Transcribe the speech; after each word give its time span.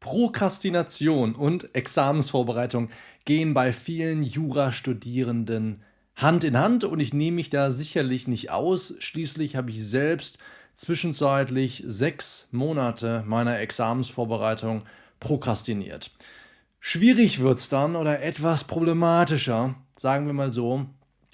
Prokrastination 0.00 1.34
und 1.34 1.74
Examensvorbereitung 1.74 2.90
gehen 3.24 3.54
bei 3.54 3.72
vielen 3.72 4.22
Jurastudierenden 4.22 5.82
Hand 6.16 6.44
in 6.44 6.58
Hand 6.58 6.84
und 6.84 7.00
ich 7.00 7.14
nehme 7.14 7.36
mich 7.36 7.50
da 7.50 7.70
sicherlich 7.70 8.26
nicht 8.26 8.50
aus. 8.50 8.94
Schließlich 8.98 9.56
habe 9.56 9.70
ich 9.70 9.86
selbst 9.86 10.38
zwischenzeitlich 10.74 11.84
sechs 11.86 12.48
Monate 12.50 13.22
meiner 13.26 13.58
Examensvorbereitung 13.58 14.84
prokrastiniert. 15.20 16.10
Schwierig 16.78 17.40
wird 17.40 17.58
es 17.58 17.68
dann 17.68 17.94
oder 17.94 18.22
etwas 18.22 18.64
problematischer, 18.64 19.74
sagen 19.96 20.26
wir 20.26 20.32
mal 20.32 20.52
so, 20.52 20.86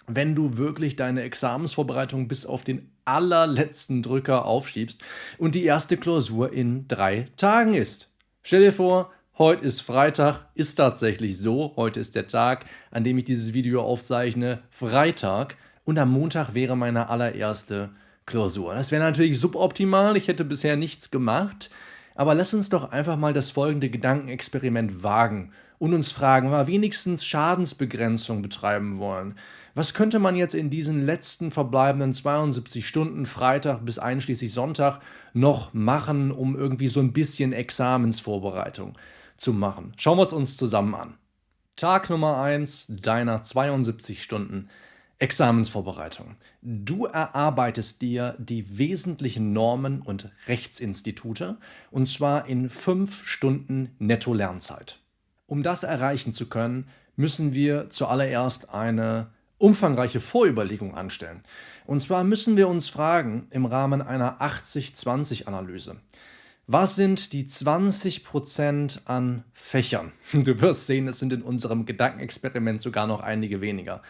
wenn 0.09 0.35
du 0.35 0.57
wirklich 0.57 0.96
deine 0.96 1.23
Examensvorbereitung 1.23 2.29
bis 2.29 2.46
auf 2.46 2.64
den 2.64 2.91
allerletzten 3.05 4.03
Drücker 4.03 4.45
aufschiebst 4.45 5.03
und 5.39 5.55
die 5.55 5.64
erste 5.64 5.96
Klausur 5.96 6.53
in 6.53 6.89
drei 6.89 7.29
Tagen 7.37 7.75
ist. 7.75 8.12
Stell 8.48 8.62
dir 8.62 8.72
vor, 8.72 9.10
heute 9.38 9.66
ist 9.66 9.80
Freitag, 9.80 10.46
ist 10.54 10.77
tatsächlich 10.77 11.37
so. 11.37 11.73
Heute 11.74 11.98
ist 11.98 12.14
der 12.14 12.28
Tag, 12.28 12.64
an 12.92 13.02
dem 13.02 13.18
ich 13.18 13.24
dieses 13.24 13.54
Video 13.54 13.82
aufzeichne, 13.82 14.62
Freitag. 14.70 15.56
Und 15.84 15.98
am 15.98 16.12
Montag 16.12 16.54
wäre 16.54 16.77
meine 16.77 17.09
allererste 17.09 17.90
Klausur. 18.24 18.77
Das 18.77 18.92
wäre 18.92 19.02
natürlich 19.02 19.40
suboptimal. 19.40 20.16
Ich 20.16 20.28
hätte 20.28 20.45
bisher 20.45 20.77
nichts 20.77 21.10
gemacht. 21.10 21.70
Aber 22.14 22.37
lass 22.37 22.54
uns 22.54 22.68
doch 22.68 22.92
einfach 22.92 23.16
mal 23.16 23.32
das 23.32 23.51
folgende 23.51 23.90
Gedankenexperiment 23.90 25.02
wagen 25.02 25.51
und 25.80 25.92
uns 25.92 26.12
fragen, 26.12 26.52
wenn 26.52 26.59
wir 26.59 26.66
wenigstens 26.68 27.24
Schadensbegrenzung 27.24 28.42
betreiben 28.42 29.01
wollen. 29.01 29.34
Was 29.77 29.93
könnte 29.93 30.19
man 30.19 30.37
jetzt 30.37 30.55
in 30.55 30.71
diesen 30.71 31.05
letzten 31.05 31.51
verbleibenden 31.51 32.15
72 32.15 32.89
Stunden, 32.89 33.27
Freitag 33.27 33.85
bis 33.85 33.99
einschließlich 33.99 34.51
Sonntag, 34.51 35.01
noch 35.35 35.75
machen, 35.75 36.33
um 36.33 36.57
irgendwie 36.57 36.89
so 36.89 36.99
ein 36.99 37.12
bisschen 37.12 37.52
Examensvorbereitung 37.52 38.97
zu 39.37 39.52
machen? 39.52 39.93
Schauen 39.99 40.16
wir 40.16 40.23
es 40.23 40.33
uns 40.33 40.57
zusammen 40.57 40.95
an. 40.95 41.19
Tag 41.77 42.09
Nummer 42.09 42.41
1 42.41 42.87
deiner 42.88 43.43
72 43.43 44.23
Stunden 44.23 44.71
Examensvorbereitung. 45.18 46.37
Du 46.63 47.05
erarbeitest 47.05 48.01
dir 48.01 48.35
die 48.38 48.79
wesentlichen 48.79 49.52
Normen 49.52 50.01
und 50.01 50.30
Rechtsinstitute 50.46 51.59
und 51.90 52.09
zwar 52.09 52.46
in 52.46 52.71
fünf 52.71 53.27
Stunden 53.27 53.90
Netto-Lernzeit. 53.99 55.01
Um 55.46 55.63
das 55.63 55.83
erreichen 55.83 56.33
zu 56.33 56.49
können, 56.49 56.88
müssen 57.15 57.52
wir 57.52 57.90
zuallererst 57.90 58.71
eine 58.73 59.35
umfangreiche 59.59 60.21
Vorüberlegung 60.21 60.95
anstellen. 60.95 61.43
Und 61.87 62.01
zwar 62.01 62.24
müssen 62.24 62.57
wir 62.57 62.68
uns 62.68 62.88
fragen 62.88 63.46
im 63.51 63.65
Rahmen 63.65 64.03
einer 64.03 64.41
80-20-Analyse. 64.41 65.97
Was 66.69 66.97
sind 66.97 67.32
die 67.32 67.44
20% 67.44 69.06
an 69.06 69.44
Fächern? 69.53 70.12
Du 70.32 70.60
wirst 70.60 70.87
sehen, 70.87 71.06
es 71.06 71.21
sind 71.21 71.32
in 71.32 71.43
unserem 71.43 71.87
Gedankenexperiment 71.87 72.82
sogar 72.82 73.06
noch 73.06 73.21
einige 73.21 73.60
weniger. 73.60 74.03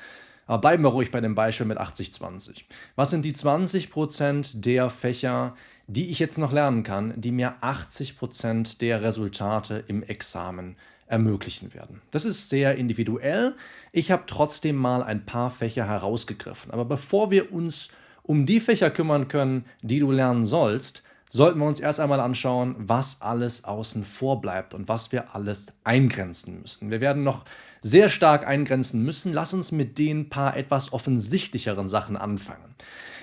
Aber 0.47 0.61
bleiben 0.61 0.83
wir 0.85 0.91
ruhig 0.91 1.11
bei 1.11 1.21
dem 1.21 1.35
Beispiel 1.35 1.67
mit 1.67 1.79
80-20. 1.79 2.63
Was 2.95 3.11
sind 3.11 3.25
die 3.25 3.35
20% 3.35 4.61
der 4.61 4.91
Fächer, 4.91 5.55
die 5.87 6.11
ich 6.11 6.19
jetzt 6.19 6.39
noch 6.39 6.53
lernen 6.53 6.83
kann, 6.83 7.21
die 7.21 7.33
mir 7.33 7.57
80% 7.63 8.79
der 8.79 9.03
Resultate 9.03 9.85
im 9.89 10.03
Examen 10.03 10.77
ermöglichen 11.07 11.75
werden. 11.75 12.03
Das 12.11 12.25
ist 12.25 12.49
sehr 12.49 12.77
individuell. 12.77 13.55
Ich 13.93 14.11
habe 14.11 14.25
trotzdem 14.27 14.77
mal 14.77 15.03
ein 15.03 15.25
paar 15.25 15.51
Fächer 15.51 15.87
herausgegriffen. 15.87 16.71
Aber 16.71 16.85
bevor 16.85 17.31
wir 17.31 17.53
uns 17.53 17.89
um 18.23 18.47
die 18.47 18.61
Fächer 18.61 18.91
kümmern 18.91 19.29
können, 19.29 19.65
die 19.83 20.01
du 20.01 20.11
lernen 20.11 20.45
sollst, 20.45 21.03
sollten 21.31 21.59
wir 21.59 21.67
uns 21.67 21.81
erst 21.81 22.01
einmal 22.01 22.21
anschauen, 22.21 22.75
was 22.79 23.21
alles 23.21 23.65
außen 23.65 24.05
vor 24.05 24.41
bleibt 24.41 24.75
und 24.75 24.89
was 24.89 25.13
wir 25.13 25.35
alles 25.35 25.67
eingrenzen 25.85 26.61
müssen. 26.61 26.91
Wir 26.91 27.01
werden 27.01 27.25
noch 27.25 27.45
sehr 27.83 28.09
stark 28.09 28.47
eingrenzen 28.47 29.03
müssen. 29.03 29.33
Lass 29.33 29.53
uns 29.53 29.71
mit 29.73 29.99
den 29.99 30.29
paar 30.29 30.57
etwas 30.57 30.93
offensichtlicheren 30.93 31.89
Sachen 31.89 32.17
anfangen. 32.17 32.75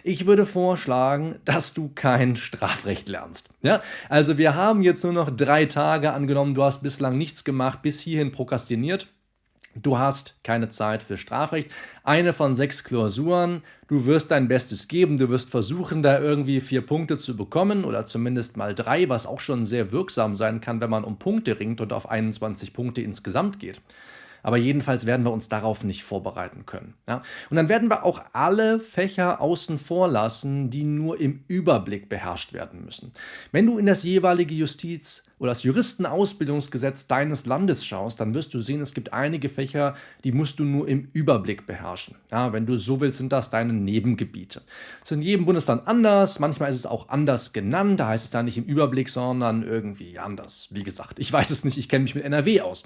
Ich 0.05 0.25
würde 0.25 0.45
vorschlagen, 0.45 1.35
dass 1.45 1.73
du 1.73 1.89
kein 1.95 2.35
Strafrecht 2.35 3.07
lernst. 3.07 3.49
Ja? 3.61 3.81
Also 4.09 4.37
wir 4.37 4.53
haben 4.53 4.81
jetzt 4.81 5.03
nur 5.03 5.13
noch 5.13 5.29
drei 5.29 5.65
Tage 5.65 6.11
angenommen, 6.11 6.53
du 6.53 6.63
hast 6.63 6.83
bislang 6.83 7.17
nichts 7.17 7.45
gemacht, 7.45 7.81
bis 7.81 8.01
hierhin 8.01 8.33
prokrastiniert. 8.33 9.07
Du 9.75 9.97
hast 9.97 10.35
keine 10.43 10.69
Zeit 10.69 11.01
für 11.01 11.17
Strafrecht. 11.17 11.71
Eine 12.03 12.33
von 12.33 12.55
sechs 12.55 12.83
Klausuren. 12.83 13.63
Du 13.87 14.05
wirst 14.05 14.29
dein 14.29 14.47
Bestes 14.47 14.87
geben. 14.87 15.17
Du 15.17 15.29
wirst 15.29 15.49
versuchen, 15.49 16.03
da 16.03 16.19
irgendwie 16.19 16.59
vier 16.59 16.85
Punkte 16.85 17.17
zu 17.17 17.35
bekommen 17.35 17.83
oder 17.83 18.05
zumindest 18.05 18.55
mal 18.55 18.75
drei, 18.75 19.09
was 19.09 19.25
auch 19.25 19.39
schon 19.39 19.65
sehr 19.65 19.91
wirksam 19.91 20.35
sein 20.35 20.61
kann, 20.61 20.79
wenn 20.79 20.91
man 20.91 21.03
um 21.03 21.17
Punkte 21.17 21.59
ringt 21.59 21.81
und 21.81 21.91
auf 21.91 22.07
21 22.07 22.71
Punkte 22.73 23.01
insgesamt 23.01 23.59
geht. 23.59 23.81
Aber 24.43 24.57
jedenfalls 24.57 25.05
werden 25.05 25.25
wir 25.25 25.31
uns 25.31 25.49
darauf 25.49 25.83
nicht 25.83 26.03
vorbereiten 26.03 26.65
können. 26.65 26.93
Ja? 27.07 27.23
Und 27.49 27.55
dann 27.55 27.69
werden 27.69 27.89
wir 27.89 28.03
auch 28.03 28.21
alle 28.33 28.79
Fächer 28.79 29.41
außen 29.41 29.79
vor 29.79 30.07
lassen, 30.07 30.69
die 30.69 30.83
nur 30.83 31.19
im 31.19 31.43
Überblick 31.47 32.09
beherrscht 32.09 32.53
werden 32.53 32.85
müssen. 32.85 33.13
Wenn 33.51 33.65
du 33.65 33.77
in 33.77 33.85
das 33.85 34.03
jeweilige 34.03 34.53
Justiz- 34.53 35.23
oder 35.39 35.51
das 35.51 35.63
Juristenausbildungsgesetz 35.63 37.07
deines 37.07 37.45
Landes 37.45 37.85
schaust, 37.85 38.19
dann 38.19 38.33
wirst 38.33 38.53
du 38.53 38.59
sehen, 38.59 38.81
es 38.81 38.93
gibt 38.93 39.11
einige 39.11 39.49
Fächer, 39.49 39.95
die 40.23 40.31
musst 40.31 40.59
du 40.59 40.63
nur 40.63 40.87
im 40.87 41.09
Überblick 41.11 41.65
beherrschen. 41.65 42.15
Ja, 42.31 42.53
wenn 42.53 42.65
du 42.65 42.77
so 42.77 43.01
willst, 43.01 43.17
sind 43.17 43.31
das 43.33 43.49
deine 43.49 43.73
Nebengebiete. 43.73 44.61
Es 45.01 45.11
ist 45.11 45.17
in 45.17 45.21
jedem 45.21 45.45
Bundesland 45.45 45.87
anders, 45.87 46.39
manchmal 46.39 46.69
ist 46.69 46.77
es 46.77 46.85
auch 46.85 47.09
anders 47.09 47.51
genannt, 47.51 47.99
da 47.99 48.09
heißt 48.09 48.25
es 48.25 48.29
da 48.29 48.43
nicht 48.43 48.57
im 48.57 48.65
Überblick, 48.65 49.09
sondern 49.09 49.63
irgendwie 49.63 50.19
anders. 50.19 50.67
Wie 50.71 50.83
gesagt, 50.83 51.19
ich 51.19 51.31
weiß 51.31 51.49
es 51.49 51.65
nicht, 51.65 51.77
ich 51.77 51.89
kenne 51.89 52.03
mich 52.03 52.15
mit 52.15 52.23
NRW 52.23 52.61
aus. 52.61 52.83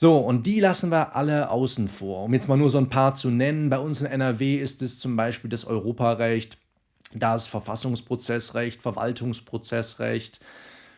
So, 0.00 0.18
und 0.18 0.46
die 0.46 0.60
lassen 0.60 0.92
wir 0.92 1.16
alle 1.16 1.50
außen 1.50 1.88
vor. 1.88 2.22
Um 2.22 2.32
jetzt 2.32 2.46
mal 2.46 2.56
nur 2.56 2.70
so 2.70 2.78
ein 2.78 2.88
paar 2.88 3.14
zu 3.14 3.30
nennen, 3.30 3.68
bei 3.68 3.80
uns 3.80 4.00
in 4.00 4.06
NRW 4.06 4.54
ist 4.54 4.80
es 4.80 5.00
zum 5.00 5.16
Beispiel 5.16 5.50
das 5.50 5.64
Europarecht, 5.64 6.56
das 7.12 7.48
Verfassungsprozessrecht, 7.48 8.80
Verwaltungsprozessrecht, 8.80 10.38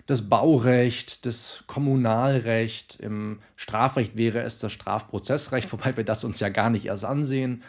das 0.04 0.28
Baurecht, 0.28 1.24
das 1.24 1.64
Kommunalrecht, 1.66 2.98
im 3.00 3.38
Strafrecht 3.56 4.18
wäre 4.18 4.40
es 4.42 4.58
das 4.58 4.72
Strafprozessrecht, 4.72 5.72
wobei 5.72 5.96
wir 5.96 6.04
das 6.04 6.22
uns 6.22 6.38
ja 6.38 6.50
gar 6.50 6.68
nicht 6.68 6.84
erst 6.84 7.06
ansehen. 7.06 7.62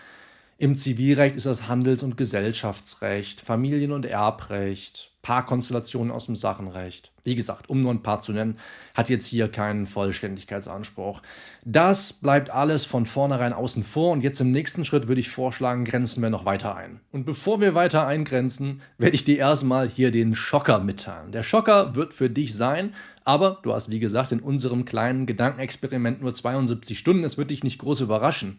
Im 0.61 0.75
Zivilrecht 0.75 1.35
ist 1.35 1.47
das 1.47 1.67
Handels- 1.67 2.03
und 2.03 2.17
Gesellschaftsrecht, 2.17 3.41
Familien- 3.41 3.93
und 3.93 4.05
Erbrecht, 4.05 5.09
Paarkonstellationen 5.23 6.11
aus 6.11 6.27
dem 6.27 6.35
Sachenrecht. 6.35 7.11
Wie 7.23 7.33
gesagt, 7.33 7.67
um 7.67 7.79
nur 7.79 7.91
ein 7.91 8.03
paar 8.03 8.19
zu 8.19 8.31
nennen, 8.31 8.59
hat 8.93 9.09
jetzt 9.09 9.25
hier 9.25 9.47
keinen 9.47 9.87
Vollständigkeitsanspruch. 9.87 11.23
Das 11.65 12.13
bleibt 12.13 12.51
alles 12.51 12.85
von 12.85 13.07
vornherein 13.07 13.53
außen 13.53 13.83
vor 13.83 14.11
und 14.11 14.21
jetzt 14.21 14.39
im 14.39 14.51
nächsten 14.51 14.85
Schritt 14.85 15.07
würde 15.07 15.19
ich 15.19 15.31
vorschlagen, 15.31 15.83
grenzen 15.83 16.21
wir 16.21 16.29
noch 16.29 16.45
weiter 16.45 16.75
ein. 16.75 16.99
Und 17.11 17.25
bevor 17.25 17.59
wir 17.59 17.73
weiter 17.73 18.05
eingrenzen, 18.05 18.83
werde 18.99 19.15
ich 19.15 19.23
dir 19.23 19.39
erstmal 19.39 19.89
hier 19.89 20.11
den 20.11 20.35
Schocker 20.35 20.79
mitteilen. 20.79 21.31
Der 21.31 21.41
Schocker 21.41 21.95
wird 21.95 22.13
für 22.13 22.29
dich 22.29 22.53
sein, 22.53 22.93
aber 23.25 23.57
du 23.63 23.73
hast 23.73 23.89
wie 23.89 23.99
gesagt 23.99 24.31
in 24.31 24.41
unserem 24.41 24.85
kleinen 24.85 25.25
Gedankenexperiment 25.25 26.21
nur 26.21 26.35
72 26.35 26.99
Stunden, 26.99 27.23
es 27.23 27.39
wird 27.39 27.49
dich 27.49 27.63
nicht 27.63 27.79
groß 27.79 28.01
überraschen. 28.01 28.57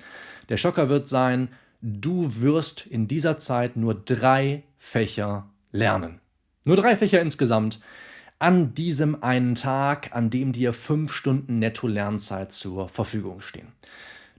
Der 0.49 0.57
Schocker 0.57 0.89
wird 0.89 1.07
sein, 1.07 1.49
du 1.83 2.41
wirst 2.41 2.87
in 2.87 3.09
dieser 3.09 3.39
Zeit 3.39 3.77
nur 3.77 3.95
drei 3.95 4.63
Fächer 4.79 5.49
lernen. 5.73 6.21
Nur 6.65 6.77
drei 6.77 6.97
Fächer 6.97 7.21
insgesamt 7.21 7.81
an 8.39 8.75
diesem 8.75 9.23
einen 9.23 9.55
Tag, 9.55 10.11
an 10.13 10.31
dem 10.31 10.53
dir 10.53 10.73
fünf 10.73 11.13
Stunden 11.13 11.59
Netto-Lernzeit 11.59 12.53
zur 12.53 12.89
Verfügung 12.89 13.41
stehen. 13.41 13.69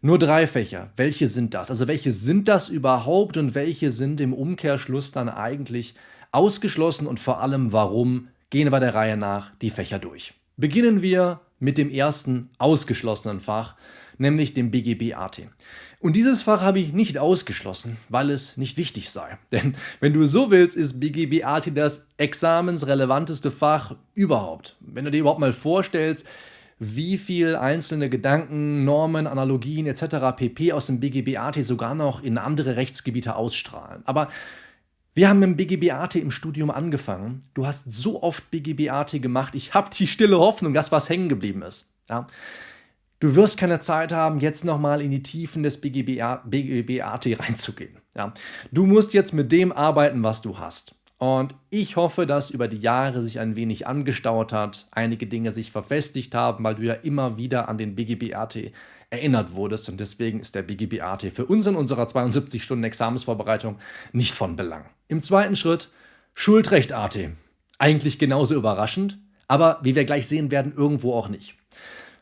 Nur 0.02 0.20
drei 0.20 0.48
Fächer. 0.48 0.92
Welche 0.98 1.30
sind 1.30 1.54
das? 1.54 1.70
Also 1.70 1.88
welche 1.88 2.12
sind 2.12 2.50
das 2.50 2.68
überhaupt 2.68 3.38
und 3.38 3.56
welche 3.56 3.92
sind 3.92 4.20
im 4.20 4.34
Umkehrschluss 4.34 5.12
dann 5.12 5.30
eigentlich 5.30 5.96
ausgeschlossen 6.32 7.08
und 7.08 7.20
vor 7.20 7.42
allem 7.42 7.72
warum? 7.72 8.28
Gehen 8.50 8.72
wir 8.72 8.80
der 8.80 8.94
Reihe 8.94 9.18
nach 9.18 9.52
die 9.62 9.70
Fächer 9.70 10.00
durch. 10.00 10.34
Beginnen 10.58 11.02
wir 11.02 11.40
mit 11.60 11.78
dem 11.78 11.90
ersten 11.90 12.50
ausgeschlossenen 12.58 13.40
Fach, 13.40 13.76
nämlich 14.18 14.54
dem 14.54 14.72
BGB 14.72 15.16
AT. 15.16 15.42
Und 16.00 16.16
dieses 16.16 16.44
Fach 16.44 16.62
habe 16.62 16.80
ich 16.80 16.94
nicht 16.94 17.18
ausgeschlossen, 17.18 17.98
weil 18.10 18.30
es 18.30 18.58
nicht 18.58 18.78
wichtig 18.78 19.10
sei. 19.10 19.38
Denn 19.52 19.76
wenn 20.00 20.14
du 20.14 20.26
so 20.26 20.52
willst, 20.52 20.76
ist 20.76 21.00
BGB 21.00 21.44
AT 21.44 21.76
das 21.76 22.08
examensrelevanteste 22.18 23.52
Fach 23.52 23.96
überhaupt. 24.14 24.76
Wenn 24.80 25.06
du 25.06 25.12
dir 25.12 25.20
überhaupt 25.20 25.40
mal 25.40 25.54
vorstellst, 25.54 26.28
wie 26.80 27.18
viel 27.18 27.56
einzelne 27.56 28.10
Gedanken, 28.10 28.84
Normen, 28.84 29.28
Analogien 29.28 29.86
etc. 29.86 30.36
pp. 30.36 30.74
aus 30.74 30.88
dem 30.88 31.00
BGB 31.00 31.38
AT 31.38 31.64
sogar 31.64 31.96
noch 31.96 32.22
in 32.22 32.38
andere 32.38 32.76
Rechtsgebiete 32.76 33.36
ausstrahlen. 33.36 34.02
Aber 34.06 34.30
wir 35.16 35.30
haben 35.30 35.40
mit 35.40 35.50
dem 35.50 35.58
BGB-AT 35.58 36.16
im 36.16 36.32
Studium 36.32 36.72
angefangen. 36.72 37.44
Du 37.54 37.68
hast 37.68 37.86
so 37.92 38.24
oft 38.24 38.50
BGB-AT 38.50 39.22
gemacht. 39.22 39.54
Ich 39.54 39.74
habe 39.74 39.92
die 39.96 40.08
stille 40.08 40.40
Hoffnung, 40.40 40.74
dass 40.74 40.92
was 40.92 41.08
hängen 41.08 41.30
geblieben 41.30 41.62
ist. 41.62 41.88
Ja? 42.10 42.26
Du 43.24 43.36
wirst 43.36 43.58
keine 43.58 43.80
Zeit 43.80 44.12
haben, 44.12 44.42
jetzt 44.42 44.66
nochmal 44.66 45.02
in 45.02 45.10
die 45.10 45.24
Tiefen 45.24 45.64
des 45.64 45.80
BGB-AT 45.80 47.40
reinzugehen. 47.40 48.00
Ja? 48.18 48.34
Du 48.74 48.86
musst 48.86 49.14
jetzt 49.14 49.32
mit 49.32 49.50
dem 49.54 49.72
arbeiten, 49.72 50.24
was 50.24 50.42
du 50.42 50.60
hast. 50.60 50.94
Und 51.20 51.56
ich 51.70 51.96
hoffe, 51.96 52.26
dass 52.26 52.50
über 52.50 52.68
die 52.68 52.82
Jahre 52.82 53.22
sich 53.22 53.40
ein 53.40 53.56
wenig 53.56 53.88
angestaut 53.88 54.52
hat, 54.52 54.90
einige 54.92 55.26
Dinge 55.26 55.54
sich 55.54 55.72
verfestigt 55.72 56.36
haben, 56.36 56.66
weil 56.66 56.76
du 56.76 56.82
ja 56.82 56.96
immer 56.96 57.38
wieder 57.38 57.70
an 57.70 57.78
den 57.78 57.96
BGB-AT 57.96 58.74
erinnert 59.10 59.54
wurdest. 59.54 59.88
Und 59.88 60.02
deswegen 60.02 60.42
ist 60.42 60.54
der 60.54 60.64
BGB-AT 60.64 61.32
für 61.34 61.46
uns 61.46 61.66
in 61.66 61.76
unserer 61.76 62.08
72 62.08 62.62
Stunden 62.62 62.84
Examensvorbereitung 62.84 63.80
nicht 64.12 64.36
von 64.36 64.58
Belang. 64.58 64.84
Im 65.08 65.22
zweiten 65.22 65.56
Schritt 65.56 65.92
Schuldrecht-AT. 66.34 67.30
Eigentlich 67.80 68.20
genauso 68.20 68.54
überraschend, 68.54 69.18
aber 69.48 69.80
wie 69.82 69.96
wir 69.96 70.04
gleich 70.04 70.28
sehen 70.28 70.52
werden, 70.52 70.74
irgendwo 70.76 71.14
auch 71.14 71.30
nicht. 71.30 71.56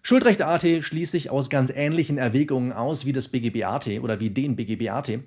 Schuldrecht-AT 0.04 0.84
schließt 0.84 1.12
sich 1.12 1.30
aus 1.30 1.50
ganz 1.50 1.72
ähnlichen 1.74 2.18
Erwägungen 2.18 2.74
aus 2.74 3.06
wie 3.06 3.14
das 3.14 3.28
BGB-AT 3.28 3.88
oder 4.02 4.20
wie 4.20 4.30
den 4.30 4.56
BGB-AT, 4.56 5.20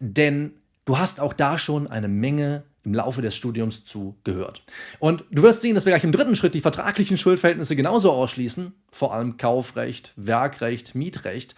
denn 0.00 0.52
du 0.84 0.98
hast 0.98 1.20
auch 1.20 1.32
da 1.32 1.58
schon 1.58 1.86
eine 1.86 2.08
Menge 2.08 2.64
im 2.84 2.94
Laufe 2.94 3.22
des 3.22 3.34
Studiums 3.34 3.84
zu 3.84 4.16
gehört. 4.24 4.62
Und 4.98 5.24
du 5.30 5.42
wirst 5.42 5.62
sehen, 5.62 5.74
dass 5.74 5.84
wir 5.84 5.92
gleich 5.92 6.04
im 6.04 6.12
dritten 6.12 6.36
Schritt 6.36 6.54
die 6.54 6.60
vertraglichen 6.60 7.18
Schuldverhältnisse 7.18 7.76
genauso 7.76 8.10
ausschließen, 8.12 8.72
vor 8.90 9.14
allem 9.14 9.36
Kaufrecht, 9.36 10.12
Werkrecht, 10.16 10.94
Mietrecht. 10.94 11.54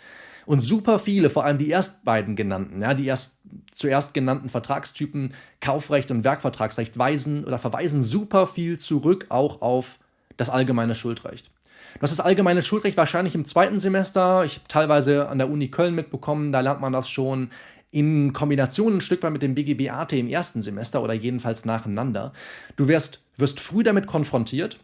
Und 0.46 0.62
super 0.62 0.98
viele, 0.98 1.30
vor 1.30 1.44
allem 1.44 1.58
die 1.58 1.68
erst 1.68 2.04
beiden 2.04 2.34
genannten, 2.34 2.82
ja, 2.82 2.94
die 2.94 3.06
erst 3.06 3.38
zuerst 3.72 4.14
genannten 4.14 4.48
Vertragstypen 4.48 5.34
Kaufrecht 5.60 6.10
und 6.10 6.24
Werkvertragsrecht 6.24 6.98
weisen 6.98 7.44
oder 7.44 7.58
verweisen 7.58 8.04
super 8.04 8.46
viel 8.46 8.78
zurück 8.78 9.26
auch 9.28 9.60
auf 9.60 9.98
das 10.36 10.50
allgemeine 10.50 10.94
Schuldrecht. 10.94 11.50
Du 11.94 12.02
hast 12.02 12.10
das 12.10 12.20
allgemeine 12.20 12.62
Schuldrecht 12.62 12.96
wahrscheinlich 12.96 13.34
im 13.34 13.44
zweiten 13.44 13.78
Semester. 13.78 14.44
Ich 14.44 14.56
habe 14.56 14.68
teilweise 14.68 15.28
an 15.28 15.38
der 15.38 15.50
Uni 15.50 15.68
Köln 15.68 15.94
mitbekommen, 15.94 16.52
da 16.52 16.60
lernt 16.60 16.80
man 16.80 16.92
das 16.92 17.08
schon 17.08 17.50
in 17.90 18.32
Kombination 18.32 18.96
ein 18.96 19.00
Stück 19.00 19.22
weit 19.22 19.32
mit 19.32 19.42
dem 19.42 19.54
BGB-AT 19.54 20.12
im 20.12 20.28
ersten 20.28 20.62
Semester 20.62 21.02
oder 21.02 21.14
jedenfalls 21.14 21.64
nacheinander. 21.64 22.32
Du 22.76 22.88
wirst, 22.88 23.20
wirst 23.36 23.60
früh 23.60 23.82
damit 23.82 24.06
konfrontiert 24.06 24.78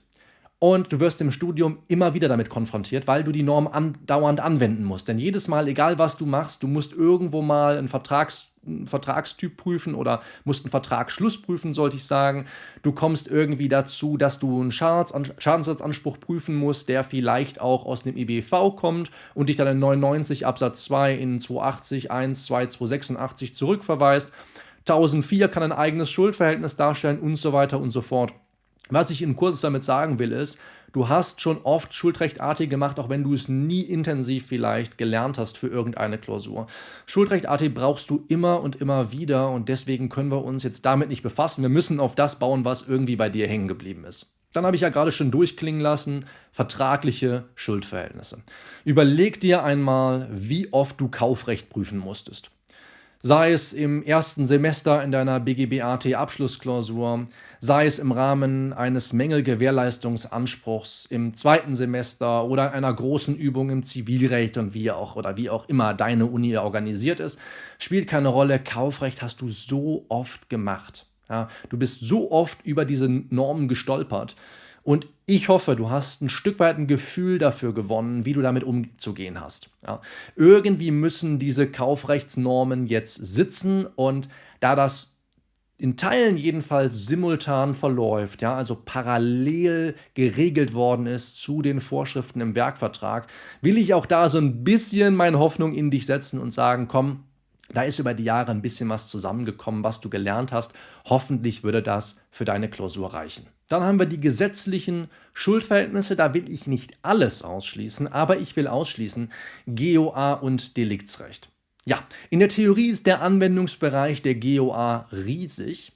und 0.59 0.93
du 0.93 1.01
wirst 1.01 1.21
im 1.21 1.31
Studium 1.31 1.79
immer 1.89 2.15
wieder 2.15 2.29
damit 2.29 2.49
konfrontiert, 2.49 3.07
weil 3.07 3.23
du 3.23 3.33
die 3.33 3.43
Norm 3.43 3.67
andauernd 3.67 4.41
anwenden 4.41 4.85
musst. 4.85 5.07
Denn 5.09 5.19
jedes 5.19 5.49
Mal, 5.49 5.69
egal 5.69 5.99
was 5.99 6.17
du 6.17 6.27
machst, 6.27 6.63
du 6.63 6.67
musst 6.67 6.93
irgendwo 6.93 7.43
mal 7.43 7.77
einen 7.77 7.89
Vertrags 7.89 8.49
Vertragstyp 8.87 9.57
prüfen 9.57 9.95
oder 9.95 10.23
musst 10.45 10.65
einen 10.65 10.71
Vertragsschluss 10.71 11.41
prüfen, 11.41 11.75
sollte 11.75 11.97
ich 11.97 12.05
sagen. 12.05 12.47
Du 12.83 12.93
kommst 12.93 13.29
irgendwie 13.29 13.69
dazu, 13.69 14.17
dass 14.17 14.39
du 14.39 14.61
einen 14.61 14.73
Schadensersatzanspruch 14.73 16.21
prüfen 16.21 16.57
musst, 16.57 16.89
der 16.89 17.05
vielleicht 17.05 17.61
auch 17.61 17.87
aus 17.87 18.03
dem 18.03 18.17
EBV 18.17 18.77
kommt 18.77 19.11
und 19.35 19.49
dich 19.49 19.57
dann 19.57 19.69
in 19.69 19.79
99 19.79 20.47
Absatz 20.47 20.85
2 20.85 21.15
in 21.15 21.41
280 21.41 22.11
1 22.11 22.47
2 22.47 22.67
286 22.67 23.55
zurückverweist. 23.55 24.31
1004 24.81 25.49
kann 25.49 25.65
ein 25.65 25.73
eigenes 25.73 26.11
Schuldverhältnis 26.11 26.77
darstellen 26.77 27.19
und 27.19 27.37
so 27.37 27.53
weiter 27.53 27.81
und 27.81 27.91
so 27.91 28.03
fort. 28.03 28.33
Was 28.89 29.11
ich 29.11 29.23
in 29.23 29.35
kurz 29.35 29.61
damit 29.61 29.83
sagen 29.83 30.21
will, 30.21 30.31
ist, 30.31 30.61
du 30.97 31.11
hast 31.11 31.43
schon 31.43 31.61
oft 31.63 31.93
Schuldrecht 31.93 32.39
gemacht, 32.71 32.99
auch 32.99 33.11
wenn 33.11 33.23
du 33.23 33.35
es 33.35 33.51
nie 33.51 33.83
intensiv 33.83 34.47
vielleicht 34.47 34.97
gelernt 34.97 35.37
hast 35.37 35.59
für 35.59 35.69
irgendeine 35.69 36.17
Klausur. 36.17 36.69
Schuldrecht 37.05 37.45
brauchst 37.75 38.09
du 38.09 38.25
immer 38.29 38.63
und 38.63 38.77
immer 38.77 39.13
wieder 39.13 39.51
und 39.51 39.69
deswegen 39.69 40.09
können 40.09 40.31
wir 40.31 40.43
uns 40.43 40.63
jetzt 40.63 40.87
damit 40.87 41.11
nicht 41.11 41.23
befassen. 41.23 41.61
Wir 41.61 41.69
müssen 41.69 42.01
auf 42.01 42.15
das 42.15 42.39
bauen, 42.39 42.65
was 42.65 42.89
irgendwie 42.89 43.17
bei 43.17 43.29
dir 43.29 43.47
hängen 43.47 43.69
geblieben 43.69 44.05
ist. 44.05 44.33
Dann 44.55 44.65
habe 44.65 44.75
ich 44.75 44.81
ja 44.81 44.89
gerade 44.89 45.13
schon 45.13 45.31
durchklingen 45.31 45.83
lassen, 45.83 46.25
vertragliche 46.51 47.45
Schuldverhältnisse. 47.57 48.43
Überleg 48.87 49.39
dir 49.39 49.65
einmal, 49.65 50.31
wie 50.33 50.73
oft 50.73 50.99
du 50.99 51.09
Kaufrecht 51.09 51.69
prüfen 51.69 51.99
musstest 51.99 52.51
sei 53.23 53.53
es 53.53 53.73
im 53.73 54.03
ersten 54.03 54.47
Semester 54.47 55.03
in 55.03 55.11
deiner 55.11 55.41
BGBAT-Abschlussklausur, 55.41 57.27
sei 57.61 57.87
es 57.87 57.99
im 57.99 58.13
Rahmen 58.13 58.73
eines 58.73 59.13
Mängelgewährleistungsanspruchs 59.13 61.07
im 61.07 61.35
zweiten 61.35 61.75
Semester 61.75 62.45
oder 62.45 62.73
einer 62.73 62.93
großen 62.93 63.37
Übung 63.37 63.71
im 63.71 63.83
Zivilrecht 63.83 64.57
und 64.59 64.75
wie 64.75 64.91
auch 64.91 65.17
oder 65.17 65.37
wie 65.37 65.51
auch 65.51 65.69
immer 65.69 65.95
deine 65.95 66.27
Uni 66.27 66.57
organisiert 66.57 67.21
ist, 67.21 67.41
spielt 67.79 68.09
keine 68.09 68.29
Rolle. 68.29 68.59
Kaufrecht 68.59 69.23
hast 69.23 69.41
du 69.41 69.49
so 69.49 70.07
oft 70.09 70.49
gemacht. 70.49 71.07
Ja, 71.29 71.49
du 71.71 71.77
bist 71.77 72.03
so 72.03 72.31
oft 72.31 72.65
über 72.65 72.85
diese 72.85 73.09
Normen 73.09 73.67
gestolpert. 73.67 74.37
Und 74.87 75.09
ich 75.27 75.49
hoffe, 75.49 75.75
du 75.75 75.91
hast 75.91 76.23
ein 76.23 76.29
Stück 76.29 76.61
weit 76.61 76.79
ein 76.79 76.87
Gefühl 76.87 77.39
dafür 77.39 77.75
gewonnen, 77.75 78.25
wie 78.25 78.35
du 78.35 78.41
damit 78.41 78.63
umzugehen 78.63 79.41
hast. 79.41 79.69
Ja. 79.85 80.01
Irgendwie 80.37 80.93
müssen 80.93 81.41
diese 81.41 81.67
Kaufrechtsnormen 81.67 82.87
jetzt 82.87 83.17
sitzen 83.17 83.87
und 83.97 84.29
da 84.61 84.77
das 84.77 85.17
in 85.77 85.97
Teilen 85.97 86.37
jedenfalls 86.37 87.05
simultan 87.05 87.75
verläuft, 87.75 88.43
ja, 88.43 88.55
also 88.55 88.81
parallel 88.83 89.97
geregelt 90.15 90.73
worden 90.73 91.07
ist 91.07 91.37
zu 91.37 91.63
den 91.63 91.81
Vorschriften 91.81 92.41
im 92.41 92.55
Werkvertrag, 92.55 93.27
will 93.63 93.79
ich 93.79 93.93
auch 93.93 94.07
da 94.07 94.29
so 94.29 94.39
ein 94.39 94.63
bisschen 94.63 95.17
meine 95.17 95.41
Hoffnung 95.41 95.75
in 95.75 95.91
dich 95.91 96.07
setzen 96.07 96.41
und 96.41 96.53
sagen, 96.53 96.87
komm, 96.87 97.25
da 97.73 97.83
ist 97.83 97.99
über 97.99 98.15
die 98.15 98.25
Jahre 98.25 98.51
ein 98.51 98.63
bisschen 98.63 98.89
was 98.89 99.09
zusammengekommen, 99.09 99.83
was 99.83 100.01
du 100.01 100.09
gelernt 100.09 100.53
hast. 100.53 100.73
Hoffentlich 101.07 101.65
würde 101.65 101.83
das 101.83 102.21
für 102.31 102.45
deine 102.45 102.71
Klausur 102.71 103.13
reichen. 103.13 103.47
Dann 103.69 103.83
haben 103.83 103.99
wir 103.99 104.07
die 104.07 104.21
gesetzlichen 104.21 105.09
Schuldverhältnisse. 105.33 106.15
Da 106.15 106.35
will 106.35 106.51
ich 106.51 106.67
nicht 106.67 106.97
alles 107.03 107.43
ausschließen, 107.43 108.07
aber 108.09 108.39
ich 108.39 108.55
will 108.57 108.69
ausschließen 108.69 109.33
GOA 109.67 110.35
und 110.35 110.77
Deliktsrecht. 110.77 111.49
Ja, 111.85 112.05
in 112.31 112.41
der 112.41 112.49
Theorie 112.49 112.89
ist 112.89 113.07
der 113.07 113.23
Anwendungsbereich 113.23 114.23
der 114.23 114.35
GOA 114.37 115.07
riesig, 115.13 115.93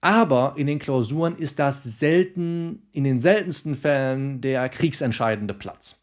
aber 0.00 0.54
in 0.56 0.66
den 0.66 0.80
Klausuren 0.80 1.36
ist 1.36 1.58
das 1.58 1.84
selten, 1.84 2.82
in 2.92 3.04
den 3.04 3.20
seltensten 3.20 3.74
Fällen 3.74 4.40
der 4.40 4.68
kriegsentscheidende 4.68 5.54
Platz. 5.54 6.02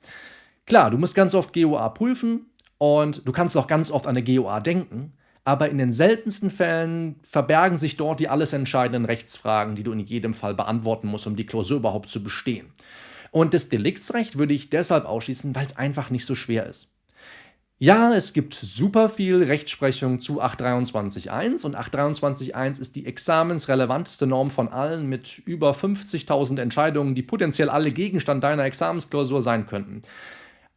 Klar, 0.66 0.92
du 0.92 0.98
musst 0.98 1.16
ganz 1.16 1.36
oft 1.36 1.54
GOA 1.54 1.90
prüfen 1.90 2.46
und 2.82 3.28
du 3.28 3.32
kannst 3.32 3.56
auch 3.58 3.68
ganz 3.68 3.92
oft 3.92 4.08
an 4.08 4.18
eine 4.18 4.24
GOA 4.24 4.60
denken, 4.60 5.14
aber 5.44 5.70
in 5.70 5.78
den 5.78 5.92
seltensten 5.92 6.50
Fällen 6.50 7.20
verbergen 7.22 7.78
sich 7.78 7.96
dort 7.96 8.20
die 8.20 8.28
alles 8.28 8.54
entscheidenden 8.54 9.06
Rechtsfragen, 9.06 9.76
die 9.76 9.84
du 9.84 9.92
in 9.92 10.00
jedem 10.00 10.34
Fall 10.34 10.56
beantworten 10.56 11.08
musst, 11.08 11.28
um 11.28 11.36
die 11.36 11.46
Klausur 11.46 11.78
überhaupt 11.78 12.10
zu 12.10 12.24
bestehen. 12.24 12.72
Und 13.30 13.54
das 13.54 13.70
Deliktsrecht 13.70 14.40
würde 14.40 14.56
ich 14.56 14.72
deshalb 14.72 15.06
ausschließen, 15.06 15.54
weil 15.54 15.68
es 15.68 15.78
einfach 15.78 16.10
nicht 16.10 16.26
so 16.26 16.34
schwer 16.34 16.66
ist. 16.66 16.90
Ja, 17.78 18.16
es 18.16 18.34
gibt 18.34 18.56
super 18.56 19.10
viel 19.10 19.44
Rechtsprechung 19.44 20.20
zu 20.20 20.42
823.1 20.42 21.64
und 21.64 21.78
823.1 21.78 22.82
ist 22.82 22.96
die 22.96 23.06
examensrelevanteste 23.06 24.26
Norm 24.26 24.50
von 24.50 24.70
allen 24.70 25.08
mit 25.08 25.38
über 25.46 25.74
50.000 25.74 26.60
Entscheidungen, 26.60 27.14
die 27.14 27.22
potenziell 27.22 27.70
alle 27.70 27.92
Gegenstand 27.92 28.44
deiner 28.44 28.66
Examensklausur 28.66 29.44
sein 29.44 29.68
könnten. 29.68 30.02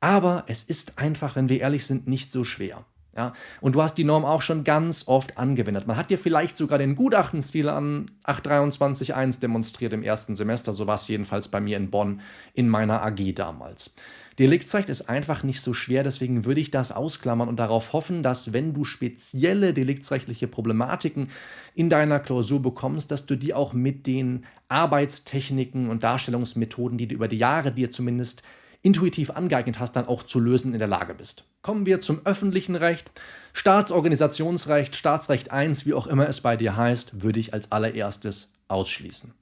Aber 0.05 0.45
es 0.49 0.65
ist 0.65 0.99
einfach, 0.99 1.35
wenn 1.35 1.49
wir 1.49 1.63
ehrlich 1.63 1.87
sind, 1.87 2.07
nicht 2.07 2.31
so 2.31 2.45
schwer. 2.45 2.85
Ja, 3.17 3.33
und 3.63 3.75
du 3.75 3.81
hast 3.81 3.95
die 3.95 4.05
Norm 4.05 4.27
auch 4.27 4.43
schon 4.43 4.63
ganz 4.63 5.09
oft 5.09 5.39
angewendet. 5.39 5.87
Man 5.87 5.97
hat 5.97 6.11
dir 6.11 6.19
vielleicht 6.19 6.59
sogar 6.59 6.77
den 6.77 6.95
Gutachtenstil 6.95 7.71
an 7.71 8.11
823.1 8.25 9.41
demonstriert 9.41 9.95
im 9.95 10.03
ersten 10.03 10.35
Semester, 10.35 10.75
so 10.75 10.87
war 10.87 10.97
es 10.97 11.09
jedenfalls 11.09 11.49
bei 11.49 11.59
mir 11.59 11.79
in 11.79 11.91
Bonn 11.91 12.21
in 12.53 12.69
meiner 12.69 13.03
AG 13.03 13.35
damals. 13.35 13.95
Deliktsrecht 14.39 14.91
ist 14.91 15.09
einfach 15.09 15.43
nicht 15.43 15.63
so 15.63 15.73
schwer, 15.73 16.03
deswegen 16.03 16.45
würde 16.45 16.61
ich 16.61 16.71
das 16.71 16.93
ausklammern 16.93 17.49
und 17.49 17.57
darauf 17.57 17.95
hoffen, 17.95 18.23
dass 18.23 18.53
wenn 18.53 18.75
du 18.75 18.85
spezielle 18.85 19.73
deliktsrechtliche 19.73 20.49
Problematiken 20.49 21.31
in 21.75 21.89
deiner 21.89 22.21
Klausur 22.21 22.61
bekommst, 22.61 23.11
dass 23.11 23.25
du 23.25 23.37
die 23.37 23.55
auch 23.55 23.73
mit 23.73 24.07
den 24.07 24.45
Arbeitstechniken 24.69 25.89
und 25.89 26.05
Darstellungsmethoden, 26.05 26.99
die 26.99 27.09
du 27.09 27.15
über 27.15 27.29
die 27.29 27.39
Jahre 27.39 27.73
dir 27.73 27.91
zumindest 27.91 28.43
intuitiv 28.85 29.31
angeeignet 29.31 29.79
hast, 29.81 29.97
dann 29.97 30.07
auch 30.07 30.23
zu 30.23 30.39
lösen 30.39 30.75
in 30.75 30.79
der 30.79 30.87
Lage 30.87 31.15
bist. 31.15 31.45
Kommen 31.63 31.87
wir 31.87 32.01
zum 32.01 32.21
öffentlichen 32.25 32.77
Recht. 32.77 33.11
Staatsorganisationsrecht, 33.55 34.95
Staatsrecht 34.95 35.51
1, 35.51 35.87
wie 35.87 35.95
auch 35.95 36.07
immer 36.07 36.29
es 36.29 36.43
bei 36.43 36.57
dir 36.57 36.77
heißt, 36.77 37.23
würde 37.23 37.41
ich 37.41 37.55
als 37.55 37.73
allererstes 37.73 38.53
ausschließen. 38.69 39.33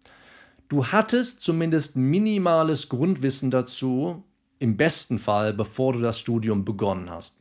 Du 0.68 0.87
hattest 0.87 1.42
zumindest 1.42 1.96
minimales 1.96 2.88
Grundwissen 2.88 3.50
dazu, 3.50 4.25
im 4.61 4.76
besten 4.76 5.18
Fall, 5.18 5.52
bevor 5.52 5.92
du 5.92 5.99
das 5.99 6.20
Studium 6.20 6.64
begonnen 6.64 7.11
hast. 7.11 7.40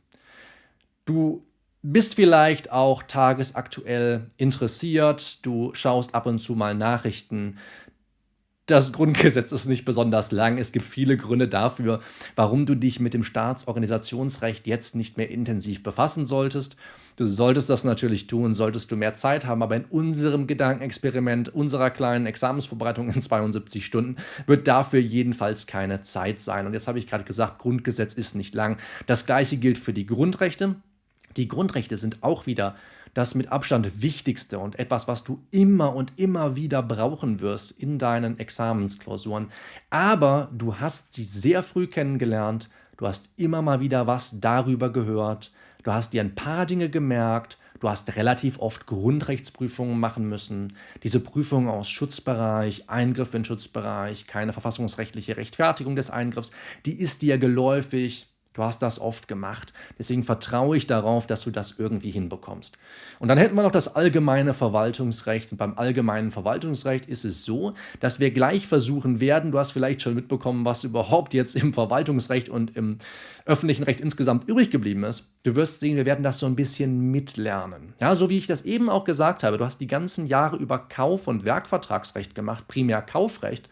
Du 1.04 1.46
bist 1.82 2.16
vielleicht 2.16 2.72
auch 2.72 3.04
tagesaktuell 3.04 4.26
interessiert, 4.36 5.44
du 5.46 5.72
schaust 5.72 6.16
ab 6.16 6.26
und 6.26 6.40
zu 6.40 6.54
mal 6.54 6.74
Nachrichten, 6.74 7.58
das 8.72 8.90
Grundgesetz 8.90 9.52
ist 9.52 9.66
nicht 9.66 9.84
besonders 9.84 10.32
lang. 10.32 10.56
Es 10.56 10.72
gibt 10.72 10.86
viele 10.86 11.16
Gründe 11.18 11.46
dafür, 11.46 12.00
warum 12.36 12.64
du 12.64 12.74
dich 12.74 13.00
mit 13.00 13.14
dem 13.14 13.22
Staatsorganisationsrecht 13.22 14.66
jetzt 14.66 14.96
nicht 14.96 15.18
mehr 15.18 15.30
intensiv 15.30 15.82
befassen 15.82 16.24
solltest. 16.24 16.76
Du 17.16 17.26
solltest 17.26 17.68
das 17.68 17.84
natürlich 17.84 18.26
tun, 18.26 18.54
solltest 18.54 18.90
du 18.90 18.96
mehr 18.96 19.14
Zeit 19.14 19.44
haben, 19.44 19.62
aber 19.62 19.76
in 19.76 19.84
unserem 19.84 20.46
Gedankenexperiment, 20.46 21.50
unserer 21.54 21.90
kleinen 21.90 22.24
Examensvorbereitung 22.24 23.12
in 23.12 23.20
72 23.20 23.84
Stunden, 23.84 24.16
wird 24.46 24.66
dafür 24.66 25.00
jedenfalls 25.00 25.66
keine 25.66 26.00
Zeit 26.00 26.40
sein. 26.40 26.66
Und 26.66 26.72
jetzt 26.72 26.88
habe 26.88 26.98
ich 26.98 27.06
gerade 27.06 27.24
gesagt, 27.24 27.58
Grundgesetz 27.58 28.14
ist 28.14 28.34
nicht 28.34 28.54
lang. 28.54 28.78
Das 29.06 29.26
gleiche 29.26 29.58
gilt 29.58 29.76
für 29.76 29.92
die 29.92 30.06
Grundrechte. 30.06 30.76
Die 31.36 31.48
Grundrechte 31.48 31.98
sind 31.98 32.22
auch 32.22 32.46
wieder 32.46 32.76
das 33.14 33.34
mit 33.34 33.52
Abstand 33.52 34.02
wichtigste 34.02 34.58
und 34.58 34.78
etwas, 34.78 35.08
was 35.08 35.24
du 35.24 35.42
immer 35.50 35.94
und 35.94 36.12
immer 36.16 36.56
wieder 36.56 36.82
brauchen 36.82 37.40
wirst 37.40 37.72
in 37.72 37.98
deinen 37.98 38.38
Examensklausuren. 38.38 39.48
Aber 39.90 40.50
du 40.52 40.76
hast 40.76 41.12
sie 41.12 41.24
sehr 41.24 41.62
früh 41.62 41.86
kennengelernt, 41.86 42.68
du 42.96 43.06
hast 43.06 43.28
immer 43.36 43.62
mal 43.62 43.80
wieder 43.80 44.06
was 44.06 44.40
darüber 44.40 44.90
gehört, 44.92 45.52
du 45.82 45.92
hast 45.92 46.12
dir 46.12 46.22
ein 46.22 46.34
paar 46.34 46.66
Dinge 46.66 46.88
gemerkt, 46.88 47.58
Du 47.82 47.88
hast 47.88 48.14
relativ 48.14 48.60
oft 48.60 48.86
Grundrechtsprüfungen 48.86 49.98
machen 49.98 50.28
müssen. 50.28 50.76
Diese 51.02 51.18
Prüfungen 51.18 51.68
aus 51.68 51.90
Schutzbereich, 51.90 52.88
Eingriff 52.88 53.34
in 53.34 53.44
Schutzbereich, 53.44 54.28
keine 54.28 54.52
verfassungsrechtliche 54.52 55.36
Rechtfertigung 55.36 55.96
des 55.96 56.08
Eingriffs, 56.08 56.52
die 56.86 57.00
ist 57.00 57.22
dir 57.22 57.38
geläufig. 57.38 58.31
Du 58.54 58.62
hast 58.62 58.82
das 58.82 59.00
oft 59.00 59.28
gemacht. 59.28 59.72
Deswegen 59.98 60.22
vertraue 60.22 60.76
ich 60.76 60.86
darauf, 60.86 61.26
dass 61.26 61.42
du 61.42 61.50
das 61.50 61.78
irgendwie 61.78 62.10
hinbekommst. 62.10 62.76
Und 63.18 63.28
dann 63.28 63.38
hätten 63.38 63.56
wir 63.56 63.62
noch 63.62 63.72
das 63.72 63.94
allgemeine 63.94 64.52
Verwaltungsrecht. 64.52 65.52
Und 65.52 65.58
beim 65.58 65.78
allgemeinen 65.78 66.30
Verwaltungsrecht 66.30 67.06
ist 67.06 67.24
es 67.24 67.44
so, 67.44 67.72
dass 68.00 68.20
wir 68.20 68.30
gleich 68.30 68.66
versuchen 68.66 69.20
werden, 69.20 69.52
du 69.52 69.58
hast 69.58 69.72
vielleicht 69.72 70.02
schon 70.02 70.14
mitbekommen, 70.14 70.64
was 70.64 70.84
überhaupt 70.84 71.32
jetzt 71.32 71.56
im 71.56 71.72
Verwaltungsrecht 71.72 72.48
und 72.50 72.76
im 72.76 72.98
öffentlichen 73.46 73.84
Recht 73.84 74.00
insgesamt 74.00 74.48
übrig 74.48 74.70
geblieben 74.70 75.04
ist. 75.04 75.30
Du 75.44 75.56
wirst 75.56 75.80
sehen, 75.80 75.96
wir 75.96 76.06
werden 76.06 76.22
das 76.22 76.38
so 76.38 76.46
ein 76.46 76.54
bisschen 76.54 77.10
mitlernen. 77.10 77.94
Ja, 78.00 78.14
so 78.14 78.28
wie 78.28 78.38
ich 78.38 78.46
das 78.46 78.62
eben 78.62 78.88
auch 78.90 79.04
gesagt 79.04 79.42
habe, 79.42 79.58
du 79.58 79.64
hast 79.64 79.80
die 79.80 79.86
ganzen 79.86 80.26
Jahre 80.26 80.56
über 80.56 80.78
Kauf- 80.78 81.26
und 81.26 81.44
Werkvertragsrecht 81.44 82.34
gemacht, 82.34 82.68
primär 82.68 83.02
Kaufrecht 83.02 83.68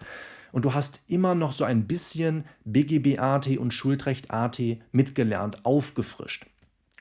und 0.53 0.65
du 0.65 0.75
hast 0.75 1.01
immer 1.07 1.35
noch 1.35 1.53
so 1.53 1.65
ein 1.65 1.87
bisschen 1.87 2.45
BGB-AT 2.65 3.59
und 3.59 3.73
Schuldrecht-AT 3.73 4.61
mitgelernt, 4.93 5.65
aufgefrischt. 5.65 6.47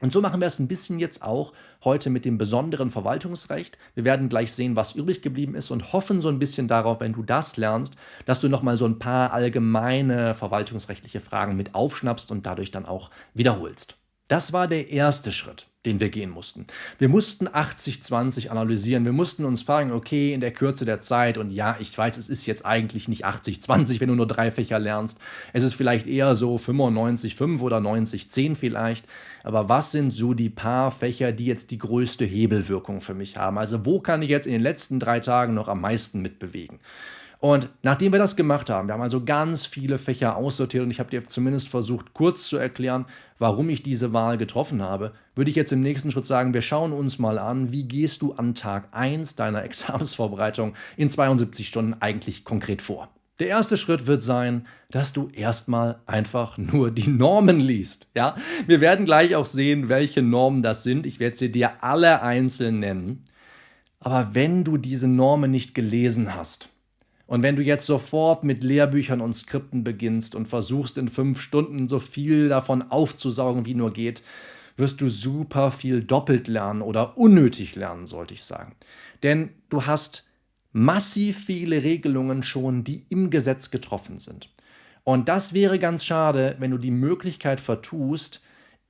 Und 0.01 0.13
so 0.13 0.21
machen 0.21 0.39
wir 0.39 0.47
es 0.47 0.59
ein 0.59 0.67
bisschen 0.67 0.99
jetzt 0.99 1.21
auch 1.21 1.53
heute 1.83 2.09
mit 2.09 2.23
dem 2.23 2.37
besonderen 2.37 2.89
Verwaltungsrecht. 2.89 3.77
Wir 3.95 4.05
werden 4.05 4.29
gleich 4.29 4.53
sehen, 4.53 4.75
was 4.75 4.95
übrig 4.95 5.21
geblieben 5.21 5.55
ist 5.55 5.71
und 5.71 5.91
hoffen 5.91 6.21
so 6.21 6.29
ein 6.29 6.39
bisschen 6.39 6.67
darauf, 6.67 7.01
wenn 7.01 7.13
du 7.13 7.23
das 7.23 7.57
lernst, 7.57 7.95
dass 8.25 8.39
du 8.39 8.47
nochmal 8.47 8.77
so 8.77 8.85
ein 8.85 8.99
paar 8.99 9.33
allgemeine 9.33 10.33
verwaltungsrechtliche 10.35 11.19
Fragen 11.19 11.57
mit 11.57 11.75
aufschnappst 11.75 12.31
und 12.31 12.45
dadurch 12.45 12.71
dann 12.71 12.85
auch 12.85 13.11
wiederholst. 13.33 13.97
Das 14.29 14.53
war 14.53 14.67
der 14.67 14.89
erste 14.89 15.31
Schritt 15.31 15.68
den 15.85 16.01
wir 16.01 16.09
gehen 16.09 16.29
mussten. 16.29 16.65
Wir 16.97 17.07
mussten 17.07 17.47
80-20 17.47 18.49
analysieren. 18.49 19.05
Wir 19.05 19.13
mussten 19.13 19.45
uns 19.45 19.61
fragen, 19.61 19.93
okay, 19.93 20.33
in 20.33 20.41
der 20.41 20.51
Kürze 20.51 20.83
der 20.83 20.99
Zeit, 20.99 21.37
und 21.37 21.51
ja, 21.51 21.77
ich 21.79 21.97
weiß, 21.97 22.17
es 22.17 22.27
ist 22.27 22.45
jetzt 22.45 22.65
eigentlich 22.65 23.07
nicht 23.07 23.25
80-20, 23.25 24.01
wenn 24.01 24.09
du 24.09 24.15
nur 24.15 24.27
drei 24.27 24.51
Fächer 24.51 24.77
lernst. 24.77 25.19
Es 25.53 25.63
ist 25.63 25.75
vielleicht 25.75 26.05
eher 26.05 26.35
so 26.35 26.57
95-5 26.57 27.61
oder 27.61 27.77
90-10 27.77 28.55
vielleicht. 28.55 29.05
Aber 29.43 29.69
was 29.69 29.93
sind 29.93 30.11
so 30.11 30.33
die 30.33 30.49
paar 30.49 30.91
Fächer, 30.91 31.31
die 31.31 31.45
jetzt 31.45 31.71
die 31.71 31.77
größte 31.77 32.25
Hebelwirkung 32.25 32.99
für 32.99 33.13
mich 33.13 33.37
haben? 33.37 33.57
Also 33.57 33.85
wo 33.85 34.01
kann 34.01 34.21
ich 34.21 34.29
jetzt 34.29 34.47
in 34.47 34.53
den 34.53 34.61
letzten 34.61 34.99
drei 34.99 35.21
Tagen 35.21 35.53
noch 35.53 35.69
am 35.69 35.79
meisten 35.79 36.21
mitbewegen? 36.21 36.79
Und 37.39 37.69
nachdem 37.83 38.11
wir 38.11 38.19
das 38.19 38.35
gemacht 38.35 38.69
haben, 38.69 38.89
wir 38.89 38.93
haben 38.93 39.01
also 39.01 39.23
ganz 39.23 39.65
viele 39.65 39.97
Fächer 39.97 40.35
aussortiert 40.35 40.83
und 40.83 40.91
ich 40.91 40.99
habe 40.99 41.09
dir 41.09 41.25
zumindest 41.25 41.69
versucht, 41.69 42.13
kurz 42.13 42.49
zu 42.49 42.57
erklären, 42.57 43.05
warum 43.37 43.69
ich 43.69 43.81
diese 43.81 44.11
Wahl 44.11 44.37
getroffen 44.37 44.83
habe, 44.83 45.13
würde 45.35 45.49
ich 45.49 45.55
jetzt 45.55 45.71
im 45.71 45.79
nächsten 45.81 46.11
Schritt 46.11 46.25
sagen, 46.25 46.53
wir 46.53 46.61
schauen 46.61 46.91
uns 46.91 47.17
mal 47.17 47.39
an, 47.39 47.71
wie 47.71 47.87
gehst 47.87 48.21
du 48.21 48.33
an 48.33 48.55
Tag 48.55 48.89
1 48.91 49.37
deiner 49.37 49.63
Examensvorbereitung 49.69 50.75
in 50.97 51.09
72 51.09 51.65
Stunden 51.65 51.93
eigentlich 52.01 52.43
konkret 52.43 52.81
vor. 52.81 53.07
Der 53.39 53.47
erste 53.47 53.77
Schritt 53.77 54.05
wird 54.05 54.21
sein, 54.21 54.67
dass 54.91 55.13
du 55.13 55.29
erstmal 55.29 56.01
einfach 56.05 56.57
nur 56.57 56.91
die 56.91 57.07
Normen 57.07 57.61
liest. 57.61 58.09
Ja, 58.13 58.35
wir 58.67 58.81
werden 58.81 59.05
gleich 59.05 59.37
auch 59.37 59.45
sehen, 59.45 59.87
welche 59.87 60.21
Normen 60.21 60.61
das 60.61 60.83
sind. 60.83 61.05
Ich 61.05 61.21
werde 61.21 61.37
sie 61.37 61.49
dir 61.49 61.81
alle 61.81 62.21
einzeln 62.21 62.79
nennen. 62.79 63.23
Aber 64.01 64.35
wenn 64.35 64.65
du 64.65 64.75
diese 64.75 65.07
Normen 65.07 65.51
nicht 65.51 65.73
gelesen 65.73 66.35
hast, 66.35 66.67
und 67.29 67.43
wenn 67.43 67.55
du 67.55 67.61
jetzt 67.61 67.85
sofort 67.85 68.43
mit 68.43 68.63
Lehrbüchern 68.63 69.21
und 69.21 69.35
Skripten 69.35 69.83
beginnst 69.83 70.33
und 70.33 70.47
versuchst 70.47 70.97
in 70.97 71.09
fünf 71.09 71.39
Stunden 71.39 71.87
so 71.87 71.99
viel 71.99 72.49
davon 72.49 72.81
aufzusaugen, 72.81 73.67
wie 73.67 73.75
nur 73.75 73.93
geht, 73.93 74.23
wirst 74.77 74.99
du 74.99 75.09
super 75.09 75.69
viel 75.69 76.01
doppelt 76.01 76.47
lernen 76.47 76.81
oder 76.81 77.19
unnötig 77.19 77.75
lernen, 77.75 78.07
sollte 78.07 78.33
ich 78.33 78.43
sagen. 78.43 78.75
Denn 79.21 79.51
du 79.69 79.85
hast 79.85 80.25
massiv 80.71 81.45
viele 81.45 81.83
Regelungen 81.83 82.41
schon, 82.41 82.83
die 82.83 83.05
im 83.09 83.29
Gesetz 83.29 83.69
getroffen 83.69 84.17
sind. 84.17 84.49
Und 85.03 85.29
das 85.29 85.53
wäre 85.53 85.77
ganz 85.77 86.05
schade, 86.05 86.55
wenn 86.57 86.71
du 86.71 86.79
die 86.79 86.89
Möglichkeit 86.89 87.61
vertust, 87.61 88.41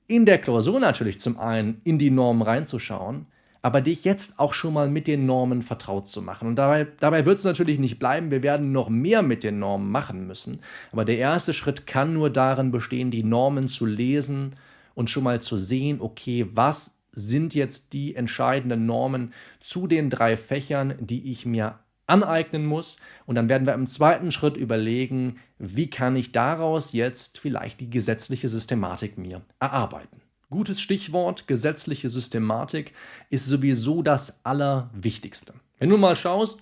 in 0.06 0.24
der 0.24 0.38
Klausur 0.38 0.80
natürlich 0.80 1.20
zum 1.20 1.38
einen 1.38 1.82
in 1.84 1.98
die 1.98 2.10
Normen 2.10 2.40
reinzuschauen, 2.40 3.26
aber 3.62 3.80
dich 3.80 4.04
jetzt 4.04 4.38
auch 4.38 4.54
schon 4.54 4.74
mal 4.74 4.88
mit 4.88 5.06
den 5.06 5.26
Normen 5.26 5.62
vertraut 5.62 6.08
zu 6.08 6.22
machen. 6.22 6.48
Und 6.48 6.56
dabei, 6.56 6.86
dabei 7.00 7.26
wird 7.26 7.38
es 7.38 7.44
natürlich 7.44 7.78
nicht 7.78 7.98
bleiben, 7.98 8.30
wir 8.30 8.42
werden 8.42 8.72
noch 8.72 8.88
mehr 8.88 9.22
mit 9.22 9.44
den 9.44 9.58
Normen 9.58 9.90
machen 9.90 10.26
müssen. 10.26 10.60
Aber 10.92 11.04
der 11.04 11.18
erste 11.18 11.52
Schritt 11.52 11.86
kann 11.86 12.14
nur 12.14 12.30
darin 12.30 12.70
bestehen, 12.70 13.10
die 13.10 13.24
Normen 13.24 13.68
zu 13.68 13.86
lesen 13.86 14.56
und 14.94 15.10
schon 15.10 15.24
mal 15.24 15.40
zu 15.40 15.58
sehen, 15.58 16.00
okay, 16.00 16.46
was 16.52 16.96
sind 17.12 17.54
jetzt 17.54 17.92
die 17.92 18.14
entscheidenden 18.14 18.86
Normen 18.86 19.32
zu 19.60 19.86
den 19.86 20.10
drei 20.10 20.36
Fächern, 20.36 20.94
die 21.00 21.30
ich 21.30 21.44
mir 21.44 21.78
aneignen 22.06 22.66
muss. 22.66 22.98
Und 23.26 23.36
dann 23.36 23.48
werden 23.48 23.66
wir 23.66 23.74
im 23.74 23.86
zweiten 23.86 24.32
Schritt 24.32 24.56
überlegen, 24.56 25.38
wie 25.58 25.90
kann 25.90 26.16
ich 26.16 26.32
daraus 26.32 26.92
jetzt 26.92 27.38
vielleicht 27.38 27.80
die 27.80 27.90
gesetzliche 27.90 28.48
Systematik 28.48 29.18
mir 29.18 29.42
erarbeiten. 29.60 30.20
Gutes 30.50 30.80
Stichwort, 30.80 31.46
gesetzliche 31.46 32.08
Systematik 32.08 32.92
ist 33.30 33.46
sowieso 33.46 34.02
das 34.02 34.44
Allerwichtigste. 34.44 35.54
Wenn 35.78 35.90
du 35.90 35.96
mal 35.96 36.16
schaust, 36.16 36.60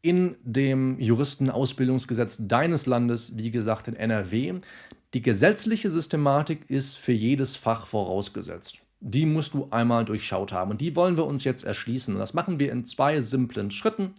in 0.00 0.36
dem 0.44 0.98
Juristenausbildungsgesetz 0.98 2.38
deines 2.40 2.86
Landes, 2.86 3.36
wie 3.36 3.50
gesagt 3.50 3.86
in 3.86 3.96
NRW, 3.96 4.60
die 5.12 5.20
gesetzliche 5.20 5.90
Systematik 5.90 6.70
ist 6.70 6.96
für 6.96 7.12
jedes 7.12 7.54
Fach 7.54 7.86
vorausgesetzt. 7.86 8.78
Die 9.00 9.26
musst 9.26 9.52
du 9.52 9.68
einmal 9.70 10.06
durchschaut 10.06 10.52
haben 10.52 10.70
und 10.70 10.80
die 10.80 10.96
wollen 10.96 11.18
wir 11.18 11.26
uns 11.26 11.44
jetzt 11.44 11.64
erschließen. 11.64 12.14
Und 12.14 12.20
das 12.20 12.32
machen 12.32 12.58
wir 12.58 12.72
in 12.72 12.86
zwei 12.86 13.20
simplen 13.20 13.70
Schritten. 13.70 14.14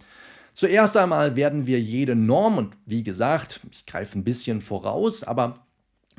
Zuerst 0.53 0.95
einmal 0.95 1.35
werden 1.35 1.65
wir 1.65 1.81
jede 1.81 2.15
Norm, 2.15 2.59
und 2.59 2.77
wie 2.85 3.03
gesagt, 3.03 3.61
ich 3.71 3.87
greife 3.87 4.19
ein 4.19 4.23
bisschen 4.23 4.61
voraus, 4.61 5.23
aber 5.23 5.65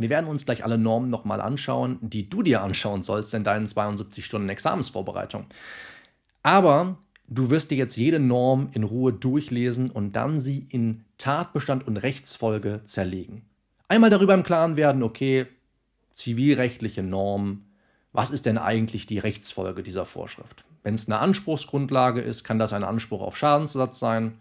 wir 0.02 0.11
werden 0.11 0.28
uns 0.28 0.45
gleich 0.45 0.64
alle 0.64 0.78
Normen 0.78 1.11
nochmal 1.11 1.40
anschauen, 1.40 1.99
die 2.00 2.28
du 2.28 2.42
dir 2.42 2.62
anschauen 2.62 3.02
sollst 3.02 3.35
in 3.35 3.45
deinen 3.45 3.66
72 3.66 4.25
Stunden 4.25 4.49
Examensvorbereitung. 4.49 5.47
Aber 6.42 6.99
du 7.28 7.50
wirst 7.50 7.71
dir 7.71 7.78
jetzt 7.78 7.97
jede 7.97 8.19
Norm 8.19 8.71
in 8.73 8.85
Ruhe 8.85 9.12
durchlesen 9.12 9.90
und 9.90 10.16
dann 10.16 10.38
sie 10.38 10.66
in 10.71 11.04
Tatbestand 11.19 11.87
und 11.87 11.97
Rechtsfolge 11.97 12.83
zerlegen. 12.85 13.42
Einmal 13.88 14.11
darüber 14.11 14.35
im 14.35 14.42
Klaren 14.42 14.76
werden, 14.76 15.02
okay, 15.02 15.47
zivilrechtliche 16.12 17.02
Norm, 17.02 17.64
was 18.12 18.30
ist 18.30 18.47
denn 18.47 18.59
eigentlich 18.59 19.07
die 19.07 19.19
Rechtsfolge 19.19 19.83
dieser 19.83 20.04
Vorschrift? 20.04 20.64
Wenn 20.83 20.95
es 20.95 21.09
eine 21.09 21.19
Anspruchsgrundlage 21.19 22.21
ist, 22.21 22.45
kann 22.45 22.59
das 22.59 22.73
ein 22.73 22.85
Anspruch 22.85 23.21
auf 23.21 23.37
Schadensersatz 23.37 23.99
sein. 23.99 24.40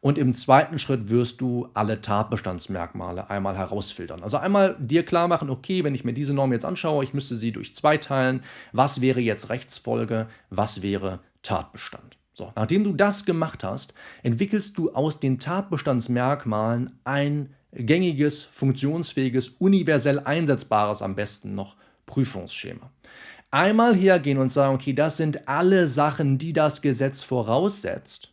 Und 0.00 0.16
im 0.16 0.34
zweiten 0.34 0.78
Schritt 0.78 1.10
wirst 1.10 1.40
du 1.40 1.68
alle 1.74 2.00
Tatbestandsmerkmale 2.00 3.30
einmal 3.30 3.56
herausfiltern. 3.56 4.22
Also 4.22 4.36
einmal 4.36 4.76
dir 4.78 5.04
klar 5.04 5.26
machen, 5.26 5.50
okay, 5.50 5.82
wenn 5.82 5.94
ich 5.94 6.04
mir 6.04 6.12
diese 6.12 6.34
Norm 6.34 6.52
jetzt 6.52 6.64
anschaue, 6.64 7.02
ich 7.02 7.14
müsste 7.14 7.36
sie 7.36 7.50
durch 7.50 7.74
zwei 7.74 7.96
teilen. 7.96 8.44
Was 8.72 9.00
wäre 9.00 9.20
jetzt 9.20 9.50
Rechtsfolge? 9.50 10.28
Was 10.50 10.82
wäre 10.82 11.18
Tatbestand? 11.42 12.16
So, 12.32 12.52
nachdem 12.54 12.84
du 12.84 12.92
das 12.92 13.24
gemacht 13.24 13.64
hast, 13.64 13.94
entwickelst 14.22 14.78
du 14.78 14.92
aus 14.92 15.18
den 15.18 15.40
Tatbestandsmerkmalen 15.40 17.00
ein 17.02 17.54
gängiges, 17.72 18.44
funktionsfähiges, 18.44 19.48
universell 19.48 20.20
einsetzbares 20.20 21.02
am 21.02 21.16
besten 21.16 21.56
noch 21.56 21.74
Prüfungsschema. 22.06 22.92
Einmal 23.50 23.96
hergehen 23.96 24.38
und 24.38 24.52
sagen, 24.52 24.76
okay, 24.76 24.92
das 24.92 25.16
sind 25.16 25.48
alle 25.48 25.88
Sachen, 25.88 26.38
die 26.38 26.52
das 26.52 26.82
Gesetz 26.82 27.22
voraussetzt 27.22 28.32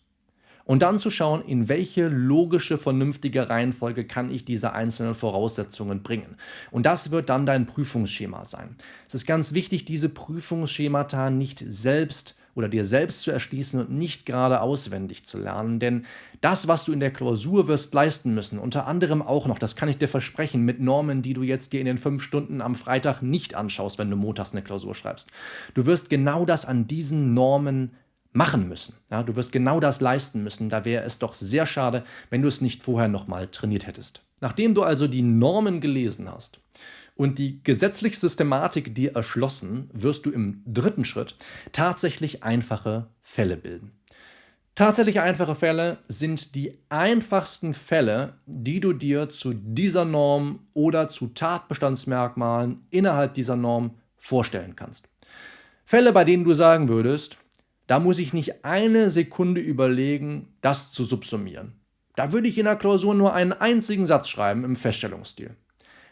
und 0.65 0.81
dann 0.81 0.99
zu 0.99 1.09
schauen, 1.09 1.43
in 1.45 1.69
welche 1.69 2.07
logische, 2.07 2.77
vernünftige 2.77 3.49
Reihenfolge 3.49 4.05
kann 4.05 4.31
ich 4.31 4.45
diese 4.45 4.73
einzelnen 4.73 5.15
Voraussetzungen 5.15 6.03
bringen. 6.03 6.35
Und 6.71 6.85
das 6.85 7.11
wird 7.11 7.29
dann 7.29 7.45
dein 7.45 7.65
Prüfungsschema 7.67 8.45
sein. 8.45 8.75
Es 9.07 9.13
ist 9.13 9.27
ganz 9.27 9.53
wichtig, 9.53 9.85
diese 9.85 10.09
Prüfungsschemata 10.09 11.29
nicht 11.29 11.63
selbst 11.67 12.35
oder 12.55 12.69
dir 12.69 12.85
selbst 12.85 13.21
zu 13.21 13.31
erschließen 13.31 13.81
und 13.81 13.91
nicht 13.91 14.25
gerade 14.25 14.61
auswendig 14.61 15.25
zu 15.25 15.37
lernen. 15.37 15.79
Denn 15.79 16.05
das, 16.41 16.67
was 16.67 16.85
du 16.85 16.93
in 16.93 17.01
der 17.01 17.11
Klausur 17.11 17.67
wirst 17.67 17.93
leisten 17.93 18.33
müssen, 18.33 18.59
unter 18.59 18.87
anderem 18.87 19.21
auch 19.21 19.45
noch, 19.45 19.59
das 19.59 19.75
kann 19.75 19.89
ich 19.89 19.97
dir 19.97 20.07
versprechen, 20.07 20.61
mit 20.61 20.79
Normen, 20.79 21.21
die 21.21 21.33
du 21.33 21.43
jetzt 21.43 21.73
dir 21.73 21.81
in 21.81 21.85
den 21.85 21.97
fünf 21.97 22.23
Stunden 22.23 22.61
am 22.61 22.75
Freitag 22.75 23.21
nicht 23.21 23.55
anschaust, 23.55 23.99
wenn 23.99 24.09
du 24.09 24.15
montags 24.15 24.53
eine 24.53 24.61
Klausur 24.61 24.95
schreibst. 24.95 25.29
Du 25.73 25.85
wirst 25.85 26.09
genau 26.09 26.45
das 26.45 26.65
an 26.65 26.87
diesen 26.87 27.33
Normen 27.33 27.91
machen 28.35 28.67
müssen. 28.67 28.95
Ja, 29.09 29.23
du 29.23 29.35
wirst 29.35 29.51
genau 29.51 29.79
das 29.79 30.01
leisten 30.01 30.43
müssen. 30.43 30.69
Da 30.69 30.85
wäre 30.85 31.03
es 31.03 31.19
doch 31.19 31.33
sehr 31.33 31.65
schade, 31.65 32.03
wenn 32.29 32.41
du 32.41 32.47
es 32.47 32.61
nicht 32.61 32.83
vorher 32.83 33.07
nochmal 33.07 33.47
trainiert 33.47 33.87
hättest. 33.87 34.21
Nachdem 34.41 34.73
du 34.73 34.83
also 34.83 35.07
die 35.07 35.21
Normen 35.21 35.79
gelesen 35.79 36.29
hast 36.29 36.59
und 37.15 37.39
die 37.39 37.63
gesetzliche 37.63 38.19
Systematik 38.19 38.93
dir 38.93 39.15
erschlossen, 39.15 39.89
wirst 39.93 40.25
du 40.25 40.31
im 40.31 40.61
dritten 40.65 41.05
Schritt 41.05 41.35
tatsächlich 41.71 42.43
einfache 42.43 43.07
Fälle 43.21 43.55
bilden. 43.55 43.91
Tatsächlich 44.75 45.21
einfache 45.21 45.55
Fälle 45.55 45.99
sind 46.09 46.53
die 46.55 46.77
einfachsten 46.89 47.73
Fälle, 47.73 48.33
die 48.45 48.81
du 48.81 48.91
dir 48.91 49.29
zu 49.29 49.53
dieser 49.53 50.03
Norm 50.03 50.67
oder 50.73 51.07
zu 51.07 51.27
Tatbestandsmerkmalen 51.27 52.85
innerhalb 52.89 53.33
dieser 53.35 53.55
Norm 53.55 53.91
vorstellen 54.17 54.75
kannst. 54.75 55.07
Fälle, 55.85 56.11
bei 56.11 56.25
denen 56.25 56.43
du 56.43 56.53
sagen 56.53 56.89
würdest, 56.89 57.37
da 57.87 57.99
muss 57.99 58.19
ich 58.19 58.33
nicht 58.33 58.65
eine 58.65 59.09
Sekunde 59.09 59.61
überlegen, 59.61 60.55
das 60.61 60.91
zu 60.91 61.03
subsumieren. 61.03 61.73
Da 62.15 62.31
würde 62.31 62.47
ich 62.47 62.57
in 62.57 62.65
der 62.65 62.77
Klausur 62.77 63.13
nur 63.13 63.33
einen 63.33 63.53
einzigen 63.53 64.05
Satz 64.05 64.29
schreiben 64.29 64.63
im 64.63 64.75
Feststellungsstil. 64.75 65.55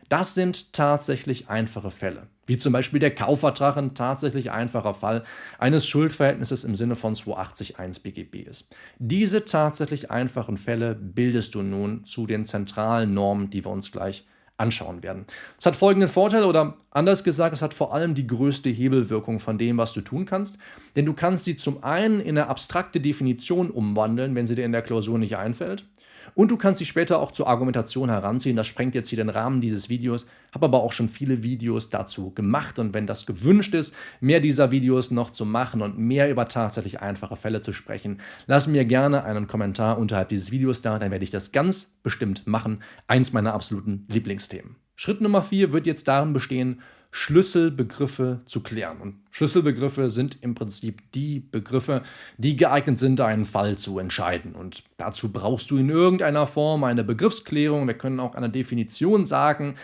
Das 0.09 0.35
sind 0.35 0.73
tatsächlich 0.73 1.49
einfache 1.49 1.89
Fälle, 1.89 2.27
wie 2.45 2.57
zum 2.57 2.73
Beispiel 2.73 2.99
der 2.99 3.15
Kaufvertrag 3.15 3.77
ein 3.77 3.95
tatsächlich 3.95 4.51
einfacher 4.51 4.93
Fall 4.93 5.23
eines 5.57 5.87
Schuldverhältnisses 5.87 6.65
im 6.65 6.75
Sinne 6.75 6.95
von 6.95 7.15
280.1 7.15 8.03
BGB 8.03 8.47
ist. 8.47 8.75
Diese 8.99 9.45
tatsächlich 9.45 10.11
einfachen 10.11 10.57
Fälle 10.57 10.93
bildest 10.93 11.55
du 11.55 11.61
nun 11.61 12.03
zu 12.03 12.27
den 12.27 12.45
zentralen 12.45 13.13
Normen, 13.13 13.49
die 13.49 13.63
wir 13.63 13.71
uns 13.71 13.91
gleich 13.91 14.25
anschauen 14.57 15.03
werden. 15.03 15.25
Es 15.57 15.65
hat 15.65 15.75
folgenden 15.75 16.09
Vorteil 16.09 16.43
oder 16.43 16.77
anders 16.91 17.23
gesagt, 17.23 17.55
es 17.55 17.61
hat 17.61 17.73
vor 17.73 17.93
allem 17.93 18.13
die 18.13 18.27
größte 18.27 18.69
Hebelwirkung 18.69 19.39
von 19.39 19.57
dem, 19.57 19.77
was 19.77 19.93
du 19.93 20.01
tun 20.01 20.25
kannst, 20.25 20.57
denn 20.95 21.05
du 21.05 21.13
kannst 21.13 21.45
sie 21.45 21.55
zum 21.55 21.83
einen 21.83 22.19
in 22.19 22.37
eine 22.37 22.47
abstrakte 22.47 23.01
Definition 23.01 23.71
umwandeln, 23.71 24.35
wenn 24.35 24.47
sie 24.47 24.55
dir 24.55 24.65
in 24.65 24.71
der 24.71 24.83
Klausur 24.83 25.17
nicht 25.17 25.37
einfällt. 25.37 25.85
Und 26.35 26.51
du 26.51 26.57
kannst 26.57 26.79
sie 26.79 26.85
später 26.85 27.19
auch 27.19 27.31
zur 27.31 27.47
Argumentation 27.47 28.09
heranziehen. 28.09 28.55
Das 28.55 28.67
sprengt 28.67 28.95
jetzt 28.95 29.09
hier 29.09 29.17
den 29.17 29.29
Rahmen 29.29 29.61
dieses 29.61 29.89
Videos. 29.89 30.25
Habe 30.53 30.65
aber 30.65 30.83
auch 30.83 30.93
schon 30.93 31.09
viele 31.09 31.43
Videos 31.43 31.89
dazu 31.89 32.31
gemacht. 32.31 32.79
Und 32.79 32.93
wenn 32.93 33.07
das 33.07 33.25
gewünscht 33.25 33.73
ist, 33.73 33.95
mehr 34.19 34.39
dieser 34.39 34.71
Videos 34.71 35.11
noch 35.11 35.31
zu 35.31 35.45
machen 35.45 35.81
und 35.81 35.97
mehr 35.97 36.29
über 36.29 36.47
tatsächlich 36.47 37.01
einfache 37.01 37.35
Fälle 37.35 37.61
zu 37.61 37.73
sprechen, 37.73 38.19
lass 38.47 38.67
mir 38.67 38.85
gerne 38.85 39.23
einen 39.23 39.47
Kommentar 39.47 39.97
unterhalb 39.97 40.29
dieses 40.29 40.51
Videos 40.51 40.81
da. 40.81 40.99
Dann 40.99 41.11
werde 41.11 41.23
ich 41.23 41.31
das 41.31 41.51
ganz 41.51 41.95
bestimmt 42.03 42.47
machen. 42.47 42.83
Eins 43.07 43.33
meiner 43.33 43.53
absoluten 43.53 44.05
Lieblingsthemen. 44.09 44.75
Schritt 44.95 45.21
Nummer 45.21 45.41
vier 45.41 45.71
wird 45.71 45.87
jetzt 45.87 46.07
darin 46.07 46.33
bestehen, 46.33 46.81
Schlüsselbegriffe 47.15 48.41
zu 48.47 48.61
klären. 48.61 48.99
Und 48.99 49.17
Schlüsselbegriffe 49.29 50.09
sind 50.09 50.39
im 50.41 50.55
Prinzip 50.55 51.03
die 51.11 51.39
Begriffe, 51.39 52.01
die 52.39 52.55
geeignet 52.55 52.97
sind, 52.97 53.21
einen 53.21 53.45
Fall 53.45 53.77
zu 53.77 53.99
entscheiden. 53.99 54.55
Und 54.55 54.83
dazu 54.97 55.31
brauchst 55.31 55.69
du 55.69 55.77
in 55.77 55.89
irgendeiner 55.89 56.47
Form 56.47 56.83
eine 56.83 57.03
Begriffsklärung. 57.03 57.85
Wir 57.85 57.93
können 57.93 58.19
auch 58.19 58.33
eine 58.33 58.49
Definition 58.49 59.25
sagen. 59.25 59.75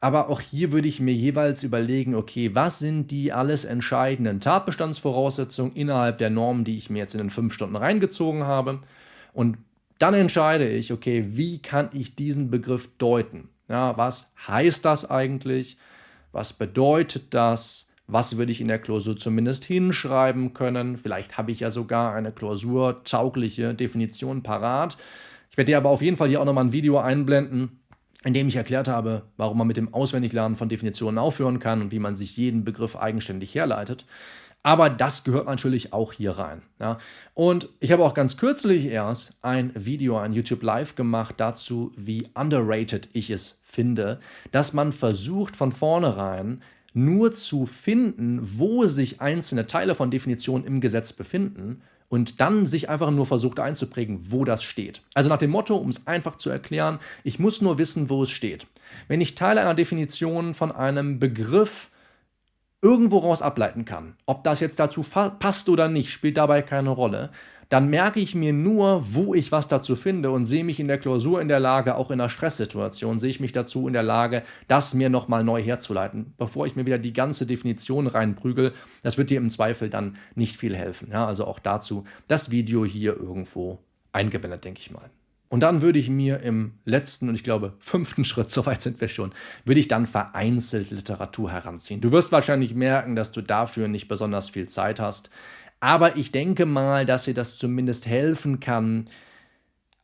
Aber 0.00 0.30
auch 0.30 0.40
hier 0.40 0.72
würde 0.72 0.88
ich 0.88 0.98
mir 0.98 1.12
jeweils 1.12 1.62
überlegen, 1.62 2.14
okay, 2.14 2.54
was 2.54 2.78
sind 2.78 3.10
die 3.10 3.34
alles 3.34 3.66
entscheidenden 3.66 4.40
Tatbestandsvoraussetzungen 4.40 5.74
innerhalb 5.74 6.16
der 6.16 6.30
Normen, 6.30 6.64
die 6.64 6.78
ich 6.78 6.88
mir 6.88 7.00
jetzt 7.00 7.12
in 7.12 7.18
den 7.18 7.30
fünf 7.30 7.52
Stunden 7.52 7.76
reingezogen 7.76 8.44
habe. 8.44 8.80
Und 9.34 9.58
dann 9.98 10.14
entscheide 10.14 10.66
ich, 10.66 10.90
okay, 10.90 11.26
wie 11.32 11.60
kann 11.60 11.90
ich 11.92 12.16
diesen 12.16 12.50
Begriff 12.50 12.88
deuten? 12.96 13.50
Ja, 13.68 13.94
was 13.98 14.32
heißt 14.48 14.86
das 14.86 15.10
eigentlich? 15.10 15.76
Was 16.32 16.52
bedeutet 16.52 17.34
das? 17.34 17.88
Was 18.06 18.36
würde 18.36 18.52
ich 18.52 18.60
in 18.60 18.68
der 18.68 18.78
Klausur 18.78 19.16
zumindest 19.16 19.64
hinschreiben 19.64 20.54
können? 20.54 20.96
Vielleicht 20.96 21.38
habe 21.38 21.52
ich 21.52 21.60
ja 21.60 21.70
sogar 21.70 22.14
eine 22.14 22.32
klausurtaugliche 22.32 23.74
Definition 23.74 24.42
parat. 24.42 24.96
Ich 25.50 25.56
werde 25.56 25.72
dir 25.72 25.76
aber 25.76 25.90
auf 25.90 26.02
jeden 26.02 26.16
Fall 26.16 26.28
hier 26.28 26.40
auch 26.40 26.44
nochmal 26.44 26.64
ein 26.64 26.72
Video 26.72 26.98
einblenden, 26.98 27.80
in 28.24 28.34
dem 28.34 28.48
ich 28.48 28.56
erklärt 28.56 28.88
habe, 28.88 29.22
warum 29.36 29.58
man 29.58 29.66
mit 29.66 29.76
dem 29.76 29.92
Auswendiglernen 29.92 30.56
von 30.56 30.68
Definitionen 30.68 31.18
aufhören 31.18 31.58
kann 31.58 31.80
und 31.80 31.92
wie 31.92 31.98
man 31.98 32.16
sich 32.16 32.36
jeden 32.36 32.64
Begriff 32.64 32.96
eigenständig 32.96 33.54
herleitet. 33.54 34.04
Aber 34.62 34.90
das 34.90 35.24
gehört 35.24 35.46
natürlich 35.46 35.92
auch 35.92 36.12
hier 36.12 36.32
rein. 36.32 36.62
Ja. 36.78 36.98
Und 37.34 37.68
ich 37.80 37.90
habe 37.90 38.04
auch 38.04 38.14
ganz 38.14 38.36
kürzlich 38.36 38.86
erst 38.86 39.34
ein 39.42 39.72
Video, 39.74 40.18
ein 40.18 40.32
YouTube 40.32 40.62
Live 40.62 40.94
gemacht 40.94 41.34
dazu, 41.38 41.92
wie 41.96 42.28
underrated 42.34 43.08
ich 43.12 43.30
es 43.30 43.58
finde, 43.64 44.20
dass 44.52 44.72
man 44.72 44.92
versucht 44.92 45.56
von 45.56 45.72
vornherein 45.72 46.60
nur 46.94 47.32
zu 47.34 47.66
finden, 47.66 48.40
wo 48.58 48.86
sich 48.86 49.20
einzelne 49.20 49.66
Teile 49.66 49.94
von 49.94 50.10
Definitionen 50.10 50.66
im 50.66 50.80
Gesetz 50.80 51.12
befinden 51.12 51.82
und 52.08 52.40
dann 52.40 52.66
sich 52.66 52.90
einfach 52.90 53.10
nur 53.10 53.24
versucht 53.24 53.58
einzuprägen, 53.58 54.30
wo 54.30 54.44
das 54.44 54.62
steht. 54.62 55.00
Also 55.14 55.30
nach 55.30 55.38
dem 55.38 55.50
Motto, 55.50 55.76
um 55.76 55.88
es 55.88 56.06
einfach 56.06 56.36
zu 56.36 56.50
erklären, 56.50 56.98
ich 57.24 57.38
muss 57.38 57.62
nur 57.62 57.78
wissen, 57.78 58.10
wo 58.10 58.22
es 58.22 58.30
steht. 58.30 58.66
Wenn 59.08 59.22
ich 59.22 59.34
Teile 59.34 59.62
einer 59.62 59.74
Definition 59.74 60.52
von 60.52 60.70
einem 60.70 61.18
Begriff 61.18 61.88
irgendwo 62.82 63.18
raus 63.18 63.42
ableiten 63.42 63.84
kann, 63.84 64.16
ob 64.26 64.44
das 64.44 64.60
jetzt 64.60 64.80
dazu 64.80 65.02
passt 65.02 65.68
oder 65.68 65.88
nicht, 65.88 66.10
spielt 66.10 66.36
dabei 66.36 66.62
keine 66.62 66.90
Rolle, 66.90 67.30
dann 67.72 67.88
merke 67.88 68.20
ich 68.20 68.34
mir 68.34 68.52
nur, 68.52 69.14
wo 69.14 69.32
ich 69.32 69.50
was 69.50 69.66
dazu 69.66 69.96
finde 69.96 70.30
und 70.30 70.44
sehe 70.44 70.62
mich 70.62 70.78
in 70.78 70.88
der 70.88 70.98
Klausur 70.98 71.40
in 71.40 71.48
der 71.48 71.58
Lage, 71.58 71.94
auch 71.94 72.10
in 72.10 72.20
einer 72.20 72.28
Stresssituation, 72.28 73.18
sehe 73.18 73.30
ich 73.30 73.40
mich 73.40 73.52
dazu 73.52 73.86
in 73.86 73.94
der 73.94 74.02
Lage, 74.02 74.42
das 74.68 74.92
mir 74.92 75.08
nochmal 75.08 75.42
neu 75.42 75.62
herzuleiten, 75.62 76.34
bevor 76.36 76.66
ich 76.66 76.76
mir 76.76 76.84
wieder 76.84 76.98
die 76.98 77.14
ganze 77.14 77.46
Definition 77.46 78.08
reinprügel. 78.08 78.74
Das 79.02 79.16
wird 79.16 79.30
dir 79.30 79.38
im 79.38 79.48
Zweifel 79.48 79.88
dann 79.88 80.18
nicht 80.34 80.58
viel 80.58 80.76
helfen. 80.76 81.08
Ja, 81.12 81.26
also 81.26 81.46
auch 81.46 81.60
dazu 81.60 82.04
das 82.28 82.50
Video 82.50 82.84
hier 82.84 83.16
irgendwo 83.16 83.78
eingeblendet, 84.12 84.66
denke 84.66 84.80
ich 84.80 84.90
mal. 84.90 85.08
Und 85.52 85.60
dann 85.60 85.82
würde 85.82 85.98
ich 85.98 86.08
mir 86.08 86.40
im 86.40 86.78
letzten 86.86 87.28
und 87.28 87.34
ich 87.34 87.44
glaube 87.44 87.74
fünften 87.78 88.24
Schritt, 88.24 88.50
soweit 88.50 88.80
sind 88.80 89.02
wir 89.02 89.08
schon, 89.08 89.34
würde 89.66 89.80
ich 89.80 89.86
dann 89.86 90.06
vereinzelt 90.06 90.90
Literatur 90.90 91.52
heranziehen. 91.52 92.00
Du 92.00 92.10
wirst 92.10 92.32
wahrscheinlich 92.32 92.74
merken, 92.74 93.16
dass 93.16 93.32
du 93.32 93.42
dafür 93.42 93.86
nicht 93.86 94.08
besonders 94.08 94.48
viel 94.48 94.66
Zeit 94.70 94.98
hast. 94.98 95.28
Aber 95.78 96.16
ich 96.16 96.32
denke 96.32 96.64
mal, 96.64 97.04
dass 97.04 97.24
dir 97.24 97.34
das 97.34 97.58
zumindest 97.58 98.06
helfen 98.06 98.60
kann, 98.60 99.10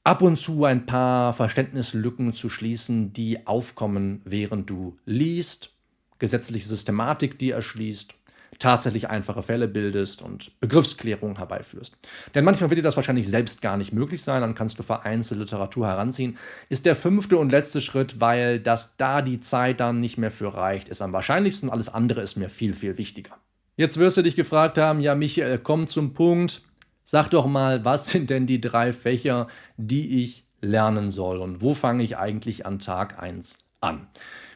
ab 0.04 0.20
und 0.20 0.36
zu 0.36 0.66
ein 0.66 0.84
paar 0.84 1.32
Verständnislücken 1.32 2.34
zu 2.34 2.50
schließen, 2.50 3.14
die 3.14 3.46
aufkommen, 3.46 4.20
während 4.26 4.68
du 4.68 4.98
liest, 5.06 5.70
gesetzliche 6.18 6.68
Systematik 6.68 7.38
die 7.38 7.52
erschließt, 7.52 8.14
tatsächlich 8.58 9.08
einfache 9.08 9.42
Fälle 9.42 9.68
bildest 9.68 10.22
und 10.22 10.58
Begriffsklärung 10.60 11.36
herbeiführst. 11.38 11.96
Denn 12.34 12.44
manchmal 12.44 12.70
wird 12.70 12.78
dir 12.78 12.82
das 12.82 12.96
wahrscheinlich 12.96 13.28
selbst 13.28 13.62
gar 13.62 13.76
nicht 13.76 13.92
möglich 13.92 14.22
sein, 14.22 14.40
dann 14.40 14.54
kannst 14.54 14.78
du 14.78 14.82
vereinzelte 14.82 15.42
Literatur 15.42 15.86
heranziehen. 15.86 16.38
Ist 16.68 16.86
der 16.86 16.96
fünfte 16.96 17.38
und 17.38 17.50
letzte 17.50 17.80
Schritt, 17.80 18.20
weil 18.20 18.60
das 18.60 18.96
da 18.96 19.22
die 19.22 19.40
Zeit 19.40 19.80
dann 19.80 20.00
nicht 20.00 20.18
mehr 20.18 20.30
für 20.30 20.54
reicht, 20.54 20.88
ist 20.88 21.02
am 21.02 21.12
wahrscheinlichsten. 21.12 21.70
Alles 21.70 21.88
andere 21.88 22.20
ist 22.20 22.36
mir 22.36 22.48
viel, 22.48 22.74
viel 22.74 22.98
wichtiger. 22.98 23.36
Jetzt 23.76 23.98
wirst 23.98 24.16
du 24.16 24.22
dich 24.22 24.34
gefragt 24.34 24.76
haben, 24.76 25.00
ja 25.00 25.14
Michael, 25.14 25.58
komm 25.58 25.86
zum 25.86 26.12
Punkt. 26.12 26.62
Sag 27.04 27.28
doch 27.30 27.46
mal, 27.46 27.84
was 27.84 28.08
sind 28.08 28.28
denn 28.28 28.46
die 28.46 28.60
drei 28.60 28.92
Fächer, 28.92 29.46
die 29.76 30.22
ich 30.22 30.44
lernen 30.60 31.10
soll 31.10 31.38
und 31.38 31.62
wo 31.62 31.74
fange 31.74 32.02
ich 32.02 32.18
eigentlich 32.18 32.66
an 32.66 32.80
Tag 32.80 33.22
1 33.22 33.58
an? 33.80 34.08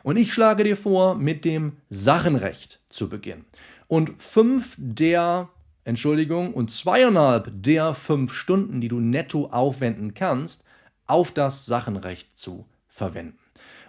Und 0.02 0.18
ich 0.18 0.32
schlage 0.34 0.64
dir 0.64 0.76
vor, 0.76 1.14
mit 1.14 1.44
dem 1.44 1.76
Sachenrecht 1.88 2.80
zu 2.88 3.08
beginnen. 3.08 3.44
Und 3.92 4.22
fünf 4.22 4.74
der, 4.78 5.50
Entschuldigung, 5.84 6.54
und 6.54 6.70
zweieinhalb 6.70 7.50
der 7.52 7.92
fünf 7.92 8.32
Stunden, 8.32 8.80
die 8.80 8.88
du 8.88 9.00
netto 9.00 9.50
aufwenden 9.50 10.14
kannst, 10.14 10.64
auf 11.06 11.30
das 11.30 11.66
Sachenrecht 11.66 12.38
zu 12.38 12.64
verwenden. 12.88 13.36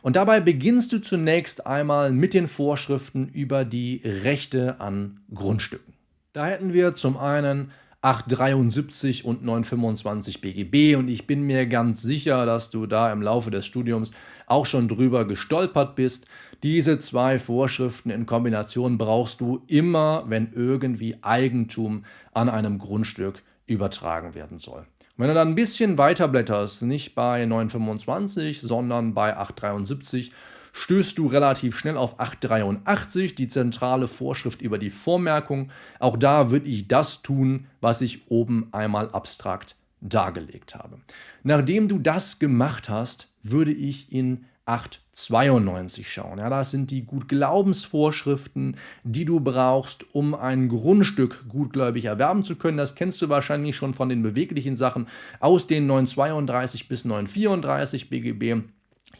Und 0.02 0.18
dabei 0.18 0.42
beginnst 0.42 0.92
du 0.92 1.00
zunächst 1.00 1.66
einmal 1.66 2.12
mit 2.12 2.34
den 2.34 2.50
Vorschriften 2.50 3.30
über 3.30 3.64
die 3.64 4.02
Rechte 4.04 4.82
an 4.82 5.22
Grundstücken. 5.34 5.94
Da 6.34 6.48
hätten 6.48 6.74
wir 6.74 6.94
zum 6.96 7.16
einen 7.16 7.72
873 8.02 9.24
und 9.24 9.46
925 9.46 10.42
BGB 10.42 10.98
und 10.98 11.08
ich 11.08 11.28
bin 11.28 11.44
mir 11.44 11.66
ganz 11.66 12.02
sicher, 12.02 12.46
dass 12.46 12.72
du 12.72 12.88
da 12.88 13.10
im 13.14 13.22
Laufe 13.22 13.52
des 13.52 13.66
Studiums 13.66 14.12
auch 14.46 14.66
schon 14.66 14.88
drüber 14.88 15.26
gestolpert 15.26 15.96
bist. 15.96 16.28
Diese 16.64 17.00
zwei 17.00 17.40
Vorschriften 17.40 18.10
in 18.10 18.26
Kombination 18.26 18.98
brauchst 18.98 19.42
du 19.42 19.64
immer, 19.68 20.24
wenn 20.28 20.54
irgendwie 20.54 21.18
Eigentum 21.22 22.06
an 22.34 22.50
einem 22.50 22.80
Grundstück 22.80 23.44
übertragen 23.66 24.36
werden 24.36 24.58
soll. 24.58 24.86
Wenn 25.16 25.28
du 25.28 25.34
dann 25.36 25.50
ein 25.50 25.56
bisschen 25.56 25.98
weiter 25.98 26.28
blätterst, 26.28 26.82
nicht 26.82 27.14
bei 27.14 27.46
925, 27.46 28.62
sondern 28.62 29.14
bei 29.14 29.38
873, 29.38 30.32
stößt 30.74 31.18
du 31.18 31.28
relativ 31.28 31.78
schnell 31.78 31.98
auf 31.98 32.20
883, 32.20 33.36
die 33.36 33.48
zentrale 33.48 34.08
Vorschrift 34.08 34.62
über 34.62 34.80
die 34.80 34.90
Vormerkung. 34.90 35.70
Auch 36.00 36.18
da 36.18 36.50
würde 36.50 36.68
ich 36.68 36.88
das 36.88 37.22
tun, 37.22 37.68
was 37.80 38.02
ich 38.02 38.30
oben 38.32 38.70
einmal 38.72 39.10
abstrakt 39.12 39.76
dargelegt 40.02 40.76
habe. 40.76 41.00
Nachdem 41.44 41.88
du 41.88 42.00
das 42.00 42.40
gemacht 42.40 42.90
hast, 42.90 43.30
würde 43.44 43.72
ich 43.72 44.12
in 44.12 44.46
892 44.66 46.10
schauen. 46.10 46.40
Ja, 46.40 46.50
das 46.50 46.72
sind 46.72 46.90
die 46.90 47.06
Gutglaubensvorschriften, 47.06 48.78
die 49.04 49.26
du 49.26 49.42
brauchst, 49.42 50.06
um 50.14 50.34
ein 50.34 50.70
Grundstück 50.70 51.46
gutgläubig 51.50 52.06
erwerben 52.06 52.44
zu 52.44 52.56
können. 52.56 52.78
Das 52.78 52.96
kennst 52.96 53.22
du 53.22 53.28
wahrscheinlich 53.28 53.76
schon 53.76 53.94
von 53.94 54.08
den 54.08 54.24
beweglichen 54.24 54.78
Sachen 54.78 55.08
aus 55.42 55.68
den 55.68 55.86
932 55.88 56.88
bis 56.88 57.04
934 57.04 58.10
BGB. 58.10 58.64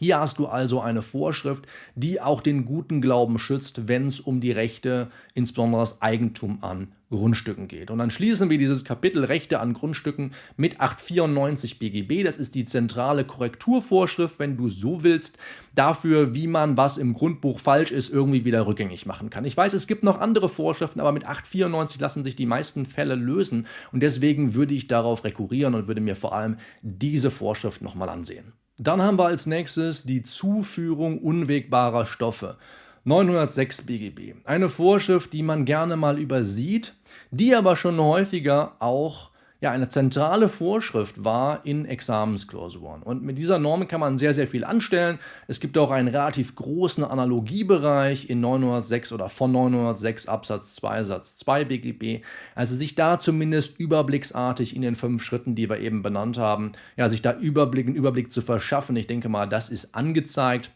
Hier 0.04 0.20
hast 0.20 0.38
du 0.38 0.48
also 0.48 0.82
eine 0.82 1.00
Vorschrift, 1.00 1.64
die 1.94 2.20
auch 2.20 2.42
den 2.42 2.66
guten 2.66 3.00
Glauben 3.00 3.38
schützt, 3.38 3.88
wenn 3.88 4.08
es 4.08 4.20
um 4.20 4.42
die 4.42 4.52
Rechte, 4.52 5.10
insbesondere 5.32 5.80
das 5.80 6.02
Eigentum 6.02 6.58
an 6.60 6.88
Grundstücken 7.08 7.68
geht. 7.68 7.90
Und 7.90 7.96
dann 8.00 8.10
schließen 8.10 8.50
wir 8.50 8.58
dieses 8.58 8.84
Kapitel 8.84 9.24
Rechte 9.24 9.60
an 9.60 9.72
Grundstücken 9.72 10.34
mit 10.58 10.78
894 10.78 11.78
BGB. 11.78 12.22
Das 12.22 12.36
ist 12.36 12.54
die 12.54 12.66
zentrale 12.66 13.24
Korrekturvorschrift, 13.24 14.38
wenn 14.38 14.58
du 14.58 14.68
so 14.68 15.02
willst, 15.02 15.38
dafür, 15.74 16.34
wie 16.34 16.48
man 16.48 16.76
was 16.76 16.98
im 16.98 17.14
Grundbuch 17.14 17.58
falsch 17.58 17.90
ist, 17.90 18.12
irgendwie 18.12 18.44
wieder 18.44 18.66
rückgängig 18.66 19.06
machen 19.06 19.30
kann. 19.30 19.46
Ich 19.46 19.56
weiß, 19.56 19.72
es 19.72 19.86
gibt 19.86 20.02
noch 20.02 20.20
andere 20.20 20.50
Vorschriften, 20.50 21.00
aber 21.00 21.12
mit 21.12 21.24
894 21.24 21.98
lassen 21.98 22.24
sich 22.24 22.36
die 22.36 22.44
meisten 22.44 22.84
Fälle 22.84 23.14
lösen. 23.14 23.66
Und 23.90 24.00
deswegen 24.00 24.52
würde 24.52 24.74
ich 24.74 24.86
darauf 24.86 25.24
rekurrieren 25.24 25.74
und 25.74 25.86
würde 25.86 26.02
mir 26.02 26.14
vor 26.14 26.34
allem 26.34 26.58
diese 26.82 27.30
Vorschrift 27.30 27.80
nochmal 27.80 28.10
ansehen. 28.10 28.52
Dann 28.76 29.02
haben 29.02 29.18
wir 29.18 29.26
als 29.26 29.46
nächstes 29.46 30.02
die 30.02 30.24
Zuführung 30.24 31.18
unwegbarer 31.18 32.06
Stoffe. 32.06 32.56
906 33.04 33.82
BGB. 33.82 34.34
Eine 34.44 34.68
Vorschrift, 34.68 35.32
die 35.32 35.44
man 35.44 35.64
gerne 35.64 35.96
mal 35.96 36.18
übersieht, 36.18 36.94
die 37.30 37.54
aber 37.54 37.76
schon 37.76 38.00
häufiger 38.00 38.76
auch 38.80 39.30
ja, 39.64 39.70
eine 39.70 39.88
zentrale 39.88 40.50
Vorschrift 40.50 41.24
war 41.24 41.64
in 41.64 41.86
Examensklausuren. 41.86 43.02
Und 43.02 43.22
mit 43.22 43.38
dieser 43.38 43.58
Norm 43.58 43.88
kann 43.88 43.98
man 43.98 44.18
sehr, 44.18 44.34
sehr 44.34 44.46
viel 44.46 44.62
anstellen. 44.62 45.18
Es 45.48 45.58
gibt 45.58 45.78
auch 45.78 45.90
einen 45.90 46.08
relativ 46.08 46.54
großen 46.54 47.02
Analogiebereich 47.02 48.28
in 48.28 48.42
906 48.42 49.12
oder 49.12 49.30
von 49.30 49.52
906 49.52 50.28
Absatz 50.28 50.74
2 50.74 51.04
Satz 51.04 51.36
2 51.36 51.64
BGB. 51.64 52.22
Also 52.54 52.74
sich 52.74 52.94
da 52.94 53.18
zumindest 53.18 53.80
überblicksartig 53.80 54.76
in 54.76 54.82
den 54.82 54.96
fünf 54.96 55.22
Schritten, 55.22 55.54
die 55.54 55.70
wir 55.70 55.78
eben 55.78 56.02
benannt 56.02 56.36
haben, 56.36 56.72
ja, 56.98 57.08
sich 57.08 57.22
da 57.22 57.32
Überblick, 57.32 57.86
einen 57.86 57.96
Überblick 57.96 58.32
zu 58.32 58.42
verschaffen. 58.42 58.96
Ich 58.96 59.06
denke 59.06 59.30
mal, 59.30 59.48
das 59.48 59.70
ist 59.70 59.94
angezeigt 59.94 60.70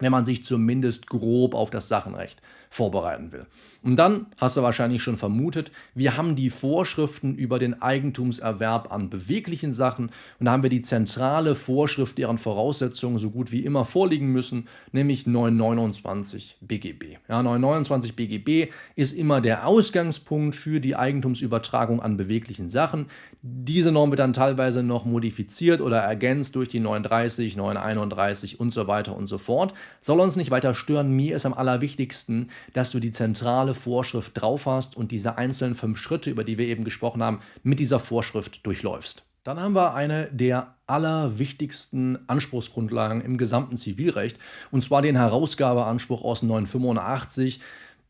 wenn 0.00 0.10
man 0.10 0.26
sich 0.26 0.44
zumindest 0.44 1.06
grob 1.06 1.54
auf 1.54 1.70
das 1.70 1.88
Sachenrecht 1.88 2.42
vorbereiten 2.74 3.30
will. 3.30 3.46
Und 3.84 3.96
dann 3.96 4.26
hast 4.38 4.56
du 4.56 4.62
wahrscheinlich 4.62 5.00
schon 5.00 5.16
vermutet, 5.16 5.70
wir 5.94 6.16
haben 6.16 6.34
die 6.34 6.50
Vorschriften 6.50 7.36
über 7.36 7.60
den 7.60 7.80
Eigentumserwerb 7.80 8.90
an 8.90 9.10
beweglichen 9.10 9.72
Sachen 9.72 10.10
und 10.40 10.46
da 10.46 10.52
haben 10.52 10.64
wir 10.64 10.70
die 10.70 10.82
zentrale 10.82 11.54
Vorschrift, 11.54 12.18
deren 12.18 12.36
Voraussetzungen 12.36 13.18
so 13.18 13.30
gut 13.30 13.52
wie 13.52 13.64
immer 13.64 13.84
vorliegen 13.84 14.32
müssen, 14.32 14.66
nämlich 14.90 15.24
929 15.24 16.56
BGB. 16.62 17.18
Ja, 17.28 17.42
929 17.42 18.16
BGB 18.16 18.72
ist 18.96 19.12
immer 19.12 19.40
der 19.40 19.68
Ausgangspunkt 19.68 20.56
für 20.56 20.80
die 20.80 20.96
Eigentumsübertragung 20.96 22.02
an 22.02 22.16
beweglichen 22.16 22.68
Sachen. 22.68 23.06
Diese 23.42 23.92
Norm 23.92 24.10
wird 24.10 24.20
dann 24.20 24.32
teilweise 24.32 24.82
noch 24.82 25.04
modifiziert 25.04 25.80
oder 25.80 25.98
ergänzt 25.98 26.56
durch 26.56 26.70
die 26.70 26.80
930, 26.80 27.56
931 27.56 28.58
und 28.58 28.72
so 28.72 28.86
weiter 28.88 29.14
und 29.14 29.26
so 29.26 29.38
fort. 29.38 29.74
Soll 30.00 30.18
uns 30.18 30.36
nicht 30.36 30.50
weiter 30.50 30.74
stören. 30.74 31.12
Mir 31.14 31.36
ist 31.36 31.44
am 31.44 31.52
allerwichtigsten, 31.52 32.48
dass 32.72 32.90
du 32.90 33.00
die 33.00 33.10
zentrale 33.10 33.74
Vorschrift 33.74 34.40
drauf 34.40 34.66
hast 34.66 34.96
und 34.96 35.12
diese 35.12 35.36
einzelnen 35.36 35.74
fünf 35.74 35.98
Schritte, 35.98 36.30
über 36.30 36.44
die 36.44 36.58
wir 36.58 36.66
eben 36.66 36.84
gesprochen 36.84 37.22
haben, 37.22 37.40
mit 37.62 37.80
dieser 37.80 38.00
Vorschrift 38.00 38.64
durchläufst. 38.66 39.24
Dann 39.44 39.60
haben 39.60 39.74
wir 39.74 39.94
eine 39.94 40.30
der 40.32 40.74
allerwichtigsten 40.86 42.18
Anspruchsgrundlagen 42.28 43.20
im 43.20 43.36
gesamten 43.36 43.76
Zivilrecht, 43.76 44.38
und 44.70 44.82
zwar 44.82 45.02
den 45.02 45.16
Herausgabeanspruch 45.16 46.24
aus 46.24 46.42
985. 46.42 47.60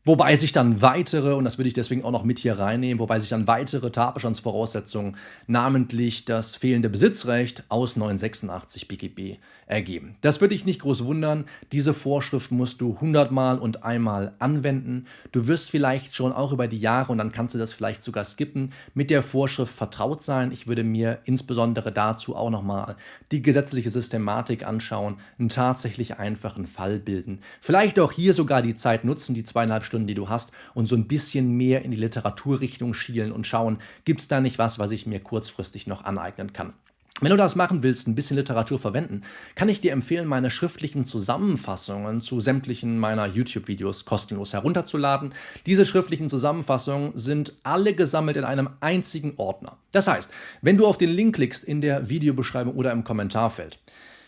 Wobei 0.07 0.35
sich 0.35 0.51
dann 0.51 0.83
weitere, 0.83 1.33
und 1.33 1.45
das 1.45 1.57
würde 1.57 1.67
ich 1.67 1.73
deswegen 1.73 2.03
auch 2.03 2.11
noch 2.11 2.23
mit 2.23 2.37
hier 2.37 2.59
reinnehmen, 2.59 2.99
wobei 2.99 3.19
sich 3.19 3.29
dann 3.29 3.47
weitere 3.47 3.89
Tatbestandsvoraussetzungen, 3.89 5.17
namentlich 5.47 6.25
das 6.25 6.53
fehlende 6.53 6.89
Besitzrecht 6.89 7.63
aus 7.69 7.95
986 7.95 8.87
BGB 8.87 9.39
ergeben. 9.65 10.15
Das 10.21 10.41
würde 10.41 10.53
dich 10.53 10.63
nicht 10.63 10.81
groß 10.81 11.05
wundern. 11.05 11.45
Diese 11.71 11.95
Vorschrift 11.95 12.51
musst 12.51 12.81
du 12.81 13.01
hundertmal 13.01 13.57
und 13.57 13.83
einmal 13.83 14.33
anwenden. 14.37 15.07
Du 15.31 15.47
wirst 15.47 15.71
vielleicht 15.71 16.13
schon 16.13 16.33
auch 16.33 16.51
über 16.51 16.67
die 16.67 16.79
Jahre, 16.79 17.11
und 17.11 17.17
dann 17.17 17.31
kannst 17.31 17.55
du 17.55 17.59
das 17.59 17.73
vielleicht 17.73 18.03
sogar 18.03 18.25
skippen, 18.25 18.73
mit 18.93 19.09
der 19.09 19.23
Vorschrift 19.23 19.73
vertraut 19.73 20.21
sein. 20.21 20.51
Ich 20.51 20.67
würde 20.67 20.83
mir 20.83 21.17
insbesondere 21.25 21.91
dazu 21.91 22.35
auch 22.35 22.51
nochmal 22.51 22.95
die 23.31 23.41
gesetzliche 23.41 23.89
Systematik 23.89 24.67
anschauen, 24.67 25.17
einen 25.39 25.49
tatsächlich 25.49 26.17
einfachen 26.19 26.65
Fall 26.65 26.99
bilden. 26.99 27.39
Vielleicht 27.59 27.97
auch 27.97 28.11
hier 28.11 28.35
sogar 28.35 28.61
die 28.61 28.75
Zeit 28.75 29.03
nutzen, 29.03 29.33
die 29.33 29.43
zweieinhalb 29.43 29.83
Stunden 29.83 29.94
Stunden, 29.95 30.07
die 30.07 30.13
du 30.13 30.27
hast, 30.27 30.51
und 30.73 30.87
so 30.87 30.95
ein 30.95 31.07
bisschen 31.07 31.55
mehr 31.55 31.83
in 31.85 31.91
die 31.91 31.97
Literaturrichtung 31.97 32.93
schielen 32.93 33.31
und 33.31 33.47
schauen, 33.47 33.77
gibt 34.03 34.19
es 34.19 34.27
da 34.27 34.41
nicht 34.41 34.59
was, 34.59 34.77
was 34.77 34.91
ich 34.91 35.05
mir 35.05 35.21
kurzfristig 35.21 35.87
noch 35.87 36.03
aneignen 36.03 36.51
kann. 36.51 36.73
Wenn 37.21 37.29
du 37.29 37.37
das 37.37 37.55
machen 37.55 37.81
willst, 37.81 38.09
ein 38.09 38.15
bisschen 38.15 38.35
Literatur 38.35 38.77
verwenden, 38.77 39.21
kann 39.55 39.69
ich 39.69 39.79
dir 39.79 39.93
empfehlen, 39.93 40.27
meine 40.27 40.49
schriftlichen 40.49 41.05
Zusammenfassungen 41.05 42.19
zu 42.19 42.41
sämtlichen 42.41 42.99
meiner 42.99 43.25
YouTube-Videos 43.25 44.03
kostenlos 44.03 44.51
herunterzuladen. 44.51 45.33
Diese 45.65 45.85
schriftlichen 45.85 46.27
Zusammenfassungen 46.27 47.13
sind 47.15 47.53
alle 47.63 47.93
gesammelt 47.93 48.35
in 48.35 48.43
einem 48.43 48.71
einzigen 48.81 49.35
Ordner. 49.37 49.77
Das 49.93 50.09
heißt, 50.09 50.29
wenn 50.61 50.75
du 50.75 50.85
auf 50.85 50.97
den 50.97 51.09
Link 51.09 51.35
klickst 51.35 51.63
in 51.63 51.79
der 51.79 52.09
Videobeschreibung 52.09 52.75
oder 52.75 52.91
im 52.91 53.05
Kommentarfeld, 53.05 53.79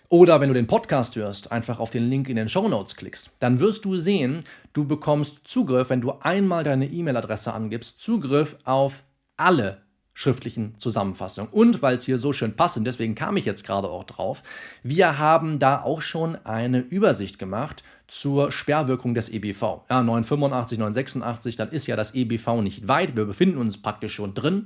oder 0.09 0.39
wenn 0.39 0.49
du 0.49 0.53
den 0.53 0.67
Podcast 0.67 1.15
hörst, 1.15 1.51
einfach 1.51 1.79
auf 1.79 1.89
den 1.89 2.09
Link 2.09 2.29
in 2.29 2.37
den 2.37 2.49
Show 2.49 2.67
Notes 2.67 2.95
klickst, 2.95 3.31
dann 3.39 3.59
wirst 3.59 3.83
du 3.85 3.97
sehen, 3.97 4.43
du 4.73 4.85
bekommst 4.85 5.39
Zugriff, 5.43 5.89
wenn 5.89 6.01
du 6.01 6.13
einmal 6.21 6.63
deine 6.63 6.87
E-Mail-Adresse 6.87 7.53
angibst, 7.53 7.99
Zugriff 7.99 8.57
auf 8.63 9.03
alle 9.35 9.81
schriftlichen 10.13 10.79
Zusammenfassungen. 10.79 11.51
Und 11.51 11.83
weil 11.83 11.97
es 11.97 12.05
hier 12.05 12.17
so 12.17 12.33
schön 12.33 12.55
passt, 12.55 12.75
und 12.75 12.85
deswegen 12.85 13.13
kam 13.13 13.37
ich 13.37 13.45
jetzt 13.45 13.63
gerade 13.63 13.87
auch 13.87 14.03
drauf, 14.03 14.41
wir 14.81 15.19
haben 15.19 15.59
da 15.59 15.83
auch 15.83 16.01
schon 16.01 16.35
eine 16.43 16.79
Übersicht 16.79 17.37
gemacht 17.37 17.83
zur 18.07 18.51
Sperrwirkung 18.51 19.13
des 19.13 19.29
EBV. 19.29 19.81
Ja, 19.89 20.01
985, 20.01 20.79
986, 20.79 21.55
dann 21.57 21.69
ist 21.69 21.85
ja 21.85 21.95
das 21.95 22.15
EBV 22.15 22.61
nicht 22.61 22.87
weit, 22.87 23.15
wir 23.15 23.25
befinden 23.25 23.57
uns 23.57 23.79
praktisch 23.79 24.15
schon 24.15 24.33
drin 24.33 24.65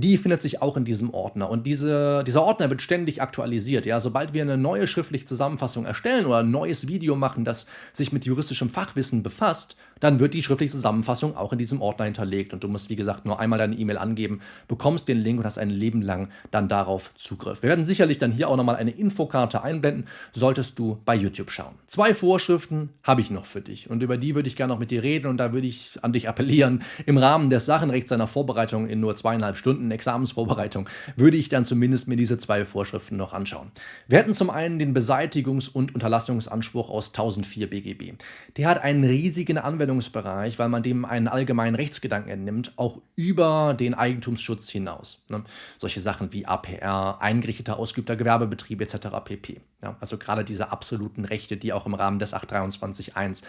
die 0.00 0.16
findet 0.16 0.40
sich 0.42 0.62
auch 0.62 0.76
in 0.76 0.84
diesem 0.84 1.12
Ordner. 1.12 1.50
Und 1.50 1.66
diese, 1.66 2.22
dieser 2.24 2.42
Ordner 2.44 2.70
wird 2.70 2.82
ständig 2.82 3.20
aktualisiert. 3.20 3.84
Ja, 3.84 4.00
sobald 4.00 4.32
wir 4.32 4.42
eine 4.42 4.56
neue 4.56 4.86
schriftliche 4.86 5.26
Zusammenfassung 5.26 5.86
erstellen 5.86 6.24
oder 6.24 6.38
ein 6.38 6.52
neues 6.52 6.86
Video 6.86 7.16
machen, 7.16 7.44
das 7.44 7.66
sich 7.92 8.12
mit 8.12 8.24
juristischem 8.24 8.70
Fachwissen 8.70 9.24
befasst, 9.24 9.76
dann 9.98 10.20
wird 10.20 10.34
die 10.34 10.42
schriftliche 10.44 10.72
Zusammenfassung 10.72 11.36
auch 11.36 11.52
in 11.52 11.58
diesem 11.58 11.82
Ordner 11.82 12.04
hinterlegt. 12.04 12.52
Und 12.52 12.62
du 12.62 12.68
musst, 12.68 12.90
wie 12.90 12.94
gesagt, 12.94 13.26
nur 13.26 13.40
einmal 13.40 13.58
deine 13.58 13.74
E-Mail 13.74 13.98
angeben, 13.98 14.40
bekommst 14.68 15.08
den 15.08 15.18
Link 15.18 15.40
und 15.40 15.44
hast 15.44 15.58
ein 15.58 15.70
Leben 15.70 16.02
lang 16.02 16.28
dann 16.52 16.68
darauf 16.68 17.12
Zugriff. 17.16 17.62
Wir 17.62 17.70
werden 17.70 17.84
sicherlich 17.84 18.18
dann 18.18 18.30
hier 18.30 18.48
auch 18.48 18.56
nochmal 18.56 18.76
eine 18.76 18.92
Infokarte 18.92 19.62
einblenden, 19.62 20.06
solltest 20.30 20.78
du 20.78 20.98
bei 21.04 21.16
YouTube 21.16 21.50
schauen. 21.50 21.74
Zwei 21.88 22.14
Vorschriften 22.14 22.90
habe 23.02 23.20
ich 23.20 23.30
noch 23.30 23.46
für 23.46 23.60
dich 23.60 23.90
und 23.90 24.00
über 24.00 24.16
die 24.16 24.36
würde 24.36 24.48
ich 24.48 24.54
gerne 24.54 24.72
noch 24.72 24.78
mit 24.78 24.92
dir 24.92 25.02
reden 25.02 25.26
und 25.26 25.38
da 25.38 25.52
würde 25.52 25.66
ich 25.66 25.98
an 26.02 26.12
dich 26.12 26.28
appellieren, 26.28 26.82
im 27.04 27.18
Rahmen 27.18 27.50
des 27.50 27.66
Sachenrechts 27.66 28.10
seiner 28.10 28.28
Vorbereitung 28.28 28.86
in 28.86 29.00
nur 29.00 29.16
zweieinhalb 29.16 29.56
Stunden 29.56 29.87
Stunden 29.88 29.92
Examensvorbereitung 29.92 30.88
würde 31.16 31.36
ich 31.36 31.48
dann 31.48 31.64
zumindest 31.64 32.08
mir 32.08 32.16
diese 32.16 32.38
zwei 32.38 32.64
Vorschriften 32.64 33.16
noch 33.16 33.32
anschauen. 33.32 33.70
Wir 34.06 34.18
hätten 34.18 34.34
zum 34.34 34.50
einen 34.50 34.78
den 34.78 34.94
Beseitigungs- 34.94 35.70
und 35.70 35.94
Unterlassungsanspruch 35.94 36.90
aus 36.90 37.08
1004 37.08 37.70
BGB. 37.70 38.12
Der 38.56 38.68
hat 38.68 38.82
einen 38.82 39.04
riesigen 39.04 39.58
Anwendungsbereich, 39.58 40.58
weil 40.58 40.68
man 40.68 40.82
dem 40.82 41.04
einen 41.04 41.28
allgemeinen 41.28 41.74
Rechtsgedanken 41.74 42.30
entnimmt, 42.30 42.72
auch 42.76 43.00
über 43.16 43.74
den 43.78 43.94
Eigentumsschutz 43.94 44.68
hinaus. 44.68 45.22
Ne? 45.28 45.44
Solche 45.78 46.00
Sachen 46.00 46.32
wie 46.32 46.46
APR, 46.46 47.20
eingerichteter, 47.20 47.78
ausgeübter 47.78 48.16
Gewerbebetrieb 48.16 48.80
etc. 48.80 49.08
pp. 49.24 49.60
Ja, 49.82 49.96
also 50.00 50.18
gerade 50.18 50.44
diese 50.44 50.70
absoluten 50.70 51.24
Rechte, 51.24 51.56
die 51.56 51.72
auch 51.72 51.86
im 51.86 51.94
Rahmen 51.94 52.18
des 52.18 52.34
823.1 52.34 53.42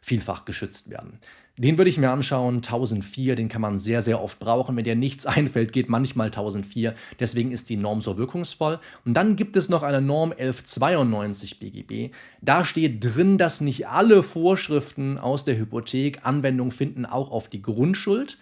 vielfach 0.00 0.44
geschützt 0.44 0.90
werden. 0.90 1.18
Den 1.56 1.78
würde 1.78 1.88
ich 1.88 1.98
mir 1.98 2.10
anschauen, 2.10 2.56
1004, 2.56 3.36
den 3.36 3.48
kann 3.48 3.60
man 3.60 3.78
sehr, 3.78 4.02
sehr 4.02 4.20
oft 4.20 4.40
brauchen. 4.40 4.76
Wenn 4.76 4.82
dir 4.84 4.96
nichts 4.96 5.24
einfällt, 5.26 5.72
geht 5.72 5.88
manchmal 5.88 6.26
1004. 6.26 6.94
Deswegen 7.20 7.52
ist 7.52 7.70
die 7.70 7.76
Norm 7.76 8.00
so 8.00 8.18
wirkungsvoll. 8.18 8.80
Und 9.04 9.14
dann 9.14 9.36
gibt 9.36 9.56
es 9.56 9.68
noch 9.68 9.84
eine 9.84 10.00
Norm 10.00 10.32
1192 10.32 11.60
BGB. 11.60 12.12
Da 12.40 12.64
steht 12.64 13.04
drin, 13.04 13.38
dass 13.38 13.60
nicht 13.60 13.86
alle 13.86 14.24
Vorschriften 14.24 15.16
aus 15.16 15.44
der 15.44 15.56
Hypothek 15.56 16.20
Anwendung 16.24 16.72
finden, 16.72 17.06
auch 17.06 17.30
auf 17.30 17.48
die 17.48 17.62
Grundschuld. 17.62 18.36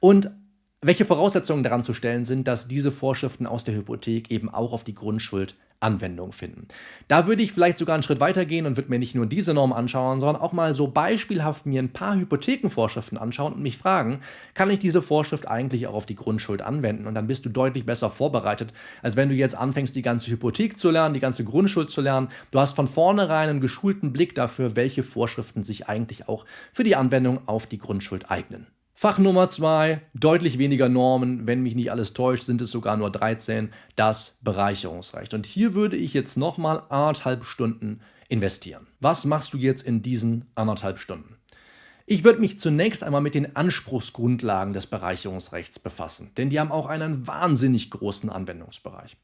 Und 0.00 0.30
welche 0.80 1.04
Voraussetzungen 1.04 1.62
daran 1.62 1.82
zu 1.82 1.92
stellen 1.92 2.24
sind, 2.24 2.48
dass 2.48 2.68
diese 2.68 2.90
Vorschriften 2.90 3.46
aus 3.46 3.64
der 3.64 3.74
Hypothek 3.74 4.30
eben 4.30 4.48
auch 4.48 4.72
auf 4.72 4.84
die 4.84 4.94
Grundschuld 4.94 5.54
Anwendung 5.80 6.32
finden. 6.32 6.66
Da 7.08 7.26
würde 7.26 7.42
ich 7.42 7.52
vielleicht 7.52 7.78
sogar 7.78 7.94
einen 7.94 8.02
Schritt 8.02 8.20
weiter 8.20 8.44
gehen 8.46 8.66
und 8.66 8.76
würde 8.76 8.90
mir 8.90 8.98
nicht 8.98 9.14
nur 9.14 9.26
diese 9.26 9.54
Norm 9.54 9.72
anschauen, 9.72 10.20
sondern 10.20 10.40
auch 10.40 10.52
mal 10.52 10.74
so 10.74 10.88
beispielhaft 10.88 11.66
mir 11.66 11.82
ein 11.82 11.92
paar 11.92 12.16
Hypothekenvorschriften 12.16 13.18
anschauen 13.18 13.52
und 13.52 13.62
mich 13.62 13.76
fragen, 13.76 14.20
kann 14.54 14.70
ich 14.70 14.78
diese 14.78 15.02
Vorschrift 15.02 15.46
eigentlich 15.46 15.86
auch 15.86 15.94
auf 15.94 16.06
die 16.06 16.16
Grundschuld 16.16 16.62
anwenden? 16.62 17.06
Und 17.06 17.14
dann 17.14 17.26
bist 17.26 17.44
du 17.44 17.50
deutlich 17.50 17.84
besser 17.84 18.10
vorbereitet, 18.10 18.72
als 19.02 19.16
wenn 19.16 19.28
du 19.28 19.34
jetzt 19.34 19.54
anfängst, 19.54 19.94
die 19.94 20.02
ganze 20.02 20.30
Hypothek 20.30 20.78
zu 20.78 20.90
lernen, 20.90 21.14
die 21.14 21.20
ganze 21.20 21.44
Grundschuld 21.44 21.90
zu 21.90 22.00
lernen. 22.00 22.28
Du 22.50 22.58
hast 22.58 22.74
von 22.74 22.88
vornherein 22.88 23.48
einen 23.48 23.60
geschulten 23.60 24.12
Blick 24.12 24.34
dafür, 24.34 24.76
welche 24.76 25.02
Vorschriften 25.02 25.64
sich 25.64 25.88
eigentlich 25.88 26.28
auch 26.28 26.46
für 26.72 26.84
die 26.84 26.96
Anwendung 26.96 27.46
auf 27.46 27.66
die 27.66 27.78
Grundschuld 27.78 28.30
eignen. 28.30 28.66
Fach 28.96 29.18
Nummer 29.18 29.48
zwei, 29.48 30.02
deutlich 30.14 30.56
weniger 30.56 30.88
Normen, 30.88 31.48
wenn 31.48 31.64
mich 31.64 31.74
nicht 31.74 31.90
alles 31.90 32.12
täuscht, 32.12 32.44
sind 32.44 32.60
es 32.60 32.70
sogar 32.70 32.96
nur 32.96 33.10
13, 33.10 33.72
das 33.96 34.38
Bereicherungsrecht. 34.42 35.34
Und 35.34 35.46
hier 35.46 35.74
würde 35.74 35.96
ich 35.96 36.14
jetzt 36.14 36.36
nochmal 36.36 36.84
anderthalb 36.90 37.44
Stunden 37.44 38.00
investieren. 38.28 38.86
Was 39.00 39.24
machst 39.24 39.52
du 39.52 39.58
jetzt 39.58 39.82
in 39.82 40.02
diesen 40.02 40.46
anderthalb 40.54 41.00
Stunden? 41.00 41.36
Ich 42.06 42.22
würde 42.22 42.38
mich 42.38 42.60
zunächst 42.60 43.02
einmal 43.02 43.20
mit 43.20 43.34
den 43.34 43.56
Anspruchsgrundlagen 43.56 44.74
des 44.74 44.86
Bereicherungsrechts 44.86 45.80
befassen, 45.80 46.30
denn 46.36 46.48
die 46.48 46.60
haben 46.60 46.70
auch 46.70 46.86
einen 46.86 47.26
wahnsinnig 47.26 47.90
großen 47.90 48.30
Anwendungsbereich. 48.30 49.16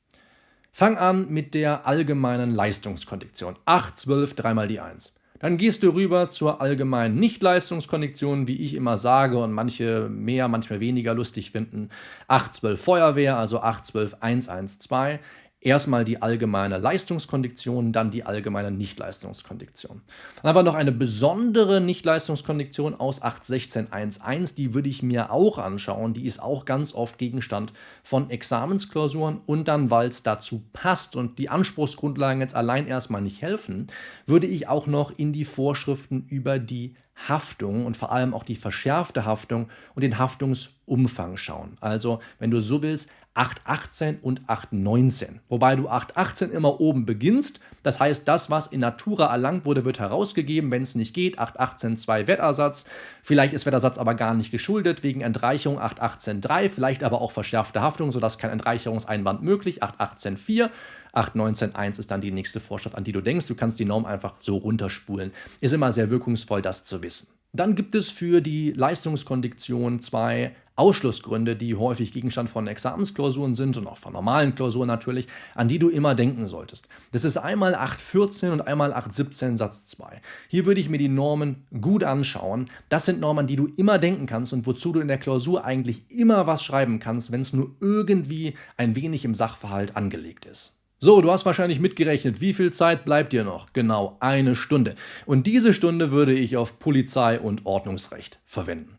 Fang 0.73 0.99
an 0.99 1.31
mit 1.31 1.55
der 1.55 1.87
allgemeinen 1.87 2.51
Leistungskondition. 2.51 3.57
8, 3.67 3.97
12, 3.97 4.35
dreimal 4.35 4.67
die 4.67 4.81
1. 4.81 5.15
Dann 5.41 5.57
gehst 5.57 5.83
du 5.83 5.91
rüber 5.91 6.29
zur 6.29 6.61
allgemeinen 6.61 7.19
Nichtleistungskondition, 7.19 8.47
wie 8.47 8.57
ich 8.57 8.75
immer 8.75 8.99
sage 8.99 9.39
und 9.39 9.53
manche 9.53 10.09
mehr, 10.11 10.49
manchmal 10.49 10.81
weniger 10.81 11.15
lustig 11.15 11.51
finden. 11.51 11.89
8, 12.29 12.55
12 12.55 12.81
Feuerwehr, 12.81 13.37
also 13.37 13.61
8, 13.61 13.85
12, 13.85 14.17
1, 14.21 14.49
1, 14.49 14.79
2 14.79 15.19
erstmal 15.61 16.05
die 16.05 16.23
allgemeine 16.23 16.79
Leistungskondition, 16.79 17.93
dann 17.93 18.11
die 18.11 18.25
allgemeine 18.25 18.71
Nichtleistungskondition. 18.71 20.01
Dann 20.37 20.49
haben 20.49 20.57
wir 20.57 20.63
noch 20.63 20.75
eine 20.75 20.93
besondere 20.93 21.81
Nichtleistungskondition 21.81 22.95
aus 22.95 23.23
8.16.1.1, 23.23 24.55
die 24.55 24.75
würde 24.75 24.89
ich 24.89 25.03
mir 25.03 25.31
auch 25.31 25.59
anschauen. 25.59 26.15
Die 26.15 26.25
ist 26.25 26.43
auch 26.43 26.65
ganz 26.65 26.95
oft 26.95 27.19
Gegenstand 27.19 27.73
von 28.03 28.31
Examensklausuren 28.31 29.41
und 29.45 29.69
dann, 29.69 29.91
weil 29.91 30.09
es 30.09 30.23
dazu 30.23 30.65
passt 30.73 31.15
und 31.15 31.39
die 31.39 31.51
Anspruchsgrundlagen 31.51 32.41
jetzt 32.41 32.55
allein 32.55 32.87
erstmal 32.87 33.23
nicht 33.23 33.43
helfen, 33.43 33.89
würde 34.27 34.47
ich 34.47 34.69
auch 34.69 34.87
noch 34.87 35.11
in 35.11 35.33
die 35.33 35.45
Vorschriften 35.45 36.25
über 36.29 36.59
die 36.59 36.95
Haftung 37.29 37.87
und 37.87 37.97
vor 37.97 38.13
allem 38.13 38.35
auch 38.35 38.45
die 38.45 38.57
verschärfte 38.57 39.25
Haftung 39.25 39.69
und 39.95 40.03
den 40.03 40.19
Haftungsumfang 40.19 41.37
schauen. 41.37 41.77
Also, 41.81 42.21
wenn 42.39 42.51
du 42.51 42.61
so 42.61 42.83
willst, 42.83 43.09
818 43.35 44.19
und 44.21 44.43
819. 44.49 45.41
Wobei 45.49 45.77
du 45.77 45.89
818 45.89 46.51
immer 46.51 46.81
oben 46.81 47.07
beginnst. 47.07 47.61
Das 47.83 48.01
heißt, 48.01 48.27
das, 48.27 48.51
was 48.51 48.67
in 48.67 48.81
Natura 48.81 49.27
erlangt 49.27 49.65
wurde, 49.65 49.85
wird 49.85 50.01
herausgegeben. 50.01 50.71
Wenn 50.71 50.83
es 50.83 50.97
nicht 50.97 51.15
geht, 51.15 51.39
818 51.39 51.97
2 51.97 52.27
Wettersatz. 52.27 52.87
Vielleicht 53.23 53.55
ist 53.55 53.67
Wettersatz 53.67 53.99
aber 53.99 54.15
gar 54.15 54.35
nicht 54.35 54.51
geschuldet 54.51 55.05
wegen 55.05 55.21
Entreicherung 55.21 55.79
818 55.79 56.41
3. 56.41 56.69
Vielleicht 56.69 57.05
aber 57.05 57.21
auch 57.21 57.31
verschärfte 57.31 57.81
Haftung, 57.81 58.11
sodass 58.11 58.37
kein 58.37 58.51
Entreicherungseinwand 58.51 59.43
möglich. 59.43 59.83
818 59.83 60.37
4. 60.37 60.71
819.1 61.13 61.99
ist 61.99 62.11
dann 62.11 62.21
die 62.21 62.33
nächste 62.33 62.61
Vorschrift, 62.61 62.95
an 62.95 63.05
die 63.05 63.13
du 63.13 63.21
denkst. 63.21 63.47
Du 63.47 63.55
kannst 63.55 63.79
die 63.81 63.85
Norm 63.85 64.05
einfach 64.05 64.35
so 64.39 64.57
runterspulen. 64.57 65.33
Ist 65.61 65.75
immer 65.75 65.93
sehr 65.93 66.11
wirkungsvoll, 66.11 66.63
das 66.63 66.85
zu 66.85 67.03
wissen. 67.03 67.29
Dann 67.53 67.75
gibt 67.75 67.97
es 67.97 68.11
für 68.11 68.41
die 68.41 68.73
Leistungskondition 68.73 70.01
zwei 70.01 70.55
Ausschlussgründe, 70.81 71.57
die 71.57 71.75
häufig 71.75 72.13
Gegenstand 72.13 72.49
von 72.49 72.67
Examensklausuren 72.67 73.55
sind 73.55 73.77
und 73.77 73.87
auch 73.87 73.99
von 73.99 74.15
normalen 74.15 74.55
Klausuren 74.55 74.87
natürlich, 74.87 75.27
an 75.55 75.69
die 75.69 75.79
du 75.79 75.91
immer 75.91 76.15
denken 76.15 76.47
solltest. 76.47 76.89
Das 77.13 77.25
ist 77.25 77.37
einmal 77.37 77.75
814 77.75 78.53
und 78.53 78.63
einmal 78.63 78.95
817 78.95 79.59
Satz 79.59 79.85
2. 79.87 80.23
Hier 80.49 80.65
würde 80.65 80.81
ich 80.81 80.89
mir 80.89 80.97
die 80.97 81.09
Normen 81.09 81.67
gut 81.81 82.03
anschauen. 82.03 82.71
Das 82.89 83.05
sind 83.05 83.21
Normen, 83.21 83.47
die 83.47 83.57
du 83.57 83.67
immer 83.67 83.99
denken 83.99 84.27
kannst 84.27 84.55
und 84.55 84.67
wozu 84.67 84.93
du 84.93 85.01
in 85.01 85.09
der 85.09 85.19
Klausur 85.19 85.65
eigentlich 85.65 86.11
immer 86.11 86.47
was 86.47 86.63
schreiben 86.63 86.99
kannst, 86.99 87.31
wenn 87.31 87.43
es 87.43 87.53
nur 87.53 87.75
irgendwie 87.81 88.55
ein 88.79 88.97
wenig 88.97 89.27
im 89.27 89.35
Sachverhalt 89.35 89.97
angelegt 89.97 90.47
ist. 90.47 90.80
So, 91.03 91.23
du 91.23 91.31
hast 91.31 91.47
wahrscheinlich 91.47 91.81
mitgerechnet, 91.81 92.43
wie 92.43 92.53
viel 92.53 92.75
Zeit 92.75 93.07
bleibt 93.07 93.33
dir 93.33 93.43
noch? 93.43 93.73
Genau 93.73 94.19
eine 94.21 94.55
Stunde. 94.55 94.97
Und 95.25 95.47
diese 95.47 95.73
Stunde 95.73 96.11
würde 96.11 96.35
ich 96.35 96.59
auf 96.59 96.79
Polizei 96.79 97.41
und 97.41 97.65
Ordnungsrecht 97.65 98.39
verwenden. 98.45 98.99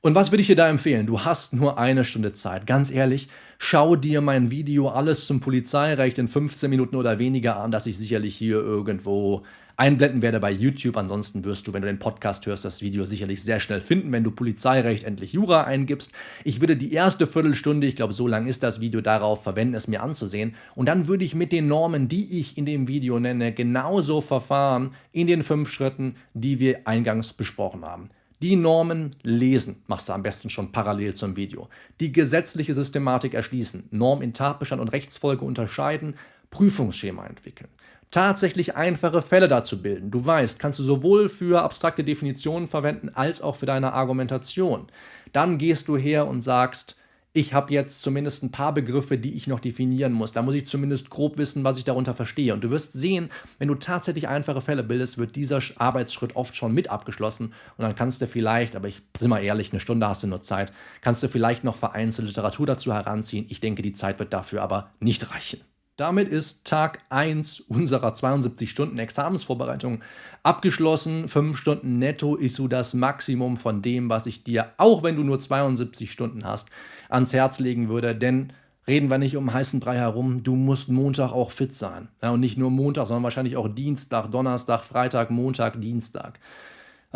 Und 0.00 0.16
was 0.16 0.32
würde 0.32 0.40
ich 0.40 0.48
dir 0.48 0.56
da 0.56 0.68
empfehlen? 0.68 1.06
Du 1.06 1.20
hast 1.20 1.52
nur 1.52 1.78
eine 1.78 2.02
Stunde 2.02 2.32
Zeit. 2.32 2.66
Ganz 2.66 2.90
ehrlich, 2.90 3.28
schau 3.58 3.96
dir 3.96 4.20
mein 4.20 4.50
Video 4.50 4.88
alles 4.88 5.26
zum 5.26 5.40
Polizeirecht 5.40 6.18
in 6.18 6.28
15 6.28 6.68
Minuten 6.70 6.96
oder 6.96 7.18
weniger 7.18 7.56
an, 7.56 7.70
das 7.70 7.86
ich 7.86 7.96
sicherlich 7.96 8.36
hier 8.36 8.56
irgendwo 8.56 9.42
einblenden 9.76 10.22
werde 10.22 10.40
bei 10.40 10.50
YouTube. 10.50 10.96
Ansonsten 10.96 11.44
wirst 11.44 11.66
du, 11.66 11.72
wenn 11.72 11.82
du 11.82 11.88
den 11.88 11.98
Podcast 11.98 12.46
hörst, 12.46 12.64
das 12.64 12.80
Video 12.80 13.04
sicherlich 13.04 13.42
sehr 13.42 13.60
schnell 13.60 13.80
finden, 13.80 14.10
wenn 14.12 14.24
du 14.24 14.30
Polizeirecht 14.30 15.04
endlich 15.04 15.32
Jura 15.32 15.64
eingibst. 15.64 16.12
Ich 16.44 16.60
würde 16.60 16.76
die 16.76 16.92
erste 16.92 17.26
Viertelstunde, 17.26 17.86
ich 17.86 17.96
glaube, 17.96 18.14
so 18.14 18.26
lang 18.26 18.46
ist 18.46 18.62
das 18.62 18.80
Video, 18.80 19.00
darauf 19.00 19.42
verwenden, 19.42 19.74
es 19.74 19.88
mir 19.88 20.02
anzusehen. 20.02 20.54
Und 20.74 20.86
dann 20.86 21.08
würde 21.08 21.24
ich 21.24 21.34
mit 21.34 21.52
den 21.52 21.68
Normen, 21.68 22.08
die 22.08 22.38
ich 22.40 22.56
in 22.56 22.66
dem 22.66 22.88
Video 22.88 23.20
nenne, 23.20 23.52
genauso 23.52 24.20
verfahren 24.20 24.92
in 25.12 25.26
den 25.26 25.42
fünf 25.42 25.68
Schritten, 25.68 26.16
die 26.34 26.58
wir 26.58 26.86
eingangs 26.86 27.32
besprochen 27.32 27.84
haben. 27.84 28.10
Die 28.42 28.56
Normen 28.56 29.16
lesen, 29.22 29.82
machst 29.86 30.08
du 30.08 30.12
am 30.12 30.22
besten 30.22 30.50
schon 30.50 30.72
parallel 30.72 31.14
zum 31.14 31.36
Video. 31.36 31.68
Die 32.00 32.12
gesetzliche 32.12 32.74
Systematik 32.74 33.34
erschließen, 33.34 33.88
Norm 33.90 34.20
in 34.20 34.34
Tatbestand 34.34 34.80
und 34.82 34.88
Rechtsfolge 34.88 35.44
unterscheiden, 35.44 36.16
Prüfungsschema 36.50 37.26
entwickeln 37.26 37.68
tatsächlich 38.10 38.76
einfache 38.76 39.22
Fälle 39.22 39.48
dazu 39.48 39.82
bilden. 39.82 40.10
Du 40.10 40.24
weißt, 40.24 40.58
kannst 40.58 40.78
du 40.78 40.82
sowohl 40.82 41.28
für 41.28 41.62
abstrakte 41.62 42.04
Definitionen 42.04 42.68
verwenden 42.68 43.10
als 43.14 43.42
auch 43.42 43.56
für 43.56 43.66
deine 43.66 43.92
Argumentation. 43.92 44.86
Dann 45.32 45.58
gehst 45.58 45.88
du 45.88 45.96
her 45.96 46.26
und 46.26 46.40
sagst, 46.40 46.96
ich 47.36 47.52
habe 47.52 47.72
jetzt 47.74 48.00
zumindest 48.00 48.42
ein 48.42 48.50
paar 48.50 48.72
Begriffe, 48.72 49.18
die 49.18 49.34
ich 49.34 49.46
noch 49.46 49.60
definieren 49.60 50.14
muss. 50.14 50.32
Da 50.32 50.40
muss 50.40 50.54
ich 50.54 50.66
zumindest 50.66 51.10
grob 51.10 51.36
wissen, 51.36 51.64
was 51.64 51.76
ich 51.76 51.84
darunter 51.84 52.14
verstehe. 52.14 52.54
Und 52.54 52.64
du 52.64 52.70
wirst 52.70 52.94
sehen, 52.94 53.30
wenn 53.58 53.68
du 53.68 53.74
tatsächlich 53.74 54.26
einfache 54.26 54.62
Fälle 54.62 54.82
bildest, 54.82 55.18
wird 55.18 55.36
dieser 55.36 55.60
Arbeitsschritt 55.76 56.34
oft 56.34 56.56
schon 56.56 56.72
mit 56.72 56.88
abgeschlossen. 56.88 57.52
Und 57.76 57.82
dann 57.82 57.94
kannst 57.94 58.22
du 58.22 58.26
vielleicht, 58.26 58.74
aber 58.74 58.88
ich 58.88 59.02
bin 59.12 59.28
mal 59.28 59.40
ehrlich, 59.40 59.70
eine 59.70 59.80
Stunde 59.80 60.08
hast 60.08 60.22
du 60.22 60.28
nur 60.28 60.40
Zeit, 60.40 60.72
kannst 61.02 61.22
du 61.22 61.28
vielleicht 61.28 61.62
noch 61.62 61.76
vereinzelte 61.76 62.28
Literatur 62.28 62.66
dazu 62.66 62.94
heranziehen. 62.94 63.44
Ich 63.50 63.60
denke, 63.60 63.82
die 63.82 63.92
Zeit 63.92 64.18
wird 64.18 64.32
dafür 64.32 64.62
aber 64.62 64.90
nicht 65.00 65.30
reichen. 65.30 65.60
Damit 65.96 66.28
ist 66.28 66.66
Tag 66.66 67.00
1 67.08 67.60
unserer 67.60 68.12
72 68.12 68.68
Stunden 68.68 68.98
Examensvorbereitung 68.98 70.02
abgeschlossen. 70.42 71.26
5 71.26 71.56
Stunden 71.56 71.98
netto 71.98 72.36
ist 72.36 72.56
so 72.56 72.68
das 72.68 72.92
Maximum 72.92 73.56
von 73.56 73.80
dem, 73.80 74.10
was 74.10 74.26
ich 74.26 74.44
dir, 74.44 74.72
auch 74.76 75.02
wenn 75.02 75.16
du 75.16 75.22
nur 75.22 75.38
72 75.38 76.12
Stunden 76.12 76.44
hast, 76.44 76.68
ans 77.08 77.32
Herz 77.32 77.60
legen 77.60 77.88
würde. 77.88 78.14
Denn 78.14 78.52
reden 78.86 79.08
wir 79.08 79.16
nicht 79.16 79.38
um 79.38 79.54
heißen 79.54 79.80
Brei 79.80 79.96
herum, 79.96 80.42
du 80.42 80.54
musst 80.54 80.90
Montag 80.90 81.32
auch 81.32 81.50
fit 81.50 81.74
sein. 81.74 82.08
Ja, 82.22 82.30
und 82.30 82.40
nicht 82.40 82.58
nur 82.58 82.70
Montag, 82.70 83.06
sondern 83.06 83.24
wahrscheinlich 83.24 83.56
auch 83.56 83.68
Dienstag, 83.68 84.30
Donnerstag, 84.30 84.82
Freitag, 84.82 85.30
Montag, 85.30 85.80
Dienstag. 85.80 86.38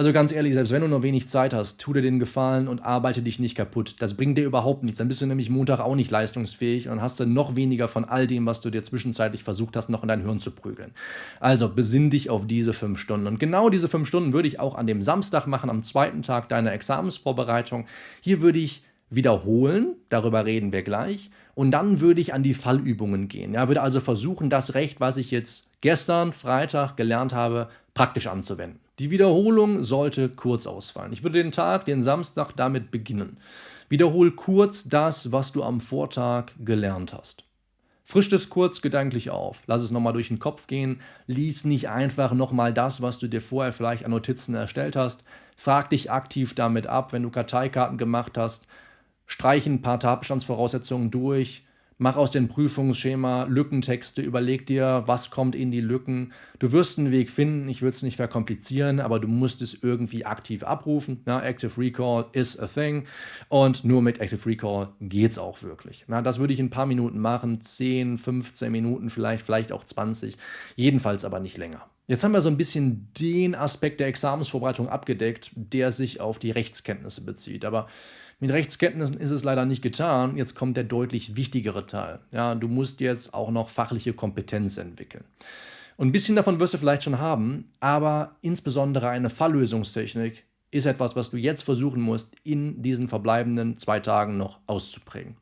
Also 0.01 0.15
ganz 0.15 0.33
ehrlich, 0.33 0.55
selbst 0.55 0.73
wenn 0.73 0.81
du 0.81 0.89
nur 0.89 1.03
wenig 1.03 1.29
Zeit 1.29 1.53
hast, 1.53 1.79
tu 1.79 1.93
dir 1.93 2.01
den 2.01 2.19
Gefallen 2.19 2.69
und 2.69 2.81
arbeite 2.81 3.21
dich 3.21 3.39
nicht 3.39 3.55
kaputt. 3.55 3.97
Das 3.99 4.15
bringt 4.15 4.39
dir 4.39 4.47
überhaupt 4.47 4.83
nichts. 4.83 4.97
Dann 4.97 5.09
bist 5.09 5.21
du 5.21 5.27
nämlich 5.27 5.51
Montag 5.51 5.79
auch 5.81 5.95
nicht 5.95 6.11
leistungsfähig 6.11 6.89
und 6.89 7.03
hast 7.03 7.21
dann 7.21 7.35
noch 7.35 7.55
weniger 7.55 7.87
von 7.87 8.07
all 8.07 8.27
dem, 8.27 8.47
was 8.47 8.63
du 8.63 8.71
dir 8.71 8.83
zwischenzeitlich 8.83 9.45
versucht 9.45 9.77
hast, 9.77 9.91
noch 9.91 10.01
in 10.01 10.09
dein 10.09 10.23
Hirn 10.23 10.41
zu 10.41 10.53
prügeln. 10.53 10.93
Also 11.39 11.69
besinn 11.69 12.09
dich 12.09 12.31
auf 12.31 12.47
diese 12.47 12.73
fünf 12.73 12.99
Stunden. 12.99 13.27
Und 13.27 13.39
genau 13.39 13.69
diese 13.69 13.89
fünf 13.89 14.09
Stunden 14.09 14.33
würde 14.33 14.49
ich 14.49 14.59
auch 14.59 14.75
an 14.75 14.87
dem 14.87 15.03
Samstag 15.03 15.47
machen, 15.47 15.69
am 15.69 15.83
zweiten 15.83 16.23
Tag 16.23 16.49
deiner 16.49 16.73
Examensvorbereitung. 16.73 17.85
Hier 18.23 18.41
würde 18.41 18.59
ich 18.59 18.83
wiederholen, 19.11 19.97
darüber 20.09 20.47
reden 20.47 20.73
wir 20.73 20.83
gleich. 20.83 21.31
Und 21.55 21.73
dann 21.73 22.01
würde 22.01 22.23
ich 22.23 22.33
an 22.33 22.43
die 22.43 22.55
Fallübungen 22.55 23.29
gehen. 23.29 23.53
Ja, 23.53 23.69
würde 23.69 23.83
also 23.83 24.01
versuchen, 24.01 24.49
das 24.49 24.73
Recht, 24.73 24.99
was 24.99 25.19
ich 25.19 25.31
jetzt 25.31 25.69
gestern, 25.83 26.33
Freitag 26.33 26.97
gelernt 26.97 27.35
habe, 27.35 27.69
praktisch 27.93 28.29
anzuwenden. 28.29 28.81
Die 29.01 29.11
Wiederholung 29.11 29.83
sollte 29.83 30.29
kurz 30.29 30.67
ausfallen. 30.67 31.15
Ich 31.15 31.23
würde 31.23 31.43
den 31.43 31.53
Tag, 31.53 31.87
den 31.87 32.03
Samstag, 32.03 32.53
damit 32.55 32.91
beginnen. 32.91 33.39
Wiederhol 33.89 34.31
kurz 34.33 34.91
das, 34.91 35.33
was 35.33 35.53
du 35.53 35.63
am 35.63 35.81
Vortag 35.81 36.53
gelernt 36.63 37.15
hast. 37.15 37.45
Frisch 38.05 38.29
das 38.29 38.51
kurz 38.51 38.83
gedanklich 38.83 39.31
auf. 39.31 39.63
Lass 39.67 39.81
es 39.81 39.91
nochmal 39.91 40.13
durch 40.13 40.29
den 40.29 40.39
Kopf 40.39 40.67
gehen. 40.67 41.01
Lies 41.27 41.65
nicht 41.65 41.89
einfach 41.89 42.35
nochmal 42.35 42.75
das, 42.75 43.01
was 43.01 43.19
du 43.19 43.27
dir 43.27 43.41
vorher 43.41 43.73
vielleicht 43.73 44.05
an 44.05 44.11
Notizen 44.11 44.55
erstellt 44.55 44.97
hast. 44.97 45.25
Frag 45.57 45.89
dich 45.89 46.11
aktiv 46.11 46.55
damit 46.55 46.87
ab, 46.87 47.15
wenn 47.15 47.23
du 47.23 47.31
Karteikarten 47.31 47.97
gemacht 47.97 48.37
hast. 48.37 48.67
Streich 49.25 49.67
ein 49.67 49.81
paar 49.81 49.99
Tatbestandsvoraussetzungen 49.99 51.11
durch 51.11 51.65
mach 52.01 52.17
aus 52.17 52.31
dem 52.31 52.49
Prüfungsschema 52.49 53.45
Lückentexte, 53.45 54.23
überleg 54.23 54.67
dir, 54.67 55.03
was 55.05 55.31
kommt 55.31 55.55
in 55.55 55.71
die 55.71 55.83
Lücken. 55.83 56.33
Du 56.59 56.73
wirst 56.73 56.99
einen 56.99 57.13
Weg 57.13 57.31
finden, 57.31 57.69
ich 57.69 57.83
würde 57.83 57.95
es 57.95 58.03
nicht 58.03 58.17
verkomplizieren, 58.17 59.01
aber 59.01 59.21
du 59.21 59.29
musst 59.29 59.61
es 59.61 59.77
irgendwie 59.83 60.25
aktiv 60.25 60.63
abrufen. 60.63 61.21
Ja, 61.27 61.43
Active 61.43 61.79
Recall 61.79 62.25
is 62.33 62.59
a 62.59 62.67
thing 62.67 63.05
und 63.51 63.85
nur 63.85 64.01
mit 64.01 64.19
Active 64.19 64.45
Recall 64.47 64.89
geht 65.01 65.33
es 65.33 65.39
auch 65.39 65.63
wirklich. 65.63 66.07
Ja, 66.09 66.23
das 66.23 66.39
würde 66.39 66.55
ich 66.55 66.59
in 66.59 66.67
ein 66.67 66.71
paar 66.71 66.87
Minuten 66.87 67.19
machen, 67.19 67.61
10, 67.61 68.17
15 68.17 68.73
Minuten 68.73 69.11
vielleicht, 69.11 69.45
vielleicht 69.45 69.71
auch 69.71 69.85
20, 69.85 70.39
jedenfalls 70.77 71.27
aber 71.27 71.39
nicht 71.39 71.59
länger. 71.59 71.85
Jetzt 72.07 72.25
haben 72.25 72.33
wir 72.33 72.41
so 72.41 72.49
ein 72.49 72.57
bisschen 72.57 73.09
den 73.21 73.55
Aspekt 73.55 74.01
der 74.01 74.09
Examensvorbereitung 74.09 74.89
abgedeckt, 74.89 75.51
der 75.55 75.93
sich 75.93 76.21
auf 76.21 76.39
die 76.39 76.51
Rechtskenntnisse 76.51 77.25
bezieht. 77.25 77.65
Aber 77.65 77.87
mit 78.41 78.51
Rechtskenntnissen 78.51 79.19
ist 79.19 79.31
es 79.31 79.45
leider 79.45 79.67
nicht 79.67 79.83
getan. 79.83 80.37
Jetzt 80.37 80.55
kommt 80.55 80.77
der 80.77 80.85
deutlich 80.85 81.37
wichtigere 81.37 81.87
Teil. 81.87 82.21
Ja, 82.33 82.55
du 82.55 82.69
musst 82.69 83.01
jetzt 83.01 83.35
auch 83.35 83.51
noch 83.51 83.69
fachliche 83.69 84.15
Kompetenz 84.15 84.79
entwickeln. 84.79 85.25
Und 85.99 86.09
ein 86.09 86.13
bisschen 86.13 86.37
davon 86.37 86.59
wirst 86.59 86.73
du 86.73 86.79
vielleicht 86.79 87.03
schon 87.03 87.19
haben, 87.19 87.71
aber 87.79 88.37
insbesondere 88.41 89.11
eine 89.11 89.29
Falllösungstechnik 89.29 90.45
ist 90.71 90.87
etwas, 90.87 91.17
was 91.17 91.31
du 91.31 91.37
jetzt 91.37 91.63
versuchen 91.63 92.01
musst, 92.01 92.35
in 92.43 92.83
diesen 92.83 93.09
verbleibenden 93.09 93.77
zwei 93.77 94.01
Tagen 94.01 94.39
noch 94.39 94.61
auszuprägen. 94.67 95.37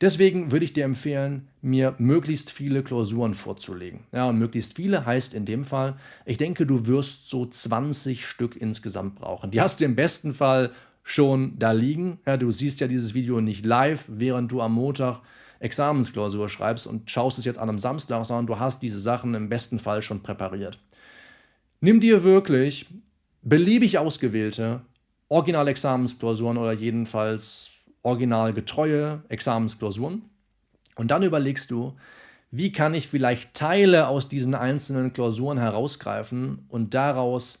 Deswegen 0.00 0.50
würde 0.50 0.64
ich 0.64 0.72
dir 0.72 0.84
empfehlen, 0.84 1.48
mir 1.60 1.94
möglichst 1.98 2.50
viele 2.50 2.82
Klausuren 2.82 3.34
vorzulegen. 3.34 4.00
Ja, 4.12 4.28
und 4.30 4.38
möglichst 4.38 4.76
viele 4.76 5.04
heißt 5.04 5.34
in 5.34 5.44
dem 5.44 5.66
Fall, 5.66 5.96
ich 6.24 6.38
denke, 6.38 6.64
du 6.64 6.86
wirst 6.86 7.28
so 7.28 7.44
20 7.44 8.26
Stück 8.26 8.56
insgesamt 8.56 9.16
brauchen. 9.16 9.50
Die 9.50 9.60
hast 9.60 9.80
du 9.80 9.84
im 9.84 9.96
besten 9.96 10.32
Fall 10.32 10.72
schon 11.10 11.58
da 11.58 11.72
liegen. 11.72 12.20
Ja, 12.24 12.36
du 12.36 12.52
siehst 12.52 12.80
ja 12.80 12.86
dieses 12.86 13.14
Video 13.14 13.40
nicht 13.40 13.66
live, 13.66 14.04
während 14.06 14.52
du 14.52 14.60
am 14.60 14.74
Montag 14.74 15.20
Examensklausur 15.58 16.48
schreibst 16.48 16.86
und 16.86 17.10
schaust 17.10 17.38
es 17.38 17.44
jetzt 17.44 17.58
an 17.58 17.68
einem 17.68 17.78
Samstag, 17.78 18.24
sondern 18.24 18.46
du 18.46 18.58
hast 18.58 18.80
diese 18.82 19.00
Sachen 19.00 19.34
im 19.34 19.48
besten 19.48 19.78
Fall 19.78 20.02
schon 20.02 20.22
präpariert. 20.22 20.78
Nimm 21.80 22.00
dir 22.00 22.22
wirklich 22.22 22.86
beliebig 23.42 23.98
ausgewählte 23.98 24.82
Original-Examensklausuren 25.28 26.56
oder 26.56 26.72
jedenfalls 26.72 27.70
originalgetreue 28.02 29.22
Examensklausuren 29.28 30.22
und 30.94 31.10
dann 31.10 31.22
überlegst 31.22 31.70
du, 31.70 31.94
wie 32.52 32.72
kann 32.72 32.94
ich 32.94 33.08
vielleicht 33.08 33.54
Teile 33.54 34.06
aus 34.08 34.28
diesen 34.28 34.54
einzelnen 34.54 35.12
Klausuren 35.12 35.58
herausgreifen 35.58 36.66
und 36.68 36.94
daraus 36.94 37.58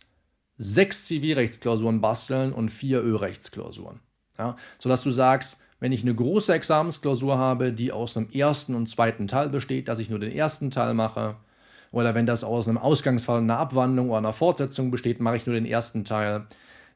sechs 0.60 1.06
Zivilrechtsklausuren 1.06 2.02
basteln 2.02 2.52
und 2.52 2.68
vier 2.68 3.02
Ölrechtsklausuren. 3.02 4.00
Ja, 4.38 4.56
sodass 4.78 5.02
du 5.02 5.10
sagst, 5.10 5.58
wenn 5.80 5.92
ich 5.92 6.02
eine 6.02 6.14
große 6.14 6.52
Examensklausur 6.52 7.38
habe, 7.38 7.72
die 7.72 7.92
aus 7.92 8.16
einem 8.16 8.28
ersten 8.30 8.74
und 8.74 8.88
zweiten 8.88 9.26
Teil 9.26 9.48
besteht, 9.48 9.88
dass 9.88 9.98
ich 9.98 10.10
nur 10.10 10.18
den 10.18 10.32
ersten 10.32 10.70
Teil 10.70 10.92
mache, 10.92 11.36
oder 11.92 12.14
wenn 12.14 12.26
das 12.26 12.44
aus 12.44 12.68
einem 12.68 12.78
Ausgangsfall, 12.78 13.40
einer 13.40 13.58
Abwandlung 13.58 14.10
oder 14.10 14.18
einer 14.18 14.32
Fortsetzung 14.34 14.90
besteht, 14.90 15.18
mache 15.18 15.36
ich 15.36 15.46
nur 15.46 15.54
den 15.54 15.66
ersten 15.66 16.04
Teil. 16.04 16.46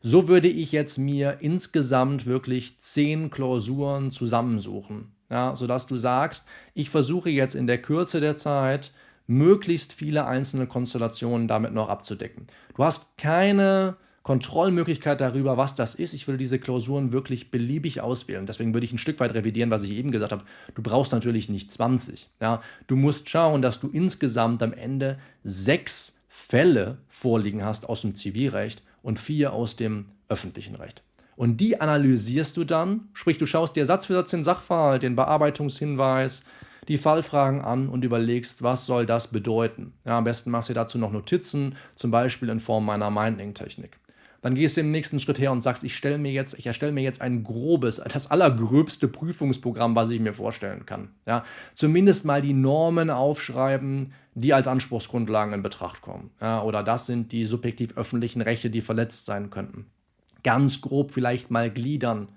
So 0.02 0.28
würde 0.28 0.48
ich 0.48 0.70
jetzt 0.70 0.98
mir 0.98 1.38
insgesamt 1.40 2.26
wirklich 2.26 2.78
zehn 2.80 3.30
Klausuren 3.30 4.10
zusammensuchen, 4.10 5.12
ja, 5.30 5.56
sodass 5.56 5.86
du 5.86 5.96
sagst, 5.96 6.46
ich 6.74 6.90
versuche 6.90 7.30
jetzt 7.30 7.54
in 7.54 7.66
der 7.66 7.80
Kürze 7.80 8.20
der 8.20 8.36
Zeit 8.36 8.92
möglichst 9.26 9.92
viele 9.92 10.26
einzelne 10.26 10.66
Konstellationen 10.66 11.48
damit 11.48 11.72
noch 11.72 11.88
abzudecken. 11.88 12.46
Du 12.76 12.84
hast 12.84 13.16
keine 13.16 13.96
Kontrollmöglichkeit 14.24 15.20
darüber, 15.20 15.58
was 15.58 15.74
das 15.74 15.94
ist. 15.94 16.14
Ich 16.14 16.26
will 16.26 16.38
diese 16.38 16.58
Klausuren 16.58 17.12
wirklich 17.12 17.50
beliebig 17.50 18.00
auswählen. 18.00 18.46
Deswegen 18.46 18.72
würde 18.72 18.86
ich 18.86 18.92
ein 18.92 18.98
Stück 18.98 19.20
weit 19.20 19.34
revidieren, 19.34 19.70
was 19.70 19.82
ich 19.82 19.90
eben 19.90 20.10
gesagt 20.10 20.32
habe. 20.32 20.44
Du 20.74 20.82
brauchst 20.82 21.12
natürlich 21.12 21.50
nicht 21.50 21.70
20. 21.70 22.30
Ja? 22.40 22.62
Du 22.86 22.96
musst 22.96 23.28
schauen, 23.28 23.60
dass 23.60 23.80
du 23.80 23.88
insgesamt 23.88 24.62
am 24.62 24.72
Ende 24.72 25.18
sechs 25.42 26.18
Fälle 26.26 26.98
vorliegen 27.08 27.64
hast 27.64 27.86
aus 27.88 28.00
dem 28.00 28.14
Zivilrecht 28.14 28.82
und 29.02 29.18
vier 29.18 29.52
aus 29.52 29.76
dem 29.76 30.06
öffentlichen 30.28 30.74
Recht. 30.74 31.02
Und 31.36 31.58
die 31.58 31.80
analysierst 31.80 32.56
du 32.56 32.64
dann, 32.64 33.08
sprich 33.12 33.38
du 33.38 33.46
schaust 33.46 33.76
dir 33.76 33.86
Satz 33.86 34.06
für 34.06 34.14
Satz 34.14 34.30
den 34.30 34.44
Sachverhalt, 34.44 35.02
den 35.02 35.16
Bearbeitungshinweis, 35.16 36.44
die 36.88 36.98
Fallfragen 36.98 37.60
an 37.60 37.88
und 37.88 38.04
überlegst, 38.04 38.62
was 38.62 38.86
soll 38.86 39.06
das 39.06 39.28
bedeuten. 39.28 39.92
Ja, 40.04 40.18
am 40.18 40.24
besten 40.24 40.50
machst 40.50 40.68
du 40.68 40.74
dazu 40.74 40.98
noch 40.98 41.12
Notizen, 41.12 41.76
zum 41.94 42.10
Beispiel 42.10 42.48
in 42.48 42.60
Form 42.60 42.84
meiner 42.84 43.10
Minding-Technik. 43.10 43.98
Dann 44.44 44.54
gehst 44.54 44.76
du 44.76 44.82
im 44.82 44.90
nächsten 44.90 45.20
Schritt 45.20 45.38
her 45.38 45.52
und 45.52 45.62
sagst, 45.62 45.84
ich 45.84 45.96
stelle 45.96 46.18
mir 46.18 46.30
jetzt, 46.30 46.58
ich 46.58 46.66
erstelle 46.66 46.92
mir 46.92 47.02
jetzt 47.02 47.22
ein 47.22 47.44
grobes, 47.44 47.96
das 47.96 48.30
allergröbste 48.30 49.08
Prüfungsprogramm, 49.08 49.96
was 49.96 50.10
ich 50.10 50.20
mir 50.20 50.34
vorstellen 50.34 50.84
kann. 50.84 51.08
Ja, 51.26 51.44
zumindest 51.74 52.26
mal 52.26 52.42
die 52.42 52.52
Normen 52.52 53.08
aufschreiben, 53.08 54.12
die 54.34 54.52
als 54.52 54.66
Anspruchsgrundlagen 54.66 55.54
in 55.54 55.62
Betracht 55.62 56.02
kommen. 56.02 56.30
Ja, 56.42 56.62
oder 56.62 56.82
das 56.82 57.06
sind 57.06 57.32
die 57.32 57.46
subjektiv 57.46 57.96
öffentlichen 57.96 58.42
Rechte, 58.42 58.68
die 58.68 58.82
verletzt 58.82 59.24
sein 59.24 59.48
könnten. 59.48 59.86
Ganz 60.42 60.82
grob 60.82 61.12
vielleicht 61.12 61.50
mal 61.50 61.70
gliedern 61.70 62.28